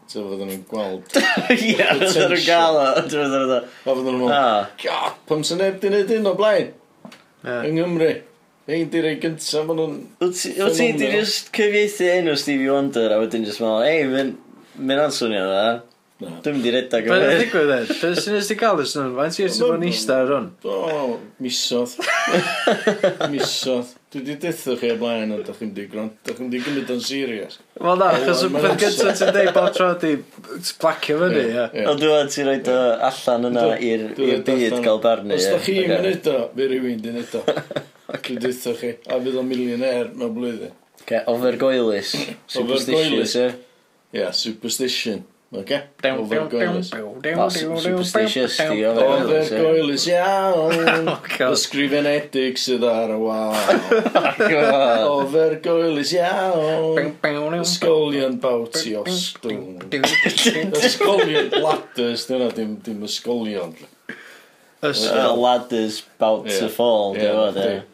So 0.08 0.22
fydden 0.30 0.48
nhw'n 0.52 0.62
gweld. 0.70 1.18
Ie, 1.52 1.74
fydden 1.76 2.32
nhw'n 2.32 2.46
gael 2.46 2.78
o. 2.80 2.86
Dwi'n 3.10 3.34
meddwl, 3.34 3.58
A 3.58 3.90
fydden 3.98 4.06
nhw'n 4.06 4.22
meddwl, 4.22 4.36
"Ah, 4.38 4.70
God, 4.84 5.18
pam 5.28 5.44
sy'n 5.44 5.60
neb 5.60 5.76
di 5.82 5.90
wneud 5.92 6.14
un 6.16 6.30
o 6.30 6.34
blaen? 6.38 6.70
Yng 7.44 7.76
Nghymru. 7.76 8.08
Ein 8.68 8.88
di 8.92 9.00
rei 9.00 9.14
gyntaf, 9.20 9.64
maen 9.68 9.78
nhw'n... 9.80 9.92
Wyt 10.20 10.34
ti 10.40 10.50
wyt 10.58 10.74
ti 10.76 10.86
di 10.92 10.96
Phenomenal. 10.98 11.14
just 11.22 11.52
cyfieithu 11.56 12.08
enw 12.18 12.34
Stevie 12.40 12.68
Wonder 12.72 13.14
a 13.14 13.20
wedyn 13.22 13.46
just 13.48 13.62
meddwl, 13.64 13.84
ei, 13.88 14.02
mae'n 14.76 15.00
answnio 15.06 15.44
dda. 15.48 15.62
Dwi'n 16.18 16.56
mynd 16.56 16.64
i 16.66 16.70
redag 16.74 17.06
o'r 17.06 17.20
Beth 17.22 17.28
hyn. 17.30 17.36
ddigwydd 17.44 17.68
e? 17.70 17.76
Beth 18.00 18.20
sy'n 18.24 18.36
ysdi 18.40 18.54
gael 18.58 18.80
ys 18.82 18.94
nhw'n 18.98 19.12
faint 19.14 19.36
i'r 19.44 19.52
sy'n 19.54 19.84
eista 19.86 20.16
ar 20.24 20.32
hwn? 20.32 20.46
O, 20.66 21.18
misodd. 21.44 21.92
misodd. 23.32 23.92
Dwi 24.10 24.22
wedi 24.24 24.34
detho 24.42 24.74
chi 24.80 24.90
o 24.90 24.96
blaen, 24.98 25.30
ond 25.36 25.44
dach 25.46 25.60
chi'n 25.60 25.70
di 25.76 25.84
gwrando. 25.92 26.16
Dach 26.26 26.40
chi'n 26.40 26.50
di 26.50 26.58
gymryd 26.64 26.90
o'n 26.90 27.02
serious. 27.06 27.60
Wel 27.78 28.00
na, 28.00 28.08
achos 28.16 28.42
y 28.46 28.50
Mae'n 28.50 28.66
peth 28.66 28.82
gyntaf 28.82 29.20
ti'n 29.20 29.32
dweud 29.36 29.52
bod 29.60 29.76
tro 29.76 29.88
di 30.02 30.12
blacio 30.80 31.20
fyny, 31.22 31.38
Ie, 31.44 31.68
ie. 31.78 31.86
Ond 31.92 32.02
dwi'n 32.02 32.32
ti 32.34 32.46
roed 32.48 32.72
o 32.74 32.76
allan 33.12 33.48
yna 33.52 33.64
Dwi- 33.68 33.78
i'r 33.92 34.04
dwi 34.18 34.28
i'r 34.32 34.34
roid 34.34 34.44
byd 34.50 34.66
allan. 34.72 34.84
gael 34.88 35.00
barnu. 35.06 35.38
Os 35.38 35.46
ie. 35.46 35.54
da 35.54 35.62
chi'n 35.68 35.80
Ocê. 35.84 36.02
mynd 36.08 36.30
o, 36.34 36.36
fe 36.58 36.68
rhywun 36.72 37.02
di 37.06 37.14
neud 37.14 37.38
o. 37.38 37.44
Dwi'n 38.26 38.42
detho 38.48 38.74
chi. 38.80 38.94
A 39.06 39.20
fydd 39.22 39.38
o'n 39.44 39.50
milioner 39.54 40.10
mewn 40.18 40.34
blwyddyn. 40.34 40.74
Oce, 41.04 41.22
Ofergoelus. 41.30 42.14
Superstitious, 42.50 43.36
Ofergoelus. 43.36 43.36
ie. 43.44 43.50
Ia, 44.18 44.32
superstition. 44.34 45.22
Okay. 45.50 45.82
Overgoelus. 46.04 46.90
That's 47.22 47.60
superstitious. 47.60 48.60
Overgoelus 48.60 50.04
iawn. 50.06 51.08
Ysgrifenedig 51.54 52.60
sydd 52.60 52.84
ar 52.84 53.14
y 53.14 53.16
wal. 53.22 53.56
Overgoelus 55.16 56.12
iawn. 56.18 57.14
Ysgolion 57.62 58.36
bawti 58.44 58.92
o 59.00 59.06
stwm. 59.08 59.88
Ysgolion 59.88 61.50
ladders. 61.64 62.28
Dyna 62.28 62.52
dim, 62.52 62.76
dim 62.84 63.08
ysgolion. 63.08 63.72
Ysgolion 64.84 65.32
uh, 65.32 65.42
ladders 65.48 66.02
bout 66.20 66.44
to 66.44 66.68
fall. 66.68 67.16
Dyna 67.16 67.86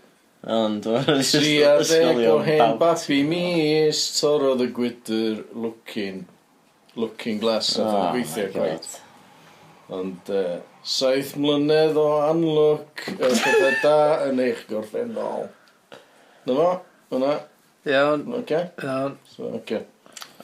Ond 0.44 0.84
Tri 1.30 1.56
ar 1.64 1.86
ddeg 1.86 2.18
o 2.28 2.38
hen 2.44 2.74
babi 2.82 3.22
mis 3.24 4.02
Torodd 4.18 4.60
y 4.60 4.72
gwydr 4.74 5.44
looking 5.54 6.26
looking 6.96 7.40
glass 7.42 7.74
a 7.78 7.84
oh, 7.84 7.94
yn 7.94 8.14
gweithio 8.14 8.46
gwaith. 8.54 8.92
Ond 9.94 10.30
uh, 10.32 10.60
saith 10.86 11.34
mlynedd 11.40 11.98
o 12.00 12.06
anlwc 12.24 13.02
y 13.12 13.16
pethau 13.18 13.74
da 13.82 13.96
yn 14.28 14.40
eich 14.44 14.62
gorffennol. 14.70 15.48
Na 16.46 16.56
fo? 16.56 16.68
Yna? 17.18 17.34
Iawn. 17.88 18.24
Oce? 18.38 18.62
Iawn. 18.82 19.18
So, 19.28 19.50
oce. 19.58 19.82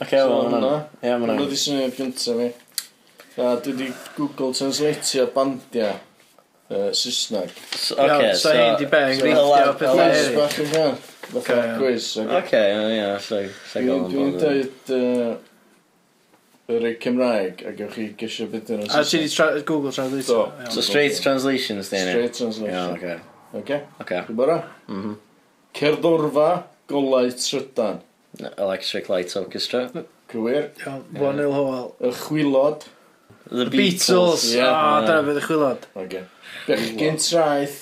Oce, 0.00 0.16
wel, 0.16 0.36
hwnna. 0.48 0.74
Ie, 1.00 1.14
hwnna. 1.14 1.34
Hwnna 1.36 1.48
di 1.50 1.60
syniad 1.60 1.96
gyntaf 1.96 2.36
mi. 2.40 2.50
A 3.40 3.54
dwi 3.64 3.76
di 3.78 3.90
Google 4.16 4.52
Translatio 4.56 5.26
bandia. 5.34 5.94
uh, 6.70 6.90
Saesneg. 6.92 7.50
So, 7.74 7.94
oce, 7.96 8.10
okay, 8.10 8.34
so... 8.34 8.52
Iawn, 8.54 8.78
di 8.78 8.86
be, 8.86 9.04
enghreiffio 9.14 9.76
pethau 9.78 10.02
eraill. 10.04 10.34
Bach 10.38 10.58
yn 10.62 10.74
gan. 10.74 10.98
Fatha 11.30 11.60
quiz. 11.78 12.10
Oce, 12.24 12.64
ie, 12.64 12.82
ie, 12.96 13.06
lle 13.28 13.44
gofyn. 13.86 14.10
Dwi'n 14.10 14.36
dweud 14.40 14.92
yr 16.70 16.84
ei 16.90 16.96
Cymraeg 17.02 17.64
a 17.66 17.72
gewch 17.76 17.94
chi 17.96 18.06
gysio 18.20 18.46
beth 18.52 18.70
yn 18.74 18.84
A 18.86 19.02
ti 19.04 19.18
di 19.22 19.28
tra 19.32 19.48
Google 19.66 19.92
Translate? 19.92 20.26
Do. 20.26 20.70
So 20.70 20.80
straight 20.86 21.18
translations 21.22 21.90
di 21.90 22.04
ni? 22.04 22.14
Straight 22.14 22.38
translation. 22.38 22.94
Ie, 22.94 22.94
oce. 22.94 23.20
Oce. 23.60 23.80
Oce. 24.04 24.22
Bora? 24.38 24.58
Mhm. 24.88 25.16
Cerddorfa 25.74 26.48
golau 26.88 27.26
trydan. 27.30 28.00
Electric 28.56 29.08
Light 29.08 29.36
Orchestra. 29.36 29.90
Cywir. 30.30 30.70
One 31.18 31.36
Nil 31.36 31.52
Howell. 31.52 31.94
Y 32.00 32.10
chwilod. 32.14 32.84
The 33.50 33.66
Beatles. 33.66 34.44
Ah, 34.62 35.00
dyna 35.02 35.22
fydd 35.26 35.40
y 35.40 35.46
chwilod. 35.46 35.86
Oce. 35.98 36.24
Bechgyn 36.68 37.18
traeth. 37.18 37.78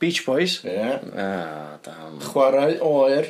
Beach 0.00 0.24
Boys. 0.26 0.60
Ie. 0.64 0.72
Yeah. 0.72 1.00
Ah, 1.16 1.78
damn. 1.84 2.18
Chwarae 2.20 2.78
oer. 2.80 3.28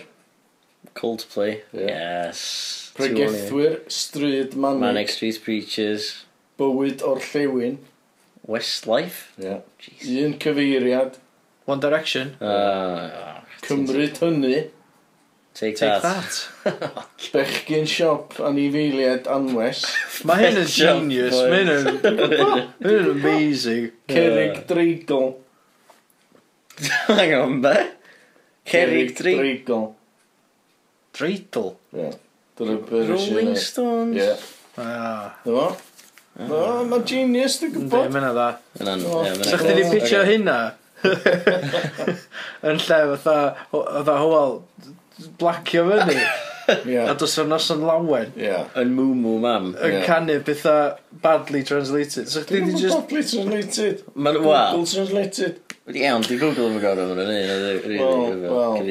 Coldplay. 0.95 1.61
Yeah. 1.73 2.27
Yes. 2.27 2.86
Pregethwyr, 2.97 3.81
Stryd 3.93 4.57
Manic. 4.57 4.81
Manic 4.81 5.09
Street 5.13 5.41
Preachers. 5.45 6.25
Bywyd 6.59 7.03
o'r 7.05 7.21
Llewyn. 7.21 7.79
Westlife. 8.47 9.33
Yeah. 9.43 9.61
Jeez. 9.83 10.09
Un 10.25 10.39
cyfeiriad. 10.41 11.19
One 11.67 11.81
Direction. 11.81 12.37
Uh, 12.41 13.41
Cymryd 13.67 14.19
hynny. 14.23 14.71
Take, 15.57 15.77
Take 15.77 16.03
that. 16.03 16.49
that. 16.65 17.07
Bechgyn 17.33 17.87
siop 17.89 18.37
anifeiliad 18.45 19.27
anwes. 19.33 19.87
Mae 20.29 20.43
hyn 20.45 20.61
yn 20.61 20.69
genius. 20.69 21.37
Mae 21.51 21.63
hyn 21.65 22.91
yn 22.93 23.09
amazing. 23.15 23.87
Cerig 24.13 24.61
dreigl. 24.69 25.31
Hang 27.09 27.33
on, 27.39 27.57
be? 27.65 27.75
Cerig 28.69 29.15
dreigl. 29.17 29.89
Dreigl? 31.17 31.73
Yeah. 31.97 32.15
Dyna 32.57 32.77
beth 32.89 33.11
ysyn. 33.17 33.35
Rolling 33.37 33.57
Stones. 33.61 34.17
Ie. 34.23 34.33
Ah. 34.81 35.35
Dyma. 35.45 35.69
No, 36.37 36.61
Mae 36.89 37.05
genius, 37.09 37.59
dwi'n 37.63 37.73
gwybod. 37.75 38.07
Ynddi, 38.07 38.13
mae'n 38.17 38.27
dda. 38.37 38.49
Mae'n 38.81 39.05
dda. 39.05 39.47
Sa'ch 39.49 39.65
di 39.65 39.75
ti'n 39.79 39.93
pitio 39.95 40.23
hynna? 40.29 40.57
Yn 42.67 42.81
lle 42.83 42.99
fatha, 43.13 43.37
fatha 43.73 44.17
hwyl, 44.23 44.59
blacio 45.41 45.87
fyny 45.89 46.19
yeah. 46.85 47.11
a 47.11 47.15
dos 47.19 47.37
o'r 47.43 47.51
noson 47.51 47.85
lawen 47.87 48.33
yeah. 48.39 48.67
yn 48.81 48.95
Moo 48.97 49.15
Moo 49.15 49.39
Mam 49.43 49.73
yn 49.75 49.99
yeah. 49.99 50.07
canu 50.09 50.39
bethau 50.47 50.97
badly 51.23 51.63
translated 51.67 52.29
so 52.33 52.43
chdi 52.47 52.65
di 52.67 52.81
just 52.81 52.99
badly 53.07 53.23
translated 53.23 54.03
Man, 54.15 54.43
well. 54.45 54.73
Google 54.73 54.87
translated 54.87 55.63
Iawn, 55.87 56.25
di 56.27 56.35
Google 56.35 56.67
yn 56.67 56.81
gorau 56.83 57.13
fan 57.13 57.21
hynny, 57.23 57.99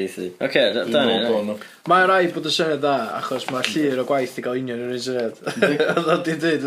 cyfeithi. 0.08 0.28
Oce, 0.46 0.62
da 0.88 1.02
ni. 1.04 1.56
Mae 1.92 2.06
rai 2.08 2.30
bod 2.32 2.48
y 2.48 2.52
syniad 2.56 2.80
dda, 2.80 2.94
achos 3.18 3.44
mae 3.52 3.68
llir 3.68 4.00
o 4.00 4.06
gwaith 4.08 4.38
i 4.40 4.44
gael 4.46 4.62
union 4.62 4.80
yn 4.80 4.94
un 4.94 5.02
syniad. 5.04 5.42
Oedd 5.92 6.08
o'n 6.14 6.22
di 6.24 6.38
dweud, 6.40 6.64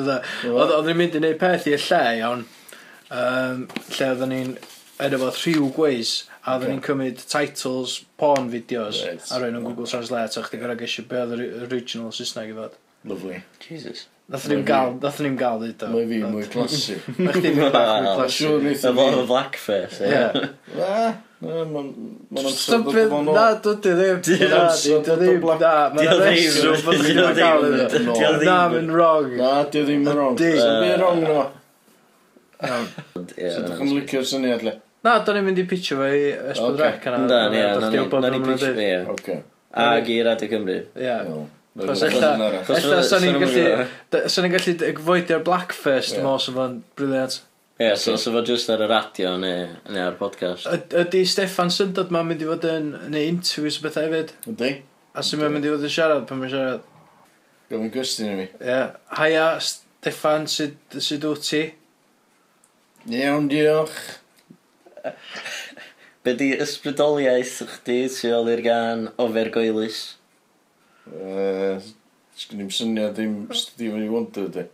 oedd 0.51 0.75
o'n 0.75 0.91
mynd 0.99 1.17
i 1.17 1.21
wneud 1.23 1.39
peth 1.41 1.65
i'r 1.71 1.81
lle, 1.81 2.03
iawn, 2.19 2.45
um, 3.09 3.65
lle 3.95 4.11
oedden 4.11 4.33
ni'n 4.35 4.53
edrych 5.01 5.23
fod 5.25 5.41
rhyw 5.41 5.71
gweis, 5.79 6.13
a 6.45 6.55
oedden 6.55 6.75
ni'n 6.75 6.83
cymryd 6.85 7.23
titles 7.29 7.97
porn 8.19 8.47
videos 8.51 9.01
right. 9.05 9.25
a 9.31 9.41
rhoi 9.41 9.51
nhw'n 9.53 9.65
Google 9.67 9.89
Translate 9.89 10.39
a 10.39 10.45
chdi 10.45 10.61
gorau 10.61 10.79
gesio 10.79 11.03
be 11.09 11.19
oedd 11.23 11.35
yr 11.35 11.67
original 11.67 12.13
Saesneg 12.15 12.53
i 12.53 12.57
fod. 12.57 12.79
Lovely. 13.09 13.41
Jesus. 13.63 14.07
Nath 14.29 14.45
ni'n 14.51 14.61
gael, 14.61 14.91
nath 15.01 15.19
ni'n 15.25 15.37
gael 15.39 15.63
ddeud 15.63 15.83
o. 15.87 15.89
Mae 15.95 16.05
fi 16.09 16.17
mwy 16.21 16.43
classy. 16.53 16.99
Mae 17.17 17.33
chdi 17.33 17.53
mwy 17.57 17.69
classy. 17.73 18.49
Efo 18.75 19.05
y 19.09 19.23
blackface. 19.29 20.05
Ie. 20.05 20.43
Mae'n 21.39 22.49
stupid. 22.53 23.15
Na, 23.25 23.45
dwi 23.63 23.73
ddim. 23.81 24.19
Dwi 24.27 24.99
ddim. 25.07 25.47
Na, 25.63 25.71
mae'n 25.95 26.21
reswm 26.21 26.83
bod 26.85 27.01
chi'n 27.07 27.23
gael 27.39 27.65
iddo. 27.69 28.17
Na, 28.43 28.59
mae'n 28.75 28.91
wrong. 28.93 29.33
Na, 29.39 29.55
dwi 29.71 29.87
ddim 29.87 30.05
yn 30.05 30.13
wrong. 30.13 30.37
Dwi 30.37 30.51
ddim 30.59 30.85
yn 30.91 31.01
wrong, 31.01 31.23
no. 31.25 31.47
Iawn. 32.59 32.87
So, 33.15 33.65
dwi'n 33.71 33.95
licio'r 33.95 34.29
syniad 34.29 34.67
le. 34.67 34.77
Na, 35.05 35.19
do'n 35.23 35.39
i'n 35.39 35.45
mynd 35.47 35.61
i 35.61 35.63
pitcho 35.69 35.95
fe 36.01 36.09
i 36.11 36.23
Esbyd 36.51 36.81
Rec. 36.81 37.05
Na, 37.07 37.19
ni, 37.21 37.61
na, 37.61 37.91
ni, 37.93 38.01
na, 38.03 38.31
ni 38.33 38.41
pitch 38.43 38.65
fi, 38.65 38.73
ie. 38.83 38.97
Okay. 39.13 39.39
Ag 39.79 40.09
i 40.11 40.17
Radio 40.27 40.49
Cymru. 40.51 40.79
Ie. 40.99 41.15
Cos 41.79 42.01
ella, 42.03 42.31
ella 42.75 42.97
sa'n 43.07 43.23
ni'n 43.23 43.37
gallu, 43.39 43.85
sa'n 44.27 44.43
ni'n 44.43 44.55
gallu 44.57 44.73
gfoedio'r 44.97 45.45
Blackfest 45.47 46.17
mos 46.25 46.49
o 46.51 46.55
fo'n 46.57 46.79
briliant. 46.99 47.37
Ie, 47.79 47.93
so 47.95 48.17
sa 48.19 48.33
fo 48.33 48.41
just 48.43 48.67
ar 48.73 48.81
y 48.83 48.89
radio 48.91 49.37
neu, 49.39 49.69
neu 49.87 50.03
ar 50.09 50.17
podcast. 50.19 50.67
Ydy 50.67 51.21
Steffan 51.29 51.71
Syndod 51.71 52.11
ma'n 52.11 52.27
mynd 52.27 52.43
i 52.43 52.49
fod 52.49 52.65
yn, 52.67 52.89
neu 53.13 53.29
interviews 53.31 53.79
o 53.79 53.85
bethau 53.85 54.09
hefyd? 54.09 54.33
Ydy. 54.51 54.73
A 55.15 55.23
sy'n 55.23 55.45
mynd 55.45 55.63
i 55.63 55.71
fod 55.71 55.85
yn 55.87 55.93
siarad 55.95 56.25
pan 56.27 56.41
mae'n 56.41 56.51
siarad? 56.51 56.89
Gofyn 57.71 57.93
gwestiwn 57.93 58.33
i 58.33 58.37
mi. 58.41 58.47
Ie. 58.59 58.81
Haia, 59.21 59.45
Steffan, 59.63 60.49
sut 60.51 61.29
wyt 61.29 61.47
ti? 61.47 61.63
Iawn, 63.15 63.47
diolch. 63.53 64.01
Be 66.23 66.33
di 66.35 66.49
ysbrydoliaeth 66.59 67.61
chdi 67.75 67.99
tu 68.11 68.31
ôl 68.35 68.51
i'r 68.53 68.63
gan 68.65 69.07
ofer 69.21 69.49
goelus? 69.53 69.99
Uh, 71.09 71.79
Sgyn 72.39 72.63
i'n 72.65 72.71
syniad 72.71 73.15
ddim 73.17 73.47
Stephen 73.55 74.05
Wonder 74.11 74.47
di. 74.53 74.65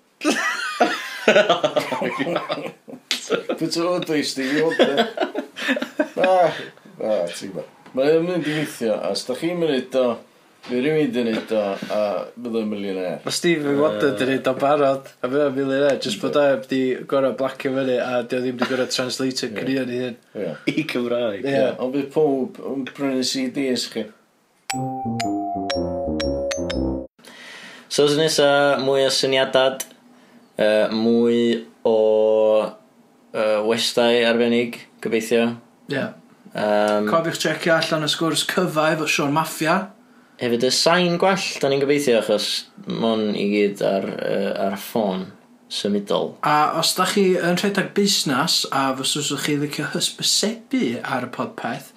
Pwt 3.56 3.78
o 3.86 3.96
dwi 4.04 4.22
Stephen 4.26 4.66
Wonder. 4.66 5.06
Na, 6.18 6.32
na, 7.00 7.12
ti'n 7.32 7.54
gwybod. 7.54 7.72
Mae'n 7.96 8.26
mynd 8.28 8.50
i 8.50 8.58
weithio, 8.58 8.98
a 9.00 9.14
os 9.16 9.24
da 9.26 9.38
chi'n 9.40 9.58
mynd 9.62 9.96
o 9.96 10.08
Fe 10.66 10.80
rhywun 10.82 11.12
dyn 11.14 11.28
neud 11.30 11.52
o, 11.54 11.60
a 11.94 11.98
bydd 12.42 12.56
o'n 12.58 12.70
milionair. 12.72 13.20
Mae 13.22 13.36
Stephen 13.38 13.76
Wonder 13.78 14.16
dyn 14.18 14.32
neud 14.34 14.48
o'n 14.50 14.56
barod, 14.58 15.12
a 15.22 15.30
bydd 15.30 15.44
o'n 15.44 15.54
milionair. 15.54 16.00
jyst 16.02 16.24
bod 16.24 16.40
o 16.42 16.46
di 16.72 16.80
gorau 17.12 17.36
blacio 17.38 17.70
fyny, 17.76 17.92
a 18.02 18.24
di 18.26 18.40
o 18.40 18.40
ddim 18.42 18.58
di 18.58 18.70
gorau 18.72 18.90
translator 18.90 19.52
Cynnion 19.54 19.86
ni 19.92 20.00
hyn. 20.02 20.18
I 20.72 20.86
Cymraeg. 20.90 21.46
Ie, 21.46 21.62
ond 21.78 21.94
bydd 21.94 22.10
pob 22.16 22.58
yn 22.72 22.82
prynu 22.90 23.22
CDs 23.22 23.86
chi. 23.94 24.08
So, 27.86 28.08
os 28.08 28.18
nesa, 28.18 28.50
mwy 28.82 29.06
o 29.06 29.14
syniadad, 29.14 29.86
uh, 30.58 30.90
mwy 30.98 31.42
o 31.86 31.98
uh, 32.66 33.60
westau 33.70 34.18
arbennig, 34.26 34.82
gobeithio. 35.06 35.52
Ie. 35.92 36.00
Yeah. 36.00 36.16
Um, 36.56 37.06
Cofiwch 37.12 37.38
checio 37.44 37.78
allan 37.78 38.08
y 38.08 38.10
sgwrs 38.10 38.48
cyfa 38.50 38.96
efo 38.96 39.06
Sean 39.06 39.36
Maffia 39.36 39.84
hefyd 40.42 40.68
y 40.68 40.72
sain 40.74 41.18
gwell, 41.22 41.48
da 41.62 41.72
ni'n 41.72 41.82
gobeithio, 41.84 42.20
achos 42.20 42.50
mon 42.88 43.32
i 43.38 43.48
gyd 43.54 43.84
ar, 43.86 44.08
uh, 44.16 44.52
ar 44.68 44.78
ffôn 44.82 45.30
symudol. 45.72 46.34
A 46.46 46.76
os 46.80 46.94
da 46.98 47.08
chi 47.10 47.34
yn 47.40 47.60
rhedeg 47.60 47.94
busnes 47.98 48.64
a 48.72 48.88
fos 48.98 49.16
chi 49.46 49.58
licio 49.60 49.88
hysbysebu 49.94 51.00
ar 51.04 51.28
y 51.28 51.32
podpeth, 51.36 51.92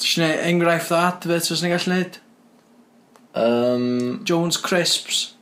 ti'n 0.00 0.24
gwneud 0.24 0.44
enghraifft 0.48 0.94
o 0.94 1.00
adfet 1.00 1.50
os 1.52 1.64
ni'n 1.64 1.74
gallu 1.74 1.90
gwneud? 1.90 2.20
Um, 3.34 4.24
Jones 4.24 4.56
Crisps. 4.56 5.34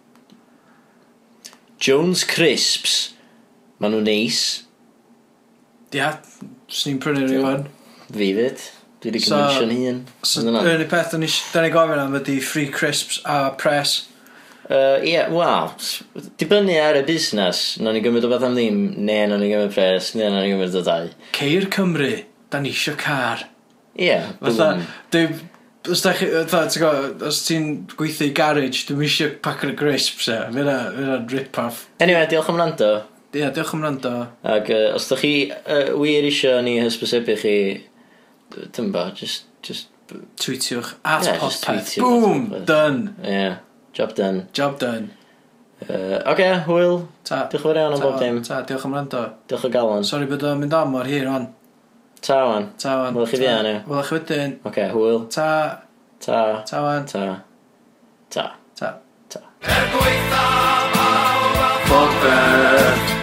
Jones 1.78 2.24
Crisps. 2.24 3.14
Maen 3.78 3.94
nhw'n 3.94 4.08
neis. 4.10 4.40
Ia, 5.94 5.98
yeah, 6.00 6.18
swn 6.68 6.98
prynu 7.00 7.24
rhywun. 7.28 7.68
Fi 8.10 8.32
fyd. 8.36 8.66
Dwi 8.98 9.12
wedi 9.12 9.20
so, 9.22 9.36
gymryd 9.38 9.88
un. 9.92 9.98
So, 10.26 10.42
yr 10.42 10.72
unig 10.74 10.88
peth 10.90 11.12
da 11.14 11.18
ni 11.62 11.70
gofyn 11.70 12.00
am 12.02 12.16
ydy 12.18 12.38
free 12.42 12.70
crisps 12.74 13.20
a 13.24 13.52
press. 13.58 14.08
Ie, 14.68 14.76
uh, 14.76 15.04
yeah, 15.06 15.28
wel, 15.32 15.70
dibynnu 16.40 16.74
ar 16.82 16.98
y 16.98 17.04
busnes, 17.06 17.60
na 17.80 17.92
ni 17.94 18.02
gymryd 18.04 18.26
o 18.26 18.30
beth 18.32 18.42
am 18.48 18.56
ddim, 18.58 18.80
ne, 18.98 19.20
na 19.30 19.38
ni 19.40 19.52
gymryd 19.52 19.70
pres, 19.76 20.10
ne, 20.18 20.26
na 20.28 20.42
ni 20.42 20.50
gymryd 20.50 20.74
o 20.76 20.82
dau. 20.84 21.06
Ceir 21.36 21.68
Cymru, 21.72 22.10
da 22.50 22.60
ni 22.60 22.74
eisiau 22.74 22.98
car. 22.98 23.46
Ie, 23.94 24.10
yeah, 24.10 24.32
Fatha, 24.42 24.72
dwi, 25.14 25.22
os 25.88 26.02
da 26.02 26.12
chi, 26.18 26.28
fatha, 26.50 26.90
os 27.30 27.38
ti'n 27.46 27.70
gweithio 27.94 28.28
i 28.28 28.34
garage, 28.36 28.82
dwi'n 28.90 29.06
eisiau 29.06 29.36
pack 29.46 29.62
yn 29.64 29.76
crisps, 29.78 30.26
e, 30.34 30.40
fyna'n 30.58 31.30
rip-off. 31.30 31.86
Anyway, 32.02 32.26
diolch 32.28 32.50
am 32.50 32.58
rando. 32.60 32.90
Ie, 33.30 33.44
yeah, 33.44 33.54
diolch 33.54 33.72
am 33.78 33.86
rando. 33.86 34.16
Ac 34.42 34.74
uh, 34.74 34.88
os 34.98 35.06
da 35.08 35.22
chi 35.22 35.32
uh, 35.54 35.94
wir 35.94 36.26
eisiau 36.26 36.60
ni 36.66 36.80
hysbysebu 36.82 37.38
chi 37.40 37.56
dim 38.72 38.92
ba, 38.92 39.12
just... 39.14 39.46
just 39.62 39.88
Tweetiwch 40.08 40.94
at 41.04 41.24
yeah, 41.24 41.36
podpeth. 41.36 41.98
Boom! 42.00 42.64
Done! 42.64 43.14
Yeah. 43.22 43.58
Job 43.92 44.14
done. 44.14 44.48
Job 44.54 44.78
done. 44.78 45.10
Uh, 45.82 46.22
Oce, 46.24 46.26
okay, 46.32 46.62
Hwyl. 46.66 47.08
Ta. 47.24 47.42
Diolch 47.50 47.60
yn 47.60 47.64
fawr 47.66 47.80
iawn 47.80 47.96
am 47.96 48.00
bob 48.02 48.16
dim. 48.22 48.38
Ta, 48.46 48.62
diolch 48.64 48.86
am 48.88 48.96
rando. 48.96 49.20
Diolch 49.50 49.66
o 49.68 49.70
galon. 49.74 50.06
Sorry 50.06 50.26
bod 50.30 50.46
o'n 50.48 50.62
mynd 50.62 50.76
am 50.78 50.96
o'r 50.98 51.10
hir 51.10 51.28
o'n. 51.28 51.44
Ta 52.24 52.40
wan. 52.48 52.70
Ta 52.80 52.96
wan. 53.02 53.18
Wylech 53.18 53.34
chi 53.34 53.42
fi 53.42 53.50
anu. 53.52 53.74
Wylech 53.90 54.08
chi 54.08 54.16
wedyn. 54.16 54.56
Oce, 54.62 54.70
okay, 54.72 54.88
Hwyl. 54.94 55.20
Ta. 55.34 55.50
Ta. 56.24 56.40
Ta 56.72 56.82
wan. 56.86 57.06
Ta. 57.10 57.26
Ta. 58.30 58.48
Ta. 58.78 58.94
Ta. 59.28 59.44
Podpeth. 61.92 63.17